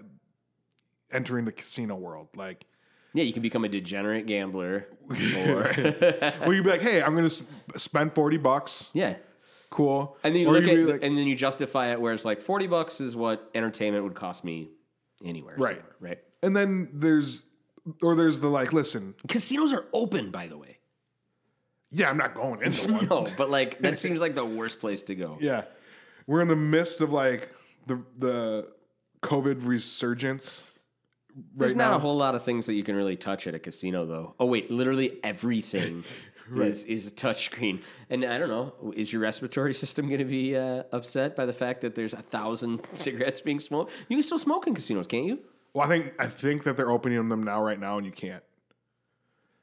entering 1.12 1.46
the 1.46 1.52
casino 1.52 1.96
world. 1.96 2.30
Like, 2.36 2.66
Yeah, 3.16 3.24
you 3.24 3.34
can 3.34 3.42
become 3.42 3.64
a 3.66 3.70
degenerate 3.70 4.28
gambler 4.28 4.88
or 5.10 5.74
well, 6.42 6.54
you'd 6.54 6.64
be 6.64 6.70
like, 6.70 6.82
"Hey, 6.82 7.02
I'm 7.02 7.16
going 7.16 7.28
to 7.30 7.80
spend 7.80 8.14
forty 8.14 8.38
bucks. 8.38 8.92
Yeah. 8.94 9.16
Cool." 9.72 10.18
And 10.24 10.36
then 10.36 10.42
you 10.44 10.48
Or 10.50 10.54
look 10.60 10.68
at 10.68 10.78
like- 10.78 11.04
and 11.04 11.18
then 11.18 11.26
you 11.26 11.36
justify 11.36 11.92
it 11.94 12.00
where 12.00 12.14
it's 12.14 12.26
like 12.26 12.42
40 12.42 12.68
bucks 12.68 13.02
is 13.02 13.16
what 13.16 13.50
entertainment 13.56 14.04
would 14.04 14.16
cost 14.16 14.44
me 14.44 14.70
anywhere. 15.24 15.56
Right. 15.58 15.82
right. 16.00 16.20
and 16.44 16.56
then 16.56 16.90
there's 16.94 17.44
or 18.04 18.16
there's 18.16 18.40
the 18.40 18.48
like, 18.50 18.74
listen, 18.74 19.16
Casinos 19.28 19.74
are 19.74 19.86
open 19.94 20.30
by 20.32 20.48
the 20.48 20.58
way. 20.58 20.78
yeah, 21.92 22.10
I'm 22.10 22.18
not 22.18 22.34
going 22.36 22.62
into 22.62 22.92
one. 22.94 23.08
No, 23.08 23.28
but 23.38 23.50
like 23.50 23.80
that 23.80 23.98
seems 24.00 24.20
like 24.20 24.36
the 24.36 24.46
worst 24.46 24.80
place 24.80 25.04
to 25.04 25.16
go. 25.16 25.38
Yeah, 25.40 25.64
we're 26.28 26.42
in 26.42 26.48
the 26.48 26.56
midst 26.56 27.00
of 27.02 27.12
like 27.14 27.50
the 27.88 28.02
the 28.18 28.68
COVID 29.22 29.66
resurgence. 29.66 30.62
There's 31.56 31.72
right 31.72 31.78
not 31.78 31.92
now. 31.92 31.98
a 31.98 32.00
whole 32.00 32.16
lot 32.16 32.36
of 32.36 32.44
things 32.44 32.66
that 32.68 32.74
you 32.74 32.84
can 32.84 32.96
really 32.96 33.18
touch 33.18 33.46
at 33.48 33.54
a 33.56 33.60
casino, 33.60 34.06
though. 34.06 34.36
Oh 34.40 34.46
wait, 34.46 34.72
literally 34.72 35.20
everything 35.24 36.04
is 36.56 36.84
is 36.86 37.08
a 37.08 37.12
touchscreen. 37.12 37.82
And 38.10 38.24
I 38.24 38.38
don't 38.38 38.50
know, 38.50 38.94
is 38.96 39.12
your 39.12 39.22
respiratory 39.22 39.74
system 39.74 40.08
going 40.08 40.20
to 40.20 40.26
be 40.26 40.56
uh, 40.56 40.84
upset 40.92 41.36
by 41.36 41.46
the 41.46 41.54
fact 41.54 41.82
that 41.82 41.96
there's 41.96 42.14
a 42.14 42.22
thousand 42.22 42.82
cigarettes 42.94 43.42
being 43.42 43.60
smoked? 43.60 43.92
You 44.08 44.16
can 44.18 44.24
still 44.24 44.38
smoke 44.40 44.66
in 44.68 44.76
casinos, 44.76 45.08
can't 45.08 45.26
you? 45.26 45.40
Well, 45.74 45.86
I 45.86 45.90
think 45.90 46.14
I 46.20 46.28
think 46.28 46.64
that 46.64 46.78
they're 46.78 46.90
opening 46.92 47.28
them 47.28 47.44
now, 47.44 47.62
right 47.62 47.80
now, 47.80 47.98
and 47.98 48.06
you 48.06 48.12
can't. 48.14 48.44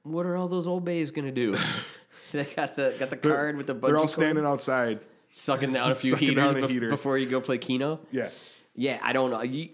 What 0.03 0.27
are 0.27 0.37
all 0.37 0.49
those 0.49 0.67
old 0.67 0.85
bays 0.85 1.11
going 1.11 1.27
to 1.27 1.33
do? 1.33 1.57
they 2.33 2.45
got 2.45 2.77
the 2.77 2.97
got 2.99 3.11
the 3.11 3.17
card 3.17 3.57
with 3.57 3.67
the 3.67 3.75
They're 3.75 3.97
all 3.97 4.03
cord, 4.03 4.11
standing 4.11 4.45
outside. 4.45 5.01
sucking 5.31 5.73
down 5.73 5.93
a 5.93 5.95
few 5.95 6.17
heaters 6.17 6.55
bef- 6.55 6.69
heater. 6.69 6.89
before 6.91 7.17
you 7.17 7.27
go 7.27 7.41
play 7.41 7.59
Keno. 7.59 8.01
Yeah. 8.11 8.29
Yeah, 8.75 8.99
I 9.03 9.13
don't 9.13 9.31
know. 9.31 9.43
You, 9.43 9.69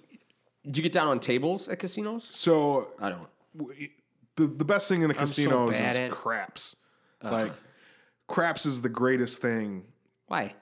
did 0.65 0.77
you 0.77 0.83
get 0.83 0.93
down 0.93 1.09
on 1.09 1.21
tables 1.21 1.69
at 1.69 1.79
casinos? 1.79 2.29
So 2.33 2.89
I 3.01 3.09
don't. 3.11 3.29
w- 3.57 3.89
the 4.37 4.47
the 4.47 4.65
best 4.65 4.89
thing 4.89 5.03
in 5.03 5.09
the 5.09 5.15
so 5.15 5.21
casinos 5.21 5.71
bad 5.73 5.93
is 5.93 5.99
at- 5.99 6.11
craps. 6.11 6.77
Like 7.23 7.53
craps 8.29 8.65
is 8.67 8.81
the 8.83 8.89
greatest 8.89 9.41
thing 9.41 9.83
Why? 10.29 10.55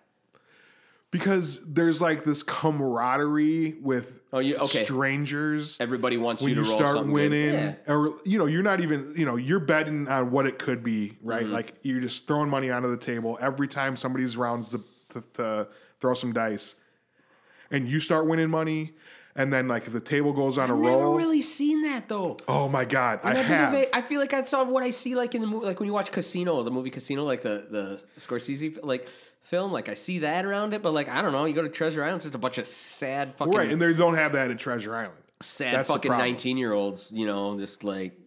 because 1.11 1.65
there's 1.73 2.01
like 2.01 2.25
this 2.25 2.43
camaraderie 2.43 3.75
with 3.83 4.23
Oh, 4.33 4.39
you- 4.39 4.57
okay. 4.57 4.85
strangers. 4.85 5.77
Everybody 5.81 6.17
wants 6.17 6.43
when 6.43 6.51
you 6.51 6.55
to 6.57 6.61
you 6.63 6.67
roll 6.69 6.79
start 6.79 6.97
something 6.97 7.13
winning. 7.13 7.53
Yeah. 7.55 7.75
or 7.89 8.19
you 8.25 8.39
know, 8.39 8.47
you're 8.47 8.63
not 8.63 8.81
even 8.81 9.15
you 9.17 9.25
know, 9.27 9.37
you're 9.37 9.61
betting 9.61 10.09
on 10.09 10.31
what 10.31 10.47
it 10.47 10.59
could 10.59 10.83
be, 10.83 11.17
right? 11.23 11.45
Mm-hmm. 11.45 11.53
Like 11.53 11.75
you're 11.83 12.01
just 12.01 12.27
throwing 12.27 12.49
money 12.51 12.71
onto 12.71 12.89
the 12.91 12.97
table 12.97 13.39
every 13.41 13.69
time 13.69 13.97
somebody's 13.97 14.37
rounds 14.37 14.69
to, 14.71 14.83
to, 15.11 15.21
to 15.35 15.69
throw 16.01 16.15
some 16.15 16.33
dice, 16.33 16.75
and 17.71 17.89
you 17.89 18.01
start 18.01 18.27
winning 18.27 18.51
money, 18.51 18.93
and 19.37 19.53
then 19.53 19.69
like 19.69 19.87
if 19.87 19.93
the 19.93 20.01
table 20.01 20.33
goes 20.33 20.59
on 20.59 20.71
a 20.71 20.75
I've 20.75 20.79
roll, 20.81 20.89
I've 20.89 20.99
never 20.99 21.17
really 21.17 21.43
seen 21.43 21.83
that 21.83 22.09
though. 22.09 22.37
oh 22.49 22.69
my 22.69 22.85
god, 22.85 23.21
I 23.23 23.35
been 23.35 23.45
have. 23.45 23.87
I 23.93 24.03
feel 24.03 24.21
like 24.21 24.31
that's 24.31 24.53
not 24.53 24.67
what 24.67 24.83
I 24.83 24.91
see 24.91 25.15
like 25.15 25.35
in 25.35 25.41
the 25.41 25.47
movie, 25.47 25.67
like 25.67 25.79
when 25.81 25.87
you 25.87 25.93
watch 25.93 26.11
Casino, 26.13 26.63
the 26.63 26.71
movie 26.71 26.91
Casino, 26.91 27.25
like 27.25 27.43
the 27.43 27.67
the 27.71 28.03
Scorsese 28.19 28.79
like 28.83 29.09
film. 29.43 29.73
Like 29.73 29.89
I 29.89 29.95
see 29.95 30.21
that 30.21 30.45
around 30.45 30.75
it, 30.75 30.83
but 30.83 30.93
like 30.93 31.09
I 31.09 31.23
don't 31.23 31.33
know. 31.33 31.45
You 31.45 31.55
go 31.55 31.63
to 31.63 31.69
Treasure 31.69 32.03
Island, 32.03 32.17
it's 32.17 32.25
just 32.25 32.35
a 32.35 32.39
bunch 32.39 32.59
of 32.59 32.67
sad 32.67 33.37
fucking 33.37 33.53
right, 33.55 33.71
and 33.71 33.81
they 33.81 33.93
don't 33.93 34.15
have 34.15 34.33
that 34.33 34.51
at 34.51 34.59
Treasure 34.59 34.95
Island. 34.95 35.23
sad 35.41 35.75
that's 35.75 35.91
fucking 35.91 36.11
nineteen 36.11 36.57
year 36.57 36.73
olds. 36.73 37.11
You 37.13 37.27
know, 37.27 37.57
just 37.59 37.85
like 37.85 38.19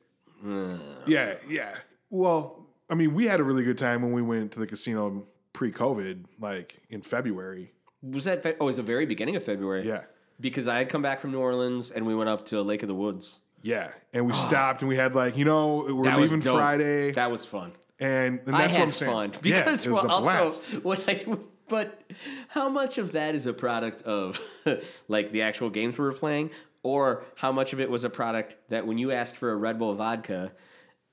Yeah, 1.08 1.36
yeah. 1.48 1.76
Well, 2.10 2.68
I 2.90 2.96
mean, 2.96 3.14
we 3.14 3.28
had 3.28 3.40
a 3.40 3.44
really 3.44 3.64
good 3.64 3.78
time 3.78 4.02
when 4.02 4.14
we 4.14 4.22
went 4.22 4.52
to 4.54 4.60
the 4.60 4.68
casino 4.68 5.28
pre-COVID, 5.54 6.26
like 6.40 6.80
in 6.90 7.02
February. 7.02 7.72
was 8.02 8.26
that? 8.26 8.42
Fe- 8.44 8.56
oh, 8.60 8.66
it 8.66 8.68
was 8.68 8.78
the 8.78 8.84
very 8.84 9.06
beginning 9.06 9.36
of 9.36 9.44
February. 9.44 9.88
Yeah. 9.88 10.04
Because 10.40 10.68
I 10.68 10.78
had 10.78 10.90
come 10.90 11.02
back 11.02 11.20
from 11.22 11.32
New 11.32 11.40
Orleans 11.40 11.92
and 11.92 12.06
we 12.06 12.16
went 12.16 12.30
up 12.30 12.46
to 12.48 12.62
Lake 12.62 12.84
of 12.84 12.88
the 12.88 12.96
Woods. 12.96 13.40
Yeah, 13.62 13.92
and 14.14 14.26
we 14.26 14.34
stopped 14.48 14.82
and 14.82 14.90
we 14.90 14.96
had 14.96 15.16
like 15.16 15.38
you 15.38 15.46
know 15.46 15.86
we're. 15.90 16.04
That 16.06 16.20
was 16.20 16.32
leaving 16.32 16.44
dope. 16.44 16.58
Friday, 16.58 17.12
That 17.12 17.32
was 17.32 17.46
fun. 17.46 17.74
and, 18.00 18.40
and 18.46 18.56
I 18.56 18.64
had 18.68 18.72
what 18.74 18.82
I'm 18.82 18.92
saying. 18.92 19.12
fun 19.12 19.32
yeah, 19.44 19.60
because 19.60 19.86
it 19.86 19.92
was 19.92 20.04
well, 20.04 20.12
a 20.12 20.16
also 20.16 20.62
blast. 20.82 20.84
when 20.84 21.02
I 21.08 21.38
but 21.68 22.02
how 22.48 22.68
much 22.68 22.98
of 22.98 23.12
that 23.12 23.36
is 23.36 23.46
a 23.46 23.54
product 23.54 24.02
of 24.02 24.40
like 25.08 25.32
the 25.32 25.44
actual 25.44 25.70
games 25.70 25.98
we 25.98 26.04
were 26.06 26.14
playing, 26.14 26.50
or 26.84 27.24
how 27.36 27.52
much 27.52 27.74
of 27.74 27.80
it 27.80 27.90
was 27.90 28.04
a 28.04 28.10
product 28.10 28.56
that 28.70 28.88
when 28.88 28.98
you 28.98 29.12
asked 29.12 29.36
for 29.36 29.52
a 29.52 29.56
Red 29.56 29.78
Bull 29.78 29.94
vodka 29.94 30.52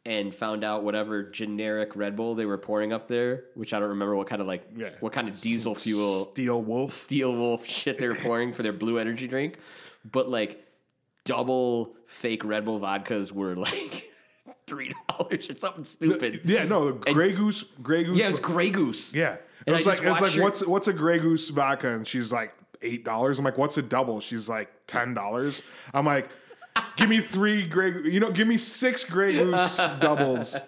and 0.07 0.35
found 0.35 0.65
out 0.65 0.85
whatever 0.85 1.25
generic 1.25 1.95
Red 1.97 2.17
Bull 2.17 2.35
they 2.35 2.47
were 2.47 2.57
pouring 2.59 2.93
up 2.93 3.09
there, 3.09 3.45
which 3.55 3.75
I 3.75 3.81
don't 3.81 3.89
remember 3.91 4.17
what 4.17 4.29
kind 4.29 4.41
of 4.41 4.47
like 4.47 4.67
Yeah. 4.75 4.91
what 5.01 5.13
kind 5.13 5.29
of 5.29 5.39
diesel 5.41 5.75
fuel 5.75 6.27
Steel 6.27 6.63
Wolf. 6.63 6.93
Steel 6.93 7.35
Wolf 7.35 7.67
shit 7.79 7.99
they 7.99 8.07
were 8.09 8.15
pouring 8.15 8.53
for 8.55 8.63
their 8.63 8.73
blue 8.73 8.99
energy 8.99 9.27
drink, 9.27 9.59
but 10.11 10.29
like 10.31 10.65
double 11.25 11.95
fake 12.07 12.45
Red 12.45 12.65
Bull 12.65 12.81
vodkas 12.81 13.33
were 13.33 13.57
like 13.69 14.05
three 14.67 14.95
dollars 15.09 15.51
or 15.51 15.55
something 15.57 15.85
stupid. 15.85 16.41
Yeah, 16.45 16.65
no, 16.65 16.93
the 16.93 17.13
Grey 17.13 17.33
Goose, 17.33 17.65
Grey 17.83 18.05
Goose. 18.05 18.17
Yeah, 18.17 18.27
it 18.27 18.31
was 18.31 18.39
Grey 18.39 18.71
Goose. 18.71 19.15
Yeah, 19.15 19.35
it 19.35 19.43
And 19.67 19.77
was 19.77 19.87
I 19.87 19.91
like 19.91 20.03
it's 20.03 20.21
like 20.21 20.33
her- 20.35 20.43
what's 20.43 20.67
what's 20.67 20.89
a 20.89 20.93
Grey 20.93 21.19
Goose 21.19 21.49
vodka, 21.51 21.91
and 21.93 22.07
she's 22.07 22.31
like 22.33 22.55
eight 22.83 23.05
dollars. 23.05 23.39
I'm 23.39 23.45
like, 23.45 23.59
what's 23.59 23.77
a 23.79 23.83
double? 23.83 24.21
She's 24.21 24.49
like 24.49 24.69
ten 24.87 25.15
dollars. 25.15 25.63
I'm 25.95 26.07
like, 26.07 26.29
give 26.97 27.09
me 27.09 27.21
three 27.21 27.67
Grey, 27.67 27.93
you 28.05 28.21
know, 28.21 28.31
give 28.31 28.47
me 28.49 28.57
six 28.59 29.05
Grey 29.05 29.33
Goose 29.33 29.77
doubles 30.01 30.59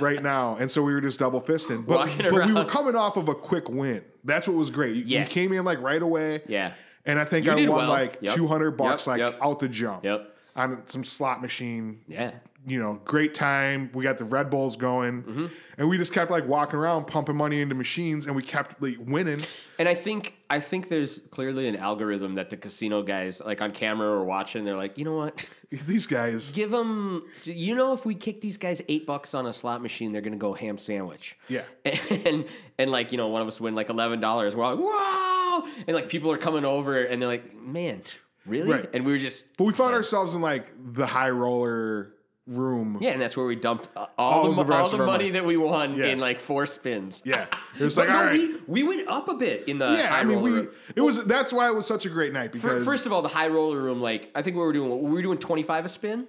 right 0.00 0.22
now. 0.22 0.56
And 0.56 0.70
so 0.70 0.82
we 0.82 0.92
were 0.94 1.00
just 1.00 1.18
double 1.18 1.40
fisting, 1.40 1.86
but 1.86 2.08
but 2.18 2.46
we 2.46 2.52
were 2.52 2.64
coming 2.64 2.94
off 2.96 3.16
of 3.16 3.28
a 3.28 3.34
quick 3.34 3.68
win. 3.68 4.04
That's 4.24 4.46
what 4.48 4.56
was 4.56 4.70
great. 4.70 5.06
Yeah. 5.06 5.20
we 5.22 5.26
came 5.26 5.52
in 5.52 5.64
like 5.64 5.80
right 5.80 6.02
away. 6.02 6.42
Yeah. 6.48 6.72
and 7.04 7.18
I 7.18 7.24
think 7.24 7.46
You 7.46 7.52
I 7.52 7.54
won 7.68 7.68
well. 7.68 7.88
like 7.88 8.18
Yep. 8.20 8.34
two 8.34 8.46
hundred 8.48 8.72
bucks 8.72 9.06
Yep, 9.06 9.12
like 9.12 9.18
yep. 9.20 9.38
out 9.42 9.60
the 9.60 9.68
jump. 9.68 10.04
Yep. 10.04 10.32
On 10.56 10.82
some 10.86 11.04
slot 11.04 11.42
machine 11.42 12.00
Yeah. 12.08 12.32
You 12.66 12.80
know, 12.80 13.00
great 13.04 13.32
time. 13.32 13.90
We 13.94 14.02
got 14.02 14.18
the 14.18 14.24
Red 14.24 14.50
Bulls 14.50 14.76
going, 14.76 15.22
Mm-hmm. 15.22 15.46
and 15.78 15.88
we 15.88 15.96
just 15.98 16.12
kept 16.12 16.30
like 16.30 16.46
walking 16.48 16.78
around, 16.78 17.06
pumping 17.06 17.36
money 17.36 17.60
into 17.60 17.74
machines, 17.76 18.26
and 18.26 18.34
we 18.34 18.42
kept 18.42 18.82
like 18.82 18.96
winning. 18.98 19.42
And 19.78 19.88
I 19.88 19.94
think 19.94 20.34
I 20.50 20.58
think 20.60 20.88
there's 20.88 21.20
clearly 21.30 21.68
an 21.68 21.76
algorithm 21.76 22.34
that 22.34 22.50
the 22.50 22.56
casino 22.56 23.02
guys 23.02 23.40
like 23.40 23.60
on 23.62 23.70
camera 23.70 24.08
or 24.08 24.24
watching. 24.24 24.64
They're 24.64 24.76
like, 24.76 24.98
you 24.98 25.04
know 25.04 25.16
what? 25.16 25.46
These 25.70 26.06
guys, 26.06 26.50
Give 26.52 26.70
them. 26.70 27.24
You 27.44 27.74
know, 27.74 27.92
if 27.92 28.04
we 28.06 28.14
kick 28.14 28.40
these 28.40 28.56
guys 28.56 28.80
eight 28.88 29.04
bucks 29.04 29.34
on 29.34 29.46
a 29.46 29.52
slot 29.52 29.82
machine, 29.82 30.12
they're 30.12 30.20
gonna 30.22 30.36
go 30.36 30.52
ham 30.54 30.78
sandwich. 30.78 31.36
Yeah. 31.48 31.62
And 32.24 32.46
and 32.78 32.90
like 32.90 33.10
you 33.12 33.18
know, 33.18 33.28
one 33.28 33.42
of 33.42 33.48
us 33.48 33.60
win 33.60 33.74
like 33.74 33.90
eleven 33.90 34.20
dollars. 34.20 34.54
We're 34.56 34.74
like, 34.74 34.78
wow! 34.78 35.64
And 35.86 35.94
like 35.94 36.08
people 36.08 36.30
are 36.32 36.38
coming 36.38 36.64
over 36.64 37.02
and 37.02 37.20
they're 37.20 37.28
like, 37.28 37.54
man, 37.54 38.02
really? 38.46 38.70
Right. 38.72 38.90
And 38.94 39.04
we 39.04 39.12
were 39.12 39.18
just. 39.18 39.56
but 39.56 39.64
we 39.64 39.72
found 39.72 39.92
ourselves 39.94 40.34
in 40.34 40.40
like 40.40 40.72
the 40.94 41.04
high 41.06 41.30
roller 41.30 42.12
room. 42.46 42.98
Yeah, 43.00 43.10
and 43.10 43.20
that's 43.20 43.36
where 43.36 43.46
we 43.46 43.56
dumped 43.56 43.88
All 43.96 44.08
all, 44.16 44.52
the, 44.52 44.64
the 44.64 44.72
all 44.72 44.88
the 44.88 44.98
money 44.98 45.06
money. 45.06 45.30
that 45.30 45.44
we 45.44 45.56
won 45.56 45.96
Yeah. 45.96 46.06
in 46.06 46.18
like 46.20 46.40
four 46.40 46.66
spins. 46.66 47.22
Yeah, 47.24 47.46
it 47.80 47.82
was 47.84 47.96
like 47.96 48.08
no, 48.08 48.16
all 48.16 48.24
right. 48.24 48.38
we, 48.66 48.82
we 48.84 48.96
went 48.96 49.08
up 49.08 49.28
a 49.28 49.34
bit 49.34 49.68
in 49.68 49.78
the 49.78 49.90
yeah, 49.92 50.08
high 50.08 50.20
I 50.20 50.24
mean, 50.24 50.38
roller. 50.38 50.60
we 50.62 50.68
it 50.94 51.00
was 51.00 51.24
that's 51.24 51.52
why 51.52 51.66
it 51.68 51.74
was 51.74 51.86
such 51.86 52.06
a 52.06 52.08
great 52.10 52.32
night 52.32 52.52
because 52.52 52.84
First 52.84 53.06
of 53.06 53.12
all, 53.12 53.22
the 53.22 53.28
high 53.28 53.48
roller 53.48 53.80
room, 53.80 54.00
like 54.00 54.30
I 54.34 54.42
think 54.42 54.56
we 54.56 54.62
were 54.62 54.72
doing, 54.72 55.02
we 55.02 55.10
were 55.10 55.22
doing 55.22 55.38
twenty 55.38 55.62
five 55.62 55.84
a 55.84 55.88
spin. 55.88 56.28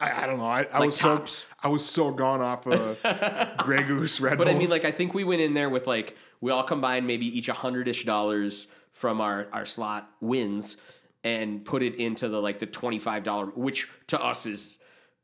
I, 0.00 0.24
I 0.24 0.26
don't 0.26 0.38
know, 0.38 0.46
I, 0.46 0.62
I 0.64 0.78
Like 0.80 0.86
was 0.86 0.98
tops. 0.98 1.32
so 1.32 1.46
I 1.62 1.68
was 1.68 1.86
so 1.86 2.10
gone 2.10 2.40
off 2.40 2.66
of 2.66 2.98
Grey 3.58 3.84
Goose 3.84 4.20
Red 4.20 4.36
But 4.36 4.48
I 4.48 4.54
mean, 4.54 4.68
like 4.68 4.84
I 4.84 4.90
think 4.90 5.14
we 5.14 5.22
went 5.22 5.42
in 5.42 5.54
there 5.54 5.70
with 5.70 5.86
like 5.86 6.16
we 6.40 6.50
all 6.50 6.64
combined 6.64 7.06
maybe 7.06 7.26
each 7.38 7.48
a 7.48 7.52
hundred 7.52 7.86
ish 7.86 8.04
dollars 8.04 8.66
from 8.90 9.20
our 9.20 9.46
our 9.52 9.64
slot 9.64 10.10
wins 10.20 10.76
and 11.22 11.64
put 11.64 11.84
it 11.84 11.94
into 11.94 12.28
the 12.28 12.42
like 12.42 12.58
the 12.58 12.66
twenty 12.66 12.98
five 12.98 13.22
dollar, 13.22 13.46
which 13.46 13.88
to 14.08 14.20
us 14.20 14.44
is, 14.44 14.76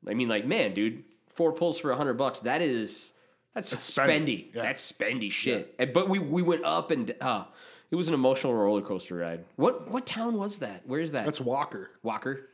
I 0.06 0.14
mean, 0.14 0.28
like 0.28 0.46
man, 0.46 0.74
dude, 0.74 1.04
four 1.34 1.52
pulls 1.52 1.78
for 1.78 1.90
a 1.90 1.96
hundred 1.96 2.14
bucks. 2.14 2.40
That 2.40 2.62
is 2.62 3.12
that's, 3.54 3.72
spendy. 3.72 4.08
spendy. 4.08 4.54
Yeah. 4.54 4.62
That's 4.62 4.92
spendy 4.92 5.32
shit. 5.32 5.74
And, 5.78 5.92
but 5.92 6.08
we 6.08 6.18
we 6.18 6.42
went 6.42 6.64
up 6.64 6.90
and 6.90 7.14
uh, 7.20 7.44
it 7.90 7.96
was 7.96 8.08
an 8.08 8.14
emotional 8.14 8.54
roller 8.54 8.82
coaster 8.82 9.16
ride. 9.16 9.44
What 9.56 9.90
what 9.90 10.06
town 10.06 10.37
was 10.37 10.58
that? 10.58 10.87
Where 10.87 11.00
is 11.00 11.12
that? 11.12 11.24
that's 11.24 11.40
Walker 11.40 11.90
Walker. 12.02 12.48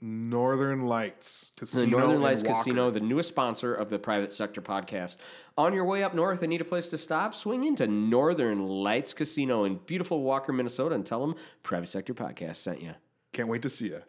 Northern 0.00 0.82
Lights 0.82 1.52
Casino. 1.58 1.84
The 1.84 1.90
Northern 1.90 2.20
Lights. 2.20 2.42
Casino, 2.42 2.90
the 2.90 3.00
newest 3.00 3.28
sponsor 3.28 3.74
of 3.74 3.88
the 3.88 3.98
Private 3.98 4.34
Sector 4.34 4.60
podcast. 4.60 5.16
On 5.56 5.72
your 5.72 5.84
way 5.84 6.02
up 6.02 6.14
north 6.14 6.42
and 6.42 6.50
need 6.50 6.60
a 6.60 6.64
place 6.64 6.90
to 6.90 6.98
stop, 6.98 7.34
swing 7.34 7.64
into 7.64 7.86
Northern 7.86 8.66
Lights 8.66 9.14
Casino 9.14 9.64
in 9.64 9.76
beautiful 9.86 10.22
Walker, 10.22 10.52
Minnesota, 10.52 10.94
and 10.94 11.06
tell 11.06 11.20
them 11.20 11.36
Private 11.62 11.88
Sector 11.88 12.14
Podcast 12.14 12.56
sent 12.56 12.82
you. 12.82 12.94
Can't 13.34 13.48
wait 13.48 13.62
to 13.62 13.70
see 13.70 13.86
you. 13.86 14.00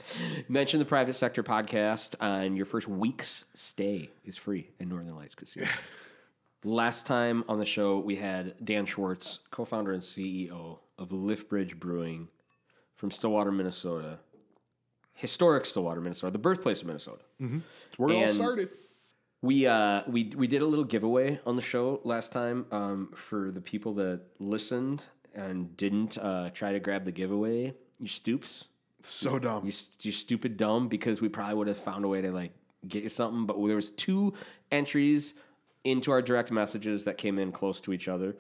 Mention 0.48 0.78
the 0.78 0.86
Private 0.86 1.14
Sector 1.14 1.42
Podcast, 1.42 2.14
and 2.22 2.56
your 2.56 2.68
first 2.68 2.88
week's 2.88 3.46
stay 3.56 4.12
is 4.24 4.38
free 4.38 4.70
at 4.80 4.88
Northern 4.88 5.16
Lights 5.16 5.34
Casino. 5.34 5.66
Last 6.64 7.08
time 7.08 7.44
on 7.50 7.58
the 7.58 7.66
show, 7.66 7.98
we 7.98 8.18
had 8.18 8.54
Dan 8.64 8.86
Schwartz, 8.86 9.40
co 9.50 9.66
founder 9.66 9.94
and 9.94 10.04
CEO 10.04 10.78
of 11.00 11.10
Liftbridge 11.10 11.80
Brewing 11.80 12.28
from 12.96 13.10
Stillwater, 13.10 13.52
Minnesota. 13.52 14.20
Historic 15.14 15.66
Stillwater, 15.66 16.02
Minnesota, 16.02 16.32
the 16.32 16.38
birthplace 16.38 16.82
of 16.82 16.88
Minnesota. 16.88 17.24
Where 17.98 18.10
it 18.12 18.16
all 18.28 18.28
started. 18.34 18.70
We 19.42 19.66
uh 19.66 20.04
we 20.08 20.34
we 20.36 20.46
did 20.46 20.62
a 20.62 20.66
little 20.68 20.86
giveaway 20.86 21.40
on 21.48 21.56
the 21.56 21.62
show 21.64 22.00
last 22.04 22.32
time 22.32 22.68
um, 22.72 23.10
for 23.16 23.50
the 23.50 23.62
people 23.62 23.96
that 23.96 24.22
listened 24.40 25.04
and 25.34 25.76
didn't 25.78 26.18
uh, 26.20 26.52
try 26.52 26.72
to 26.74 26.80
grab 26.80 27.06
the 27.06 27.12
giveaway. 27.12 27.74
You 28.00 28.08
stoops, 28.08 28.66
So 29.06 29.38
dumb. 29.38 29.66
you 29.66 29.74
you 30.02 30.12
stupid 30.12 30.58
dumb 30.58 30.88
because 30.88 31.22
we 31.22 31.30
probably 31.30 31.56
would 31.56 31.68
have 31.68 31.78
found 31.78 32.06
a 32.06 32.08
way 32.08 32.22
to 32.22 32.32
like 32.32 32.54
get 32.88 33.04
you 33.04 33.10
something. 33.10 33.46
But 33.46 33.58
there 33.66 33.76
was 33.76 33.92
two 33.92 34.34
entries 34.72 35.36
into 35.84 36.12
our 36.12 36.22
direct 36.24 36.52
messages 36.52 37.04
that 37.06 37.18
came 37.18 37.38
in 37.38 37.52
close 37.52 37.80
to 37.82 37.94
each 37.94 38.08
other. 38.08 38.36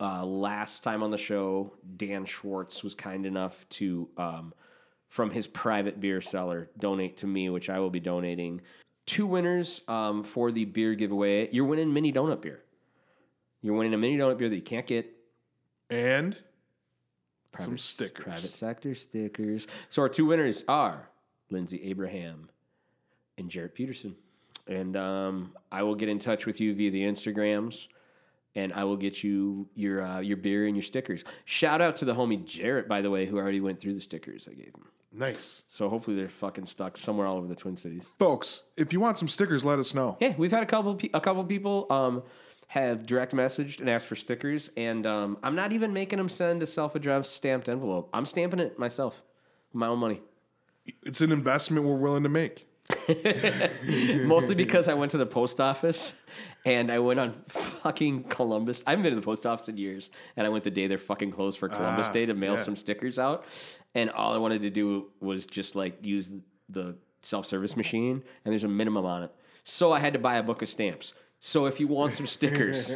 Uh, 0.00 0.24
last 0.24 0.82
time 0.82 1.02
on 1.02 1.10
the 1.10 1.18
show, 1.18 1.74
Dan 1.96 2.24
Schwartz 2.24 2.82
was 2.82 2.94
kind 2.94 3.26
enough 3.26 3.66
to, 3.70 4.08
um, 4.16 4.52
from 5.08 5.30
his 5.30 5.46
private 5.46 6.00
beer 6.00 6.20
cellar, 6.20 6.70
donate 6.78 7.18
to 7.18 7.26
me, 7.26 7.50
which 7.50 7.70
I 7.70 7.78
will 7.78 7.90
be 7.90 8.00
donating. 8.00 8.62
Two 9.06 9.26
winners 9.26 9.82
um, 9.88 10.24
for 10.24 10.50
the 10.50 10.64
beer 10.64 10.94
giveaway. 10.94 11.50
You're 11.50 11.66
winning 11.66 11.92
mini 11.92 12.12
donut 12.12 12.40
beer. 12.40 12.62
You're 13.60 13.74
winning 13.74 13.94
a 13.94 13.98
mini 13.98 14.16
donut 14.16 14.38
beer 14.38 14.48
that 14.48 14.56
you 14.56 14.62
can't 14.62 14.86
get. 14.86 15.06
and 15.90 16.36
Private, 17.56 17.70
some 17.70 17.78
stickers. 17.78 18.24
Private 18.24 18.52
sector 18.54 18.94
stickers. 18.94 19.66
So 19.88 20.02
our 20.02 20.08
two 20.08 20.26
winners 20.26 20.64
are 20.68 21.08
Lindsay 21.50 21.82
Abraham 21.84 22.48
and 23.38 23.50
Jarrett 23.50 23.74
Peterson. 23.74 24.16
And 24.68 24.96
um, 24.96 25.52
I 25.70 25.82
will 25.82 25.94
get 25.94 26.08
in 26.08 26.18
touch 26.18 26.44
with 26.46 26.60
you 26.60 26.74
via 26.74 26.90
the 26.90 27.02
Instagrams, 27.02 27.86
and 28.56 28.72
I 28.72 28.82
will 28.84 28.96
get 28.96 29.22
you 29.22 29.68
your 29.74 30.02
uh, 30.04 30.20
your 30.20 30.36
beer 30.36 30.66
and 30.66 30.74
your 30.74 30.82
stickers. 30.82 31.22
Shout 31.44 31.80
out 31.80 31.96
to 31.96 32.04
the 32.04 32.14
homie 32.14 32.44
Jarrett, 32.44 32.88
by 32.88 33.00
the 33.00 33.10
way, 33.10 33.26
who 33.26 33.36
already 33.36 33.60
went 33.60 33.78
through 33.80 33.94
the 33.94 34.00
stickers 34.00 34.48
I 34.50 34.54
gave 34.54 34.74
him. 34.74 34.86
Nice. 35.12 35.64
So 35.68 35.88
hopefully 35.88 36.16
they're 36.16 36.28
fucking 36.28 36.66
stuck 36.66 36.96
somewhere 36.98 37.26
all 37.26 37.38
over 37.38 37.46
the 37.46 37.54
Twin 37.54 37.76
Cities. 37.76 38.10
Folks, 38.18 38.64
if 38.76 38.92
you 38.92 39.00
want 39.00 39.18
some 39.18 39.28
stickers, 39.28 39.64
let 39.64 39.78
us 39.78 39.94
know. 39.94 40.16
Yeah, 40.20 40.34
we've 40.36 40.50
had 40.50 40.62
a 40.62 40.66
couple 40.66 40.94
pe- 40.96 41.10
a 41.14 41.20
couple 41.20 41.44
people 41.44 41.86
um, 41.90 42.22
have 42.68 43.06
direct 43.06 43.32
messaged 43.32 43.80
and 43.80 43.88
asked 43.88 44.06
for 44.06 44.16
stickers, 44.16 44.70
and 44.76 45.06
um, 45.06 45.38
I'm 45.42 45.54
not 45.54 45.72
even 45.72 45.92
making 45.92 46.18
them 46.18 46.28
send 46.28 46.62
a 46.62 46.66
self 46.66 46.94
addressed 46.94 47.34
stamped 47.34 47.68
envelope. 47.68 48.10
I'm 48.12 48.26
stamping 48.26 48.60
it 48.60 48.78
myself, 48.78 49.22
my 49.72 49.86
own 49.86 49.98
money. 49.98 50.20
It's 51.04 51.20
an 51.20 51.32
investment 51.32 51.86
we're 51.86 51.96
willing 51.96 52.22
to 52.24 52.28
make. 52.28 52.66
Mostly 54.26 54.54
because 54.54 54.88
I 54.88 54.94
went 54.94 55.10
to 55.12 55.18
the 55.18 55.26
post 55.26 55.60
office 55.60 56.12
and 56.64 56.90
I 56.90 56.98
went 57.00 57.18
on 57.18 57.32
fucking 57.48 58.24
Columbus. 58.24 58.82
I 58.86 58.90
haven't 58.90 59.02
been 59.04 59.12
to 59.12 59.20
the 59.20 59.24
post 59.24 59.44
office 59.46 59.68
in 59.68 59.76
years, 59.76 60.10
and 60.36 60.46
I 60.46 60.50
went 60.50 60.64
the 60.64 60.70
day 60.70 60.86
they're 60.86 60.98
fucking 60.98 61.32
closed 61.32 61.58
for 61.58 61.68
Columbus 61.68 62.08
Ah, 62.08 62.12
Day 62.12 62.26
to 62.26 62.34
mail 62.34 62.54
yeah. 62.54 62.62
some 62.62 62.76
stickers 62.76 63.18
out. 63.18 63.44
And 63.94 64.10
all 64.10 64.34
I 64.34 64.38
wanted 64.38 64.62
to 64.62 64.70
do 64.70 65.10
was 65.20 65.46
just 65.46 65.74
like 65.74 66.04
use 66.04 66.30
the 66.68 66.96
self 67.22 67.46
service 67.46 67.76
machine, 67.76 68.22
and 68.44 68.52
there's 68.52 68.64
a 68.64 68.68
minimum 68.68 69.04
on 69.04 69.24
it. 69.24 69.32
So 69.64 69.92
I 69.92 69.98
had 69.98 70.12
to 70.12 70.18
buy 70.18 70.36
a 70.36 70.42
book 70.42 70.62
of 70.62 70.68
stamps. 70.68 71.12
So 71.40 71.66
if 71.66 71.78
you 71.80 71.86
want 71.86 72.14
some 72.14 72.26
stickers, 72.26 72.92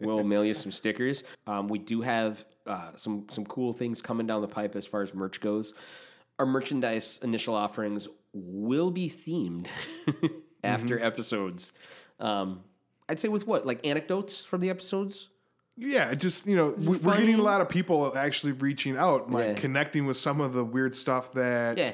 we'll 0.00 0.24
mail 0.24 0.44
you 0.44 0.54
some 0.54 0.72
stickers. 0.72 1.24
Um, 1.46 1.68
we 1.68 1.78
do 1.78 2.00
have 2.00 2.44
uh, 2.66 2.90
some 2.96 3.26
some 3.30 3.44
cool 3.46 3.72
things 3.72 4.00
coming 4.02 4.26
down 4.26 4.40
the 4.40 4.48
pipe 4.48 4.74
as 4.76 4.86
far 4.86 5.02
as 5.02 5.14
merch 5.14 5.40
goes. 5.40 5.72
Our 6.38 6.46
merchandise 6.46 7.20
initial 7.22 7.54
offerings 7.54 8.08
will 8.32 8.90
be 8.90 9.08
themed 9.08 9.66
after 10.64 11.02
episodes. 11.02 11.72
Um, 12.18 12.64
I'd 13.08 13.20
say 13.20 13.28
with 13.28 13.46
what 13.46 13.66
like 13.66 13.86
anecdotes 13.86 14.44
from 14.44 14.60
the 14.60 14.70
episodes. 14.70 15.28
Yeah, 15.78 16.14
just 16.14 16.46
you 16.46 16.56
know, 16.56 16.68
we, 16.78 16.96
we're 16.96 17.18
getting 17.18 17.34
a 17.38 17.42
lot 17.42 17.60
of 17.60 17.68
people 17.68 18.16
actually 18.16 18.52
reaching 18.52 18.96
out, 18.96 19.30
like 19.30 19.46
Yeah. 19.48 19.54
connecting 19.54 20.06
with 20.06 20.16
some 20.16 20.40
of 20.40 20.54
the 20.54 20.64
weird 20.64 20.96
stuff 20.96 21.34
that 21.34 21.76
Yeah, 21.76 21.92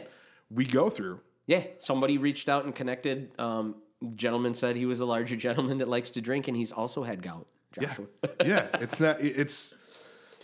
we 0.51 0.65
go 0.65 0.89
through. 0.89 1.21
yeah. 1.47 1.65
Somebody 1.81 2.17
reached 2.19 2.49
out 2.49 2.65
and 2.65 2.73
connected. 2.75 3.33
Um, 3.41 3.75
gentleman 4.15 4.55
said 4.55 4.77
he 4.77 4.87
was 4.87 5.01
a 5.01 5.05
larger 5.05 5.37
gentleman 5.37 5.79
that 5.79 5.89
likes 5.89 6.11
to 6.11 6.21
drink, 6.21 6.49
and 6.49 6.57
he's 6.57 6.73
also 6.73 7.03
had 7.03 7.23
gout. 7.23 7.47
Joshua. 7.73 8.07
Yeah, 8.45 8.69
it's 8.75 9.01
not. 9.01 9.21
It's 9.21 9.75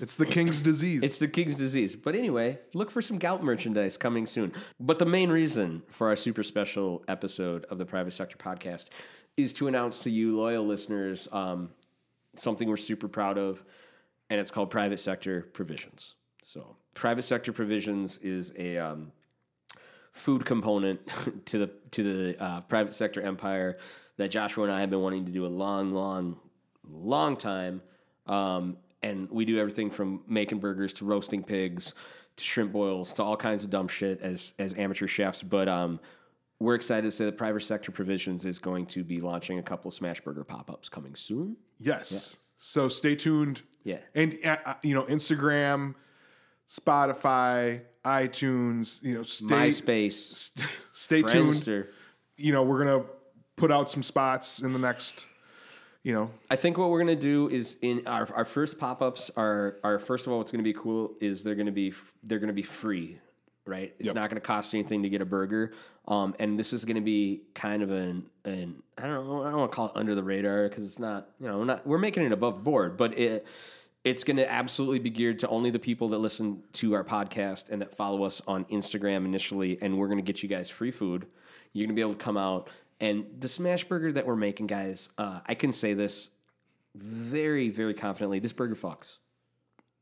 it's 0.00 0.16
the 0.16 0.26
king's 0.26 0.61
disease. 0.61 1.02
It's 1.02 1.18
the 1.18 1.28
king's 1.28 1.56
disease. 1.56 1.96
But 1.96 2.14
anyway, 2.14 2.59
look 2.74 2.90
for 2.90 3.02
some 3.02 3.18
gout 3.18 3.42
merchandise 3.42 3.96
coming 3.96 4.26
soon. 4.26 4.52
But 4.78 4.98
the 4.98 5.06
main 5.06 5.30
reason 5.30 5.82
for 5.88 6.09
our 6.09 6.16
super 6.16 6.42
special 6.42 7.02
episode 7.09 7.64
of 7.66 7.78
the 7.78 7.84
Private 7.84 8.12
Sector 8.12 8.36
Podcast 8.36 8.86
is 9.36 9.52
to 9.54 9.68
announce 9.68 10.02
to 10.04 10.11
you, 10.11 10.36
loyal 10.36 10.66
listeners, 10.66 11.28
um, 11.32 11.70
something 12.36 12.68
we're 12.68 12.76
super 12.76 13.09
proud 13.09 13.38
of, 13.38 13.62
and 14.30 14.40
it's 14.40 14.50
called 14.50 14.70
Private 14.70 15.00
Sector 15.00 15.42
Provisions. 15.52 16.14
So, 16.42 16.76
Private 16.94 17.22
Sector 17.22 17.52
Provisions 17.52 18.18
is 18.18 18.52
a 18.56 18.78
um, 18.78 19.12
food 20.18 20.44
component 20.44 21.00
to 21.46 21.58
the 21.58 21.70
to 21.92 22.02
the 22.02 22.42
uh, 22.42 22.60
private 22.62 22.94
sector 22.94 23.20
empire 23.20 23.78
that 24.16 24.28
Joshua 24.28 24.64
and 24.64 24.72
I 24.72 24.80
have 24.80 24.90
been 24.90 25.00
wanting 25.00 25.26
to 25.26 25.32
do 25.32 25.46
a 25.46 25.48
long, 25.48 25.92
long, 25.92 26.36
long 26.88 27.36
time. 27.36 27.82
Um, 28.26 28.76
and 29.02 29.30
we 29.30 29.44
do 29.44 29.58
everything 29.58 29.90
from 29.90 30.22
making 30.26 30.58
burgers 30.58 30.92
to 30.94 31.04
roasting 31.04 31.44
pigs 31.44 31.94
to 32.36 32.44
shrimp 32.44 32.72
boils 32.72 33.12
to 33.14 33.22
all 33.22 33.36
kinds 33.36 33.64
of 33.64 33.70
dumb 33.70 33.88
shit 33.88 34.20
as 34.20 34.54
as 34.58 34.74
amateur 34.74 35.06
chefs. 35.06 35.42
But 35.42 35.68
um, 35.68 36.00
we're 36.58 36.74
excited 36.74 37.02
to 37.02 37.10
say 37.10 37.24
that 37.26 37.38
Private 37.38 37.62
Sector 37.62 37.92
Provisions 37.92 38.44
is 38.44 38.58
going 38.58 38.86
to 38.86 39.04
be 39.04 39.20
launching 39.20 39.58
a 39.58 39.62
couple 39.62 39.88
of 39.88 39.94
Smash 39.94 40.20
Burger 40.20 40.44
pop 40.44 40.70
ups 40.70 40.88
coming 40.88 41.14
soon. 41.14 41.56
yes. 41.78 42.36
So 42.60 42.88
stay 42.88 43.14
tuned. 43.14 43.62
Yeah. 43.84 43.98
And 44.16 44.36
uh, 44.44 44.56
uh, 44.66 44.74
you 44.82 44.92
know, 44.92 45.04
Instagram, 45.04 45.94
Spotify, 46.68 47.82
iTunes. 48.09 49.02
You 49.02 49.14
know, 49.14 49.22
stay 49.22 49.46
MySpace, 49.46 50.50
stay 50.92 51.22
tuned. 51.22 51.86
You 52.36 52.52
know, 52.52 52.62
we're 52.62 52.84
gonna 52.84 53.04
put 53.56 53.70
out 53.70 53.90
some 53.90 54.02
spots 54.02 54.61
in 54.62 54.72
the 54.72 54.78
next. 54.78 55.26
You 56.04 56.14
know, 56.14 56.30
I 56.50 56.56
think 56.56 56.78
what 56.78 56.90
we're 56.90 57.00
gonna 57.00 57.16
do 57.16 57.48
is 57.50 57.76
in 57.82 58.06
our 58.06 58.28
our 58.34 58.44
first 58.44 58.78
pop 58.78 59.02
ups 59.02 59.30
are 59.36 59.76
are 59.84 59.98
first 59.98 60.26
of 60.26 60.32
all 60.32 60.38
what's 60.38 60.52
gonna 60.52 60.62
be 60.62 60.72
cool 60.72 61.14
is 61.20 61.42
they're 61.44 61.56
gonna 61.56 61.72
be 61.72 61.92
they're 62.22 62.38
gonna 62.38 62.52
be 62.52 62.62
free, 62.62 63.18
right? 63.66 63.92
It's 63.98 64.06
Yep. 64.06 64.14
not 64.14 64.30
gonna 64.30 64.40
cost 64.40 64.72
anything 64.74 65.02
to 65.02 65.09
get 65.11 65.20
a 65.20 65.26
burger, 65.26 65.72
um, 66.06 66.34
and 66.38 66.59
this 66.59 66.72
is 66.72 66.84
gonna 66.84 67.00
be 67.02 67.42
kind 67.54 67.82
of 67.82 67.90
an 67.90 68.24
an 68.44 68.82
I 68.96 69.02
don't 69.02 69.26
know 69.26 69.42
I 69.42 69.50
don't 69.50 69.59
want 69.59 69.72
to 69.72 69.76
call 69.76 69.86
it 69.86 69.92
under 69.96 70.14
the 70.14 70.22
radar 70.22 70.68
because 70.68 70.84
it's 70.84 71.00
not 71.00 71.28
you 71.40 71.48
know 71.48 71.59
we're 71.59 71.64
not 71.64 71.86
we're 71.86 71.98
making 71.98 72.22
it 72.24 72.32
above 72.32 72.62
board, 72.64 72.96
but 72.96 73.18
it 73.18 73.46
it's 74.05 74.24
going 74.24 74.36
to 74.36 74.51
absolutely 74.51 74.99
be 75.01 75.11
geared 75.11 75.40
to 75.40 75.49
only 75.49 75.70
the 75.70 75.78
people 75.78 76.09
that 76.11 76.18
listen 76.18 76.62
to 76.74 76.94
our 76.94 77.05
podcast 77.05 77.68
and 77.68 77.82
that 77.82 77.96
follow 77.96 78.24
us 78.24 78.40
on 78.46 78.64
Instagram 78.66 79.24
initially. 79.24 79.78
And 79.82 79.99
we're 79.99 80.07
going 80.07 80.18
to 80.18 80.22
get 80.22 80.42
you 80.42 80.49
guys 80.49 80.70
free 80.70 80.90
food. 80.90 81.26
You're 81.72 81.86
going 81.86 81.94
to 81.94 81.99
be 81.99 82.03
able 82.03 82.14
to 82.14 82.24
come 82.24 82.36
out. 82.36 82.70
And 83.01 83.26
the 83.38 83.49
smash 83.49 83.84
burger 83.84 84.12
that 84.12 84.26
we're 84.26 84.36
making, 84.36 84.66
guys, 84.66 85.09
uh, 85.18 85.40
I 85.46 85.55
can 85.55 85.72
say 85.72 85.94
this 85.94 86.30
very, 86.94 87.68
very 87.68 87.94
confidently. 87.94 88.38
This 88.38 88.53
burger 88.53 88.74
fucks. 88.74 89.18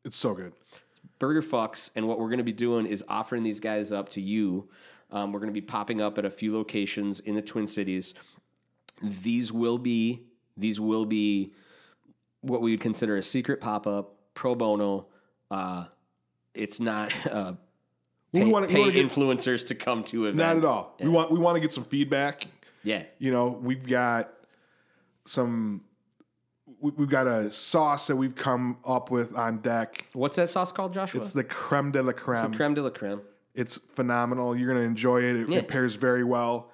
it's 0.04 0.16
so 0.16 0.34
good. 0.34 0.52
Burger 1.18 1.42
fucks. 1.42 1.90
And 1.96 2.06
what 2.06 2.18
we're 2.18 2.28
going 2.28 2.38
to 2.38 2.44
be 2.44 2.52
doing 2.52 2.86
is 2.86 3.04
offering 3.08 3.42
these 3.42 3.60
guys 3.60 3.92
up 3.92 4.08
to 4.10 4.20
you. 4.20 4.68
Um, 5.10 5.32
we're 5.32 5.40
going 5.40 5.52
to 5.52 5.60
be 5.60 5.66
popping 5.66 6.00
up 6.00 6.18
at 6.18 6.24
a 6.24 6.30
few 6.30 6.54
locations 6.54 7.20
in 7.20 7.34
the 7.34 7.42
Twin 7.42 7.66
Cities. 7.66 8.14
These 9.02 9.52
will 9.52 9.78
be 9.78 10.22
these 10.56 10.80
will 10.80 11.04
be 11.04 11.52
what 12.46 12.60
we 12.62 12.72
would 12.72 12.80
consider 12.80 13.16
a 13.16 13.22
secret 13.22 13.60
pop 13.60 13.86
up 13.86 14.14
pro 14.34 14.54
bono. 14.54 15.06
Uh, 15.50 15.84
it's 16.54 16.80
not 16.80 17.12
uh, 17.30 17.52
We 18.32 18.40
pay, 18.42 18.46
wanna- 18.50 18.66
pay 18.68 18.80
wanna 18.80 18.92
get- 18.92 19.06
influencers 19.06 19.66
to 19.68 19.74
come 19.74 20.04
to 20.04 20.26
events. 20.26 20.38
Not 20.38 20.56
at 20.58 20.64
all. 20.64 20.96
We 21.00 21.08
want 21.08 21.30
we 21.30 21.38
want 21.38 21.56
to 21.56 21.60
get 21.60 21.72
some 21.72 21.84
feedback. 21.84 22.46
Yeah, 22.82 23.02
You 23.18 23.32
know, 23.32 23.48
we've 23.48 23.84
got 23.86 24.32
some. 25.24 25.82
we- 26.80 26.92
We've 26.92 27.08
got 27.08 27.26
a 27.26 27.50
sauce 27.50 28.06
that 28.08 28.16
we've 28.16 28.34
come 28.34 28.78
up 28.84 29.10
with 29.10 29.34
on 29.36 29.58
deck. 29.58 30.06
what's 30.12 30.36
that 30.36 30.48
sauce 30.48 30.70
called, 30.72 30.92
Joshua? 30.94 31.20
It's 31.20 31.32
the 31.32 31.42
creme 31.44 31.90
de 31.90 32.02
la 32.02 32.12
creme. 32.12 32.50
The 32.50 32.56
creme 32.56 32.74
de 32.74 32.82
la 32.82 32.90
creme. 32.90 33.22
It's 33.54 33.78
phenomenal. 33.94 34.54
You're 34.54 34.68
going 34.68 34.80
to 34.82 34.86
enjoy 34.86 35.22
it. 35.22 35.36
It, 35.36 35.48
Yeah. 35.48 35.58
it 35.58 35.68
pairs 35.68 35.94
very 35.94 36.22
well, 36.22 36.70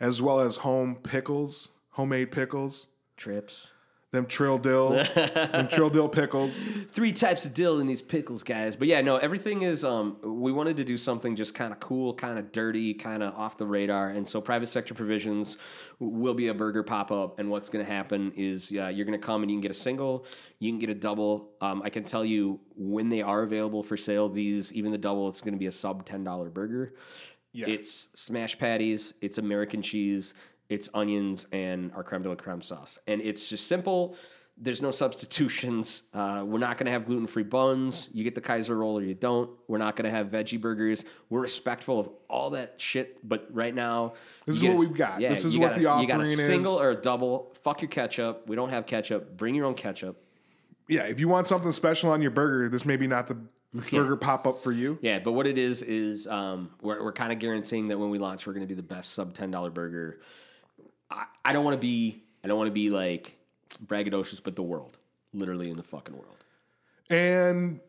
as 0.00 0.22
well 0.22 0.40
as 0.40 0.56
home 0.56 0.96
pickles, 0.96 1.68
homemade 1.90 2.32
pickles. 2.32 2.86
Trips. 3.16 3.68
Them 4.12 4.26
trill 4.26 4.58
dill, 4.58 4.90
them 4.90 5.68
trill 5.68 5.88
dill 5.88 6.06
pickles. 6.06 6.60
three 6.90 7.12
types 7.14 7.46
of 7.46 7.54
dill 7.54 7.80
in 7.80 7.86
these 7.86 8.02
pickles, 8.02 8.42
guys. 8.42 8.76
But 8.76 8.88
yeah, 8.88 9.00
no, 9.00 9.16
everything 9.16 9.62
is. 9.62 9.84
Um, 9.84 10.18
we 10.22 10.52
wanted 10.52 10.76
to 10.76 10.84
do 10.84 10.98
something 10.98 11.34
just 11.34 11.54
kind 11.54 11.72
of 11.72 11.80
cool, 11.80 12.12
kind 12.12 12.38
of 12.38 12.52
dirty, 12.52 12.92
kind 12.92 13.22
of 13.22 13.34
off 13.34 13.56
the 13.56 13.64
radar, 13.64 14.10
and 14.10 14.28
so 14.28 14.38
private 14.42 14.66
sector 14.66 14.92
provisions 14.92 15.56
will 15.98 16.34
be 16.34 16.48
a 16.48 16.54
burger 16.54 16.82
pop 16.82 17.10
up. 17.10 17.38
And 17.38 17.48
what's 17.48 17.70
going 17.70 17.82
to 17.86 17.90
happen 17.90 18.32
is 18.36 18.70
uh, 18.76 18.88
you're 18.88 19.06
going 19.06 19.18
to 19.18 19.26
come 19.26 19.40
and 19.40 19.50
you 19.50 19.56
can 19.56 19.62
get 19.62 19.70
a 19.70 19.74
single, 19.74 20.26
you 20.58 20.70
can 20.70 20.78
get 20.78 20.90
a 20.90 20.94
double. 20.94 21.48
Um, 21.62 21.80
I 21.82 21.88
can 21.88 22.04
tell 22.04 22.24
you 22.24 22.60
when 22.76 23.08
they 23.08 23.22
are 23.22 23.42
available 23.44 23.82
for 23.82 23.96
sale. 23.96 24.28
These, 24.28 24.74
even 24.74 24.92
the 24.92 24.98
double, 24.98 25.26
it's 25.30 25.40
going 25.40 25.54
to 25.54 25.58
be 25.58 25.68
a 25.68 25.72
sub 25.72 26.04
ten 26.04 26.22
dollar 26.22 26.50
burger. 26.50 26.92
Yeah. 27.54 27.66
It's 27.68 28.08
smash 28.14 28.58
patties, 28.58 29.12
it's 29.20 29.36
American 29.36 29.82
cheese, 29.82 30.34
it's 30.72 30.88
onions, 30.94 31.46
and 31.52 31.92
our 31.94 32.02
creme 32.02 32.22
de 32.22 32.28
la 32.30 32.34
creme 32.34 32.62
sauce. 32.62 32.98
And 33.06 33.20
it's 33.20 33.48
just 33.48 33.66
simple. 33.66 34.16
There's 34.56 34.80
no 34.82 34.90
substitutions. 34.90 36.02
Uh, 36.14 36.44
we're 36.46 36.58
not 36.58 36.78
going 36.78 36.86
to 36.86 36.92
have 36.92 37.04
gluten 37.06 37.26
free 37.26 37.42
buns. 37.42 38.08
You 38.12 38.22
get 38.24 38.34
the 38.34 38.40
Kaiser 38.40 38.76
roll 38.76 38.98
or 38.98 39.02
you 39.02 39.14
don't. 39.14 39.50
We're 39.68 39.78
not 39.78 39.96
going 39.96 40.04
to 40.04 40.10
have 40.10 40.28
veggie 40.28 40.60
burgers. 40.60 41.04
We're 41.30 41.40
respectful 41.40 41.98
of 41.98 42.08
all 42.28 42.50
that 42.50 42.74
shit. 42.78 43.26
But 43.26 43.48
right 43.50 43.74
now, 43.74 44.14
This 44.46 44.56
is 44.56 44.62
what 44.64 44.72
a- 44.72 44.76
we've 44.76 44.94
got. 44.94 45.20
Yeah, 45.20 45.30
This 45.30 45.44
is 45.44 45.56
what 45.58 45.68
got 45.68 45.72
a- 45.72 45.74
the 45.76 45.80
You 45.80 46.06
got 46.06 46.20
a 46.20 46.22
offering 46.22 46.38
is. 46.38 46.46
single 46.46 46.80
or 46.80 46.90
a 46.90 46.94
double. 46.94 47.54
Fuck 47.62 47.82
your 47.82 47.88
ketchup. 47.90 48.46
We 48.48 48.56
don't 48.56 48.70
have 48.70 48.86
ketchup. 48.86 49.36
Bring 49.36 49.54
your 49.54 49.66
own 49.66 49.74
ketchup. 49.74 50.16
Yeah, 50.88 51.02
if 51.04 51.18
you 51.20 51.28
want 51.28 51.46
something 51.46 51.72
special 51.72 52.10
on 52.10 52.20
your 52.22 52.30
burger, 52.30 52.68
this 52.68 52.84
may 52.84 52.96
be 52.96 53.06
not 53.06 53.26
the 53.28 53.38
burger 53.90 54.16
pop 54.16 54.46
up 54.46 54.62
for 54.62 54.70
you. 54.72 54.98
Yeah, 55.00 55.18
but 55.20 55.32
what 55.32 55.46
it 55.46 55.56
is 55.58 55.80
is 55.82 56.26
um, 56.26 56.70
we're 56.82 57.02
we're 57.02 57.12
kind 57.12 57.32
of 57.32 57.38
guaranteeing 57.38 57.88
that 57.88 57.98
when 57.98 58.10
we 58.10 58.18
launch, 58.18 58.46
we're 58.46 58.52
going 58.52 58.66
to 58.68 58.72
be 58.72 58.74
the 58.80 58.82
best 58.86 59.12
sub 59.14 59.32
ten 59.32 59.50
dollar 59.50 59.70
burger. 59.70 60.20
I, 61.12 61.24
I 61.44 61.52
don't 61.52 61.64
want 61.64 61.74
to 61.74 61.80
be 61.80 62.22
I 62.44 62.48
don't 62.48 62.58
want 62.58 62.68
to 62.68 62.72
be 62.72 62.90
like 62.90 63.36
braggadocious, 63.86 64.42
but 64.42 64.56
the 64.56 64.62
world, 64.62 64.96
literally 65.32 65.70
in 65.70 65.76
the 65.76 65.82
fucking 65.82 66.16
world. 66.16 66.36
And 67.10 67.80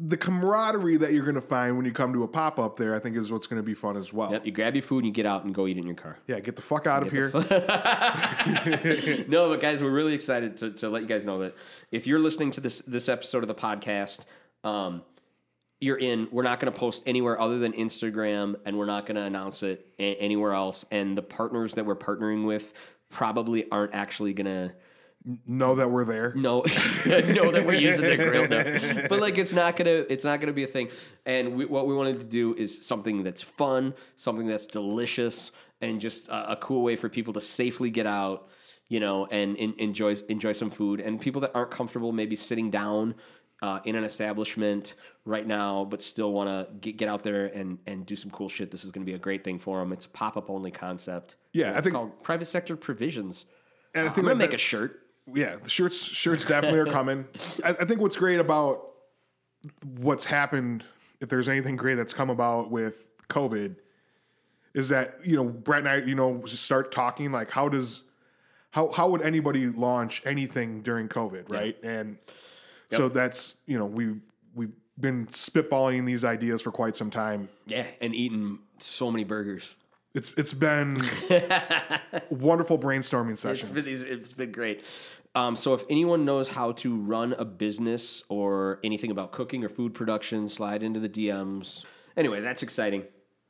the 0.00 0.16
camaraderie 0.16 0.96
that 0.96 1.12
you're 1.12 1.24
going 1.24 1.34
to 1.34 1.40
find 1.40 1.76
when 1.76 1.84
you 1.84 1.92
come 1.92 2.12
to 2.12 2.22
a 2.22 2.28
pop 2.28 2.58
up 2.58 2.76
there, 2.76 2.94
I 2.94 3.00
think, 3.00 3.16
is 3.16 3.32
what's 3.32 3.46
going 3.48 3.60
to 3.60 3.66
be 3.66 3.74
fun 3.74 3.96
as 3.96 4.12
well. 4.12 4.30
Yep, 4.30 4.46
you 4.46 4.52
grab 4.52 4.74
your 4.74 4.82
food 4.82 4.98
and 4.98 5.06
you 5.06 5.12
get 5.12 5.26
out 5.26 5.44
and 5.44 5.54
go 5.54 5.66
eat 5.66 5.76
in 5.76 5.84
your 5.86 5.96
car. 5.96 6.18
Yeah, 6.26 6.38
get 6.40 6.56
the 6.56 6.62
fuck 6.62 6.86
out 6.86 7.02
of 7.04 7.10
here. 7.10 7.30
no, 9.28 9.48
but 9.48 9.60
guys, 9.60 9.82
we're 9.82 9.90
really 9.90 10.14
excited 10.14 10.56
to, 10.58 10.70
to 10.72 10.88
let 10.88 11.02
you 11.02 11.08
guys 11.08 11.24
know 11.24 11.40
that 11.40 11.56
if 11.90 12.06
you're 12.06 12.20
listening 12.20 12.52
to 12.52 12.60
this 12.60 12.80
this 12.82 13.08
episode 13.08 13.42
of 13.42 13.48
the 13.48 13.54
podcast, 13.54 14.20
um, 14.62 15.02
you're 15.80 15.96
in. 15.96 16.28
We're 16.30 16.42
not 16.42 16.60
going 16.60 16.72
to 16.72 16.78
post 16.78 17.02
anywhere 17.06 17.40
other 17.40 17.58
than 17.58 17.72
Instagram, 17.72 18.56
and 18.64 18.76
we're 18.76 18.86
not 18.86 19.06
going 19.06 19.16
to 19.16 19.22
announce 19.22 19.62
it 19.62 19.86
a- 19.98 20.16
anywhere 20.16 20.52
else. 20.52 20.84
And 20.90 21.16
the 21.16 21.22
partners 21.22 21.74
that 21.74 21.86
we're 21.86 21.96
partnering 21.96 22.46
with 22.46 22.72
probably 23.10 23.70
aren't 23.70 23.94
actually 23.94 24.32
going 24.32 24.46
to 24.46 24.72
know 25.46 25.74
that 25.76 25.90
we're 25.90 26.04
there. 26.04 26.32
No, 26.34 26.60
know 27.06 27.50
that 27.50 27.64
we're 27.66 27.74
using 27.74 28.04
their 28.04 28.16
grill 28.16 28.48
now. 28.48 29.06
But 29.08 29.20
like, 29.20 29.38
it's 29.38 29.52
not 29.52 29.76
gonna 29.76 30.04
it's 30.08 30.24
not 30.24 30.40
gonna 30.40 30.52
be 30.52 30.62
a 30.62 30.68
thing. 30.68 30.88
And 31.26 31.54
we, 31.54 31.64
what 31.64 31.86
we 31.86 31.94
wanted 31.94 32.20
to 32.20 32.26
do 32.26 32.54
is 32.54 32.86
something 32.86 33.22
that's 33.22 33.42
fun, 33.42 33.94
something 34.16 34.46
that's 34.46 34.66
delicious, 34.66 35.52
and 35.80 36.00
just 36.00 36.28
a, 36.28 36.52
a 36.52 36.56
cool 36.56 36.82
way 36.82 36.96
for 36.96 37.08
people 37.08 37.32
to 37.34 37.40
safely 37.40 37.90
get 37.90 38.06
out, 38.06 38.48
you 38.88 39.00
know, 39.00 39.26
and, 39.26 39.56
en- 39.58 39.74
enjoy 39.78 40.14
enjoy 40.28 40.52
some 40.52 40.70
food. 40.70 41.00
And 41.00 41.20
people 41.20 41.40
that 41.42 41.52
aren't 41.54 41.70
comfortable 41.70 42.12
maybe 42.12 42.36
sitting 42.36 42.70
down. 42.70 43.14
Uh, 43.60 43.80
in 43.84 43.96
an 43.96 44.04
establishment 44.04 44.94
right 45.24 45.44
now, 45.44 45.84
but 45.84 46.00
still 46.00 46.32
want 46.32 46.48
to 46.48 46.72
get, 46.80 46.96
get 46.96 47.08
out 47.08 47.24
there 47.24 47.46
and, 47.46 47.78
and 47.88 48.06
do 48.06 48.14
some 48.14 48.30
cool 48.30 48.48
shit. 48.48 48.70
This 48.70 48.84
is 48.84 48.92
going 48.92 49.04
to 49.04 49.10
be 49.10 49.16
a 49.16 49.18
great 49.18 49.42
thing 49.42 49.58
for 49.58 49.80
them. 49.80 49.92
It's 49.92 50.04
a 50.04 50.08
pop 50.10 50.36
up 50.36 50.48
only 50.48 50.70
concept. 50.70 51.34
Yeah, 51.52 51.76
I 51.76 51.80
think- 51.80 51.96
called 51.96 52.22
private 52.22 52.46
sector 52.46 52.76
provisions. 52.76 53.46
And 53.94 54.08
I 54.08 54.12
I'm 54.12 54.22
gonna 54.22 54.34
make 54.36 54.52
a 54.52 54.58
shirt. 54.58 55.00
Yeah, 55.26 55.56
the 55.56 55.68
shirts 55.68 55.98
shirts 55.98 56.44
definitely 56.44 56.78
are 56.78 56.86
coming. 56.86 57.26
I, 57.64 57.70
I 57.70 57.84
think 57.84 58.00
what's 58.00 58.16
great 58.16 58.38
about 58.38 58.90
what's 59.96 60.24
happened, 60.24 60.84
if 61.20 61.28
there's 61.28 61.48
anything 61.48 61.76
great 61.76 61.96
that's 61.96 62.14
come 62.14 62.30
about 62.30 62.70
with 62.70 63.08
COVID, 63.28 63.76
is 64.74 64.88
that 64.90 65.18
you 65.24 65.36
know 65.36 65.44
Brett 65.46 65.80
and 65.80 65.88
I, 65.88 65.96
you 65.96 66.14
know, 66.14 66.42
just 66.46 66.62
start 66.64 66.92
talking 66.92 67.32
like 67.32 67.50
how 67.50 67.68
does 67.68 68.04
how 68.70 68.90
how 68.90 69.08
would 69.08 69.22
anybody 69.22 69.66
launch 69.66 70.22
anything 70.24 70.82
during 70.82 71.08
COVID, 71.08 71.50
right? 71.50 71.76
And 71.82 72.18
So 72.92 73.08
that's 73.08 73.54
you 73.66 73.78
know 73.78 73.84
we 73.86 74.14
we've 74.54 74.72
been 74.98 75.26
spitballing 75.28 76.06
these 76.06 76.24
ideas 76.24 76.62
for 76.62 76.70
quite 76.72 76.96
some 76.96 77.10
time. 77.10 77.48
Yeah, 77.66 77.86
and 78.00 78.14
eating 78.14 78.58
so 78.78 79.10
many 79.10 79.24
burgers. 79.24 79.74
It's 80.14 80.32
it's 80.36 80.54
been 80.54 81.04
wonderful 82.30 82.78
brainstorming 82.78 83.32
It's 83.32 83.42
sessions. 83.42 83.72
been, 83.72 84.12
it's 84.12 84.32
been 84.32 84.52
great. 84.52 84.84
Um, 85.34 85.54
so 85.54 85.74
if 85.74 85.84
anyone 85.90 86.24
knows 86.24 86.48
how 86.48 86.72
to 86.72 86.96
run 86.96 87.34
a 87.34 87.44
business 87.44 88.24
or 88.28 88.80
anything 88.82 89.10
about 89.10 89.30
cooking 89.32 89.62
or 89.62 89.68
food 89.68 89.94
production, 89.94 90.48
slide 90.48 90.82
into 90.82 90.98
the 90.98 91.08
DMs. 91.08 91.84
Anyway, 92.16 92.40
that's 92.40 92.62
exciting. 92.62 93.04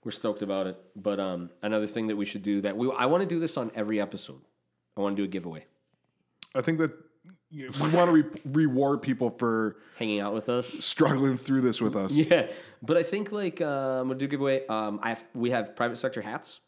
We're 0.04 0.10
stoked 0.10 0.42
about 0.42 0.66
it. 0.66 0.76
But 0.96 1.20
um, 1.20 1.50
another 1.62 1.86
thing 1.86 2.08
that 2.08 2.16
we 2.16 2.26
should 2.26 2.42
do 2.42 2.60
that 2.62 2.76
we 2.76 2.92
I 2.96 3.06
want 3.06 3.22
to 3.22 3.26
do 3.26 3.38
this 3.40 3.56
on 3.56 3.70
every 3.74 4.00
episode. 4.00 4.40
I 4.96 5.00
want 5.00 5.16
to 5.16 5.22
do 5.22 5.24
a 5.24 5.28
giveaway. 5.30 5.64
I 6.54 6.60
think 6.60 6.78
that 6.80 6.90
you 7.50 7.70
know, 7.70 7.84
we 7.84 7.90
want 7.90 8.08
to 8.08 8.12
re- 8.12 8.40
reward 8.64 9.02
people 9.02 9.30
for 9.30 9.76
Hanging 9.98 10.20
out 10.20 10.34
with 10.34 10.48
us. 10.48 10.66
struggling 10.68 11.36
through 11.36 11.62
this 11.62 11.80
with 11.80 11.96
us. 11.96 12.12
Yeah, 12.12 12.48
but 12.82 12.96
I 12.96 13.02
think 13.02 13.32
like 13.32 13.60
uh, 13.60 13.64
I'm 14.00 14.08
gonna 14.08 14.18
do 14.18 14.26
giveaway. 14.28 14.66
Um, 14.66 15.00
I 15.02 15.10
have, 15.10 15.24
we 15.34 15.50
have 15.50 15.74
private 15.76 15.96
sector 15.96 16.20
hats. 16.20 16.60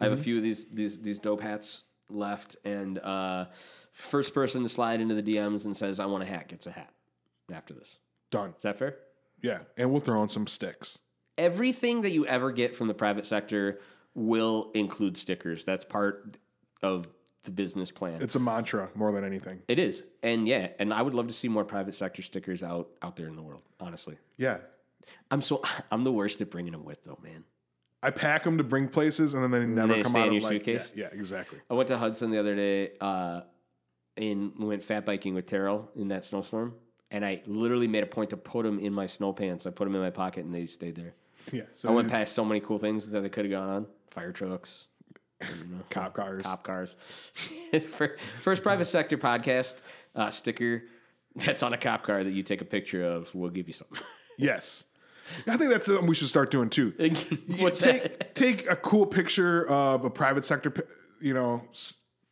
I 0.00 0.04
have 0.04 0.12
a 0.12 0.16
few 0.18 0.36
of 0.36 0.42
these 0.42 0.66
these 0.66 1.00
these 1.00 1.18
dope 1.18 1.40
hats 1.40 1.84
left, 2.10 2.56
and 2.64 2.98
uh, 2.98 3.46
first 3.92 4.34
person 4.34 4.62
to 4.62 4.68
slide 4.68 5.00
into 5.00 5.14
the 5.14 5.22
DMs 5.22 5.64
and 5.64 5.74
says 5.76 5.98
I 5.98 6.06
want 6.06 6.22
a 6.22 6.26
hat 6.26 6.48
gets 6.48 6.66
a 6.66 6.70
hat. 6.70 6.90
After 7.52 7.72
this, 7.74 7.96
Done. 8.30 8.52
is 8.56 8.62
that 8.64 8.78
fair? 8.78 8.96
Yeah, 9.40 9.60
and 9.76 9.90
we'll 9.90 10.00
throw 10.00 10.22
in 10.22 10.28
some 10.28 10.46
sticks. 10.46 10.98
Everything 11.38 12.00
that 12.02 12.10
you 12.10 12.26
ever 12.26 12.50
get 12.50 12.74
from 12.74 12.88
the 12.88 12.94
private 12.94 13.24
sector 13.24 13.80
will 14.14 14.70
include 14.74 15.16
stickers. 15.16 15.64
That's 15.64 15.84
part 15.84 16.36
of 16.82 17.06
the 17.46 17.50
business 17.50 17.90
plan. 17.90 18.20
It's 18.20 18.34
a 18.34 18.38
mantra 18.38 18.90
more 18.94 19.10
than 19.12 19.24
anything. 19.24 19.62
it 19.68 19.78
is, 19.78 20.04
and 20.22 20.46
yeah, 20.46 20.68
and 20.78 20.92
I 20.92 21.00
would 21.00 21.14
love 21.14 21.28
to 21.28 21.32
see 21.32 21.48
more 21.48 21.64
private 21.64 21.94
sector 21.94 22.20
stickers 22.22 22.62
out 22.62 22.90
out 23.00 23.16
there 23.16 23.28
in 23.28 23.36
the 23.36 23.42
world. 23.42 23.62
Honestly, 23.80 24.16
Yeah, 24.36 24.58
I'm 25.30 25.40
so 25.40 25.62
I'm 25.90 26.04
the 26.04 26.12
worst 26.12 26.40
at 26.42 26.50
bringing 26.50 26.72
them 26.72 26.84
with 26.84 27.02
though, 27.04 27.18
man. 27.22 27.44
I 28.02 28.10
pack 28.10 28.44
them 28.44 28.58
to 28.58 28.64
bring 28.64 28.88
places, 28.88 29.34
and 29.34 29.42
then 29.42 29.50
they 29.50 29.66
never 29.66 29.94
they 29.94 30.02
come 30.02 30.14
out 30.16 30.28
in 30.28 30.28
of 30.28 30.32
your 30.34 30.42
like, 30.42 30.64
suitcase? 30.64 30.92
Yeah, 30.94 31.08
yeah, 31.10 31.18
exactly. 31.18 31.58
I 31.70 31.74
went 31.74 31.88
to 31.88 31.98
Hudson 31.98 32.30
the 32.30 32.38
other 32.38 32.54
day, 32.54 32.92
uh, 33.00 33.40
and 34.16 34.52
we 34.58 34.66
went 34.66 34.84
fat 34.84 35.04
biking 35.06 35.34
with 35.34 35.46
Terrell 35.46 35.90
in 35.96 36.08
that 36.08 36.24
snowstorm. 36.24 36.74
And 37.10 37.24
I 37.24 37.40
literally 37.46 37.86
made 37.88 38.02
a 38.02 38.06
point 38.06 38.30
to 38.30 38.36
put 38.36 38.64
them 38.64 38.78
in 38.80 38.92
my 38.92 39.06
snow 39.06 39.32
pants. 39.32 39.64
I 39.66 39.70
put 39.70 39.84
them 39.84 39.94
in 39.94 40.02
my 40.02 40.10
pocket, 40.10 40.44
and 40.44 40.54
they 40.54 40.66
stayed 40.66 40.94
there. 40.96 41.14
Yeah, 41.52 41.62
so 41.74 41.88
I 41.88 41.92
went 41.92 42.08
past 42.08 42.34
so 42.34 42.44
many 42.44 42.60
cool 42.60 42.78
things 42.78 43.08
that 43.10 43.20
they 43.20 43.28
could 43.28 43.44
have 43.44 43.52
gone 43.52 43.68
on: 43.68 43.86
fire 44.10 44.32
trucks, 44.32 44.86
cop 45.90 46.14
cars. 46.14 46.42
cop 46.42 46.64
cars. 46.64 46.96
First 48.42 48.62
private 48.62 48.84
sector 48.86 49.18
podcast 49.18 49.76
uh, 50.14 50.30
sticker 50.30 50.84
that's 51.34 51.62
on 51.62 51.72
a 51.72 51.78
cop 51.78 52.02
car 52.02 52.24
that 52.24 52.32
you 52.32 52.42
take 52.42 52.60
a 52.62 52.64
picture 52.64 53.04
of. 53.04 53.34
We'll 53.34 53.50
give 53.50 53.66
you 53.68 53.74
something. 53.74 53.98
Yes, 54.38 54.84
I 55.48 55.56
think 55.56 55.70
that's 55.70 55.86
something 55.86 56.06
we 56.06 56.14
should 56.14 56.28
start 56.28 56.50
doing 56.50 56.68
too. 56.68 56.92
What's 57.58 57.80
take 57.80 58.02
that? 58.18 58.34
take 58.34 58.68
a 58.68 58.76
cool 58.76 59.06
picture 59.06 59.66
of 59.66 60.04
a 60.04 60.10
private 60.10 60.44
sector, 60.44 60.74
you 61.22 61.32
know, 61.32 61.62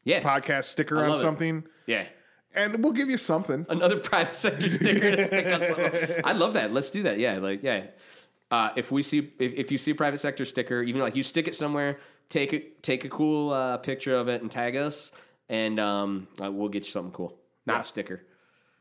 Yeah, 0.04 0.20
podcast 0.20 0.64
sticker 0.64 0.98
on 1.02 1.08
love 1.08 1.16
it. 1.16 1.20
something, 1.22 1.64
yeah. 1.86 2.04
and 2.54 2.84
we'll 2.84 2.92
give 2.92 3.08
you 3.08 3.16
something. 3.16 3.64
another 3.70 3.96
private 3.96 4.34
sector 4.34 4.70
sticker. 4.70 5.16
to 5.16 5.26
stick 5.26 5.46
on 5.46 5.64
something. 5.64 6.20
I 6.24 6.32
love 6.32 6.52
that. 6.54 6.74
Let's 6.74 6.90
do 6.90 7.04
that. 7.04 7.18
Yeah, 7.18 7.38
like 7.38 7.62
yeah. 7.62 7.86
Uh, 8.50 8.68
if 8.76 8.92
we 8.92 9.02
see 9.02 9.32
if, 9.38 9.54
if 9.54 9.72
you 9.72 9.78
see 9.78 9.92
a 9.92 9.94
private 9.94 10.20
sector 10.20 10.44
sticker, 10.44 10.82
even 10.82 11.00
like 11.00 11.16
you 11.16 11.22
stick 11.22 11.48
it 11.48 11.54
somewhere, 11.54 12.00
take 12.34 12.52
a 12.52 12.58
take 12.82 13.04
a 13.04 13.08
cool 13.08 13.50
uh, 13.52 13.78
picture 13.78 14.14
of 14.14 14.28
it 14.28 14.42
and 14.42 14.50
tag 14.50 14.74
us, 14.76 15.12
and 15.48 15.78
um, 15.78 16.26
uh, 16.42 16.50
we'll 16.50 16.68
get 16.68 16.84
you 16.84 16.90
something 16.90 17.12
cool. 17.12 17.38
Not 17.64 17.82
a 17.82 17.84
sticker, 17.84 18.22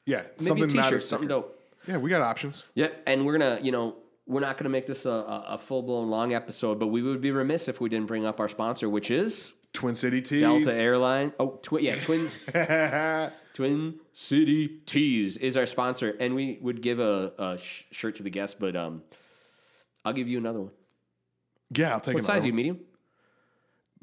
Yeah, 0.06 0.24
maybe 0.40 0.44
something 0.46 0.64
a 0.66 0.68
t-shirt, 0.68 1.04
something 1.04 1.30
dope. 1.30 1.58
Yeah, 1.88 1.98
we 1.98 2.10
got 2.10 2.22
options. 2.22 2.64
Yep, 2.76 3.04
and 3.08 3.26
we're 3.26 3.38
gonna, 3.38 3.60
you 3.62 3.72
know, 3.72 3.96
we're 4.26 4.40
not 4.42 4.58
gonna 4.58 4.70
make 4.70 4.88
this 4.88 5.06
a, 5.06 5.10
a, 5.10 5.46
a 5.50 5.58
full 5.58 5.84
blown 5.84 6.10
long 6.10 6.34
episode, 6.34 6.80
but 6.80 6.88
we 6.88 7.02
would 7.04 7.22
be 7.22 7.32
remiss 7.32 7.68
if 7.68 7.80
we 7.80 7.90
didn't 7.90 8.08
bring 8.08 8.26
up 8.26 8.40
our 8.40 8.50
sponsor, 8.50 8.90
which 8.90 9.12
is 9.12 9.54
Twin 9.74 9.94
City 9.96 10.22
Tees. 10.22 10.42
Delta 10.42 10.74
Airline. 10.76 11.32
Oh, 11.40 11.60
twi- 11.62 11.82
yeah, 11.82 11.96
Twin 12.02 12.30
Twin 13.54 14.00
City 14.14 14.68
Tees 14.86 15.38
is 15.38 15.56
our 15.58 15.66
sponsor, 15.68 16.16
and 16.20 16.34
we 16.36 16.58
would 16.62 16.82
give 16.82 17.00
a, 17.00 17.32
a 17.38 17.58
sh- 17.58 17.84
shirt 17.92 18.16
to 18.16 18.24
the 18.24 18.30
guest, 18.32 18.60
but 18.60 18.76
um, 18.76 19.04
I'll 20.04 20.14
give 20.14 20.28
you 20.28 20.38
another 20.40 20.60
one. 20.62 20.72
yeah, 21.76 21.94
I'll 21.94 22.00
take 22.02 22.16
What 22.16 22.24
it. 22.24 22.26
size? 22.26 22.46
You 22.46 22.54
medium? 22.54 22.80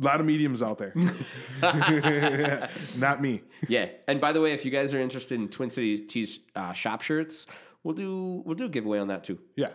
A 0.01 0.05
lot 0.05 0.21
of 0.21 0.27
mediums 0.27 0.63
out 0.63 0.79
there. 0.79 0.95
Not 2.99 3.21
me. 3.21 3.43
Yeah. 3.69 3.87
And 4.09 4.21
by 4.21 4.33
the 4.33 4.41
way, 4.41 4.53
if 4.53 4.65
you 4.65 4.71
guys 4.71 4.95
are 4.95 5.01
interested 5.01 5.39
in 5.41 5.49
Twin 5.49 5.71
Cities 5.71 6.03
Tees 6.09 6.41
uh, 6.55 6.73
shop 6.73 7.03
shirts, 7.03 7.47
we'll 7.83 7.95
do 7.95 8.43
we'll 8.45 8.55
do 8.55 8.65
a 8.67 8.69
giveaway 8.69 8.99
on 8.99 9.09
that 9.09 9.25
too. 9.25 9.39
Yeah, 9.57 9.71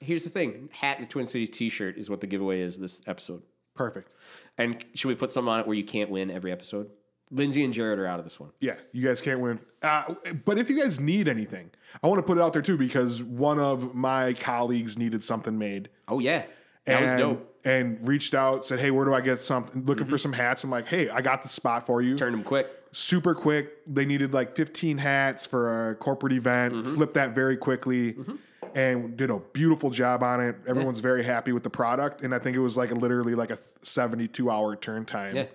Here's 0.00 0.24
the 0.24 0.30
thing: 0.30 0.70
hat 0.72 0.96
and 0.98 1.06
a 1.06 1.08
Twin 1.10 1.26
Cities 1.26 1.50
T-shirt 1.50 1.98
is 1.98 2.08
what 2.08 2.20
the 2.20 2.26
giveaway 2.26 2.60
is 2.62 2.78
this 2.78 3.02
episode. 3.06 3.42
perfect. 3.74 4.14
And 4.56 4.82
should 4.94 5.08
we 5.08 5.14
put 5.14 5.32
something 5.32 5.50
on 5.52 5.60
it 5.60 5.66
where 5.66 5.76
you 5.76 5.84
can't 5.84 6.10
win 6.10 6.30
every 6.30 6.52
episode? 6.52 6.88
Lindsay 7.32 7.62
and 7.62 7.72
Jarrett 7.72 7.98
are 8.00 8.06
out 8.06 8.18
of 8.18 8.24
this 8.24 8.40
one. 8.40 8.50
Yeah, 8.60 8.74
you 8.92 9.06
guys 9.06 9.20
can't 9.20 9.40
win. 9.40 9.60
Uh, 9.82 10.14
but 10.44 10.58
if 10.58 10.68
you 10.68 10.76
guys 10.80 10.98
need 10.98 11.28
anything, 11.28 11.70
I 12.02 12.08
want 12.08 12.18
to 12.18 12.22
put 12.24 12.38
it 12.38 12.40
out 12.40 12.52
there 12.52 12.62
too 12.62 12.76
because 12.76 13.22
one 13.22 13.58
of 13.60 13.94
my 13.94 14.32
colleagues 14.32 14.98
needed 14.98 15.22
something 15.22 15.56
made. 15.56 15.90
Oh 16.08 16.18
yeah, 16.18 16.46
that 16.86 17.02
was 17.02 17.10
and, 17.10 17.18
dope. 17.18 17.38
Mm-hmm. 17.38 17.46
And 17.62 18.08
reached 18.08 18.34
out, 18.34 18.64
said, 18.64 18.78
"Hey, 18.78 18.90
where 18.90 19.04
do 19.04 19.14
I 19.14 19.20
get 19.20 19.40
something? 19.40 19.84
Looking 19.84 20.06
for 20.06 20.16
some 20.16 20.32
hats." 20.32 20.64
I'm 20.64 20.70
like, 20.70 20.86
"Hey, 20.86 21.10
I 21.10 21.20
got 21.20 21.42
the 21.42 21.48
spot 21.48 21.86
for 21.86 22.00
you." 22.00 22.16
Turned 22.16 22.34
them 22.34 22.42
quick. 22.42 22.68
Super 22.92 23.34
quick. 23.34 23.84
They 23.86 24.06
needed 24.06 24.32
like 24.32 24.56
15 24.56 24.96
hats 24.96 25.44
for 25.44 25.90
a 25.90 25.94
corporate 25.94 26.32
event. 26.32 26.72
Mm-hmm. 26.74 26.94
Flipped 26.94 27.14
that 27.14 27.34
very 27.34 27.58
quickly, 27.58 28.16
and 28.74 29.14
did 29.14 29.30
a 29.30 29.38
beautiful 29.38 29.90
job 29.90 30.22
on 30.22 30.40
it. 30.40 30.56
Everyone's 30.66 31.00
very 31.00 31.22
happy 31.22 31.52
with 31.52 31.62
the 31.62 31.70
product, 31.70 32.22
and 32.22 32.34
I 32.34 32.38
think 32.38 32.56
it 32.56 32.60
was 32.60 32.78
like 32.78 32.90
a, 32.92 32.94
literally 32.94 33.34
like 33.34 33.50
a 33.50 33.58
72 33.82 34.50
hour 34.50 34.74
turn 34.74 35.04
time. 35.04 35.36
Yeah. 35.36 35.46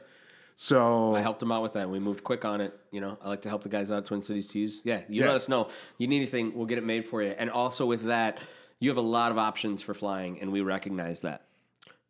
So 0.58 1.16
I 1.16 1.22
helped 1.22 1.40
them 1.40 1.52
out 1.52 1.64
with 1.64 1.74
that. 1.74 1.90
We 1.90 2.00
moved 2.00 2.24
quick 2.24 2.46
on 2.46 2.62
it. 2.62 2.78
You 2.92 3.02
know, 3.02 3.18
I 3.22 3.28
like 3.28 3.42
to 3.42 3.50
help 3.50 3.64
the 3.64 3.70
guys 3.70 3.92
out 3.92 3.98
at 3.98 4.06
Twin 4.06 4.22
Cities 4.22 4.48
Tees. 4.48 4.82
Yeah, 4.86 5.02
you 5.10 5.22
Yeah. 5.22 5.28
let 5.28 5.36
us 5.36 5.50
know. 5.50 5.70
You 5.98 6.08
need 6.08 6.18
anything, 6.18 6.56
we'll 6.56 6.66
get 6.66 6.78
it 6.78 6.86
made 6.86 7.06
for 7.06 7.22
you. 7.22 7.34
And 7.38 7.50
also 7.50 7.86
with 7.86 8.04
that, 8.04 8.40
you 8.80 8.90
have 8.90 8.98
a 8.98 9.02
lot 9.02 9.32
of 9.32 9.38
options 9.38 9.82
for 9.82 9.94
flying, 9.94 10.40
and 10.42 10.52
we 10.52 10.62
recognize 10.62 11.22
that. 11.22 11.46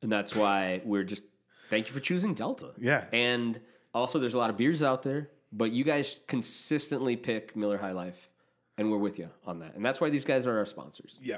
And 0.02 0.12
that's 0.12 0.36
why 0.36 0.82
we're 0.84 1.04
just 1.04 1.24
thank 1.70 1.88
you 1.88 1.94
for 1.94 2.00
choosing 2.00 2.34
Delta. 2.34 2.72
Yeah. 2.78 3.06
And 3.12 3.60
also, 3.94 4.20
there's 4.20 4.34
a 4.34 4.38
lot 4.38 4.50
of 4.50 4.58
beers 4.58 4.84
out 4.84 5.04
there, 5.04 5.30
but 5.52 5.72
you 5.72 5.84
guys 5.84 6.20
consistently 6.28 7.16
pick 7.16 7.56
Miller 7.56 7.78
High 7.78 7.94
Life, 7.94 8.30
and 8.78 8.92
we're 8.92 8.98
with 8.98 9.18
you 9.20 9.30
on 9.46 9.60
that. 9.60 9.76
And 9.76 9.86
that's 9.86 10.02
why 10.02 10.10
these 10.10 10.26
guys 10.26 10.46
are 10.46 10.58
our 10.58 10.66
sponsors. 10.66 11.20
yeah. 11.22 11.38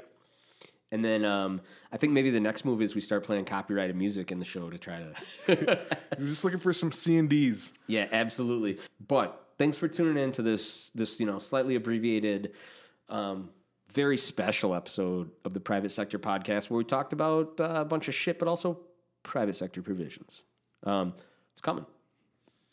And 0.90 1.04
then 1.04 1.22
um, 1.22 1.60
I 1.92 1.98
think 1.98 2.14
maybe 2.14 2.30
the 2.30 2.40
next 2.40 2.64
move 2.64 2.80
is 2.80 2.94
we 2.94 3.02
start 3.02 3.22
playing 3.22 3.44
copyrighted 3.44 3.94
music 3.94 4.32
in 4.32 4.38
the 4.38 4.44
show 4.46 4.70
to 4.70 4.78
try 4.78 5.00
to. 5.46 5.78
You're 6.18 6.28
just 6.28 6.44
looking 6.44 6.60
for 6.60 6.72
some 6.72 6.92
C 6.92 7.18
and 7.18 7.28
D's. 7.28 7.74
Yeah, 7.88 8.06
absolutely. 8.10 8.78
But 9.06 9.48
thanks 9.58 9.76
for 9.76 9.86
tuning 9.86 10.22
in 10.22 10.32
to 10.32 10.42
this 10.42 10.90
this 10.94 11.20
you 11.20 11.26
know 11.26 11.38
slightly 11.38 11.74
abbreviated, 11.74 12.52
um, 13.10 13.50
very 13.92 14.16
special 14.16 14.74
episode 14.74 15.30
of 15.44 15.54
the 15.54 15.60
Private 15.60 15.90
Sector 15.90 16.18
Podcast, 16.18 16.70
where 16.70 16.78
we 16.78 16.84
talked 16.84 17.12
about 17.12 17.60
uh, 17.60 17.64
a 17.76 17.84
bunch 17.84 18.08
of 18.08 18.14
shit, 18.14 18.38
but 18.38 18.48
also 18.48 18.80
private 19.22 19.56
sector 19.56 19.82
provisions. 19.82 20.42
Um, 20.84 21.14
it's 21.52 21.62
coming. 21.62 21.86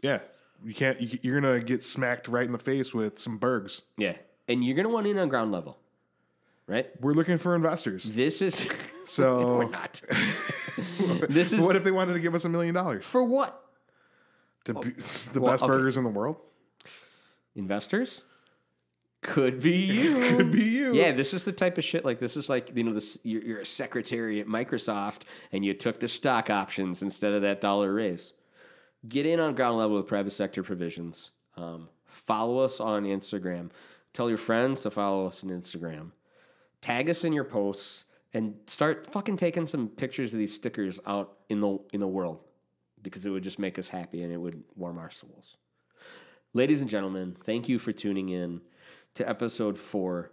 Yeah, 0.02 0.20
you 0.64 0.74
can't. 0.74 1.00
You, 1.02 1.20
you're 1.22 1.40
gonna 1.40 1.60
get 1.60 1.84
smacked 1.84 2.28
right 2.28 2.46
in 2.46 2.52
the 2.52 2.60
face 2.60 2.94
with 2.94 3.18
some 3.20 3.38
bergs. 3.38 3.82
Yeah, 3.98 4.16
and 4.48 4.64
you're 4.64 4.76
gonna 4.76 4.90
want 4.90 5.08
in 5.08 5.18
on 5.18 5.30
ground 5.30 5.52
level, 5.52 5.78
right? 6.68 6.88
We're 7.02 7.14
looking 7.14 7.38
for 7.38 7.56
investors. 7.56 8.04
This 8.04 8.42
is 8.42 8.66
we're 8.94 9.06
So, 9.06 9.62
not. 9.62 10.02
this 11.30 11.54
is 11.54 11.62
what 11.62 11.76
if 11.76 11.84
they 11.84 11.92
wanted 11.92 12.14
to 12.14 12.20
give 12.20 12.36
us 12.36 12.46
a 12.46 12.50
million 12.50 12.76
dollars 12.76 13.06
for 13.06 13.24
what 13.24 13.64
to 14.66 14.74
be 14.74 14.92
the 15.32 15.40
well, 15.42 15.54
best 15.54 15.64
okay. 15.64 15.72
burgers 15.72 15.98
in 15.98 16.04
the 16.04 16.10
world? 16.10 16.38
investors 17.58 18.26
could 19.26 19.62
be 19.62 19.78
you. 19.78 20.36
Could 20.36 20.52
be 20.52 20.64
you. 20.64 20.94
Yeah, 20.94 21.12
this 21.12 21.34
is 21.34 21.44
the 21.44 21.52
type 21.52 21.78
of 21.78 21.84
shit. 21.84 22.06
Like 22.06 22.20
this 22.20 22.38
is 22.38 22.50
like 22.50 22.72
you 22.76 22.84
know, 22.84 22.94
this 22.94 23.18
you're, 23.24 23.42
you're 23.42 23.60
a 23.60 23.66
secretary 23.66 24.40
at 24.40 24.48
Microsoft, 24.48 25.24
and 25.52 25.66
you 25.66 25.74
took 25.74 26.00
the 26.00 26.08
stock 26.08 26.50
options 26.50 27.02
instead 27.02 27.34
of 27.34 27.42
that 27.42 27.60
dollar 27.60 27.94
raise. 27.94 28.34
Get 29.08 29.26
in 29.26 29.40
on 29.40 29.56
ground 29.56 29.78
level 29.78 29.98
with 29.98 30.08
private 30.08 30.32
sector 30.32 30.64
provisions. 30.64 31.32
Um, 31.58 31.90
follow 32.06 32.60
us 32.60 32.80
on 32.80 33.04
Instagram. 33.04 33.72
Tell 34.14 34.30
your 34.30 34.38
friends 34.38 34.82
to 34.82 34.92
follow 34.92 35.26
us 35.28 35.44
on 35.44 35.50
Instagram. 35.50 36.12
Tag 36.82 37.10
us 37.10 37.24
in 37.24 37.34
your 37.34 37.44
posts 37.44 38.06
and 38.34 38.56
start 38.68 39.12
fucking 39.12 39.38
taking 39.38 39.66
some 39.66 39.88
pictures 39.88 40.34
of 40.34 40.40
these 40.40 40.54
stickers 40.54 41.00
out 41.08 41.38
in 41.50 41.62
the 41.62 41.80
in 41.94 42.00
the 42.00 42.08
world 42.08 42.40
because 43.02 43.26
it 43.26 43.30
would 43.30 43.44
just 43.44 43.60
make 43.60 43.78
us 43.80 43.88
happy 43.88 44.24
and 44.24 44.32
it 44.32 44.38
would 44.38 44.64
warm 44.76 44.98
our 44.98 45.10
souls. 45.10 45.58
Ladies 46.54 46.82
and 46.82 46.90
gentlemen, 46.90 47.36
thank 47.44 47.68
you 47.68 47.78
for 47.78 47.92
tuning 47.92 48.30
in 48.30 48.62
to 49.16 49.28
episode 49.28 49.78
four, 49.78 50.32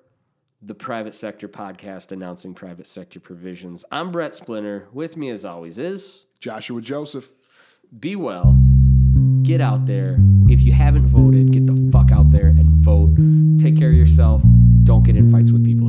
the 0.60 0.74
Private 0.74 1.14
Sector 1.14 1.48
Podcast 1.48 2.10
announcing 2.10 2.52
private 2.52 2.88
sector 2.88 3.20
provisions. 3.20 3.84
I'm 3.92 4.10
Brett 4.10 4.34
Splinter. 4.34 4.88
With 4.92 5.16
me, 5.16 5.30
as 5.30 5.44
always, 5.44 5.78
is 5.78 6.26
Joshua 6.40 6.80
Joseph. 6.80 7.30
Be 7.98 8.16
Well. 8.16 8.58
Get 9.42 9.60
out 9.60 9.86
there. 9.86 10.18
If 10.48 10.62
you 10.62 10.72
haven't 10.72 11.06
voted, 11.06 11.52
get 11.52 11.66
the 11.66 11.90
fuck 11.92 12.10
out 12.10 12.30
there 12.32 12.48
and 12.48 12.84
vote. 12.84 13.16
Take 13.60 13.76
care 13.76 13.90
of 13.90 13.94
yourself. 13.94 14.42
Don't 14.82 15.04
get 15.04 15.16
in 15.16 15.30
fights 15.30 15.52
with 15.52 15.64
people. 15.64 15.81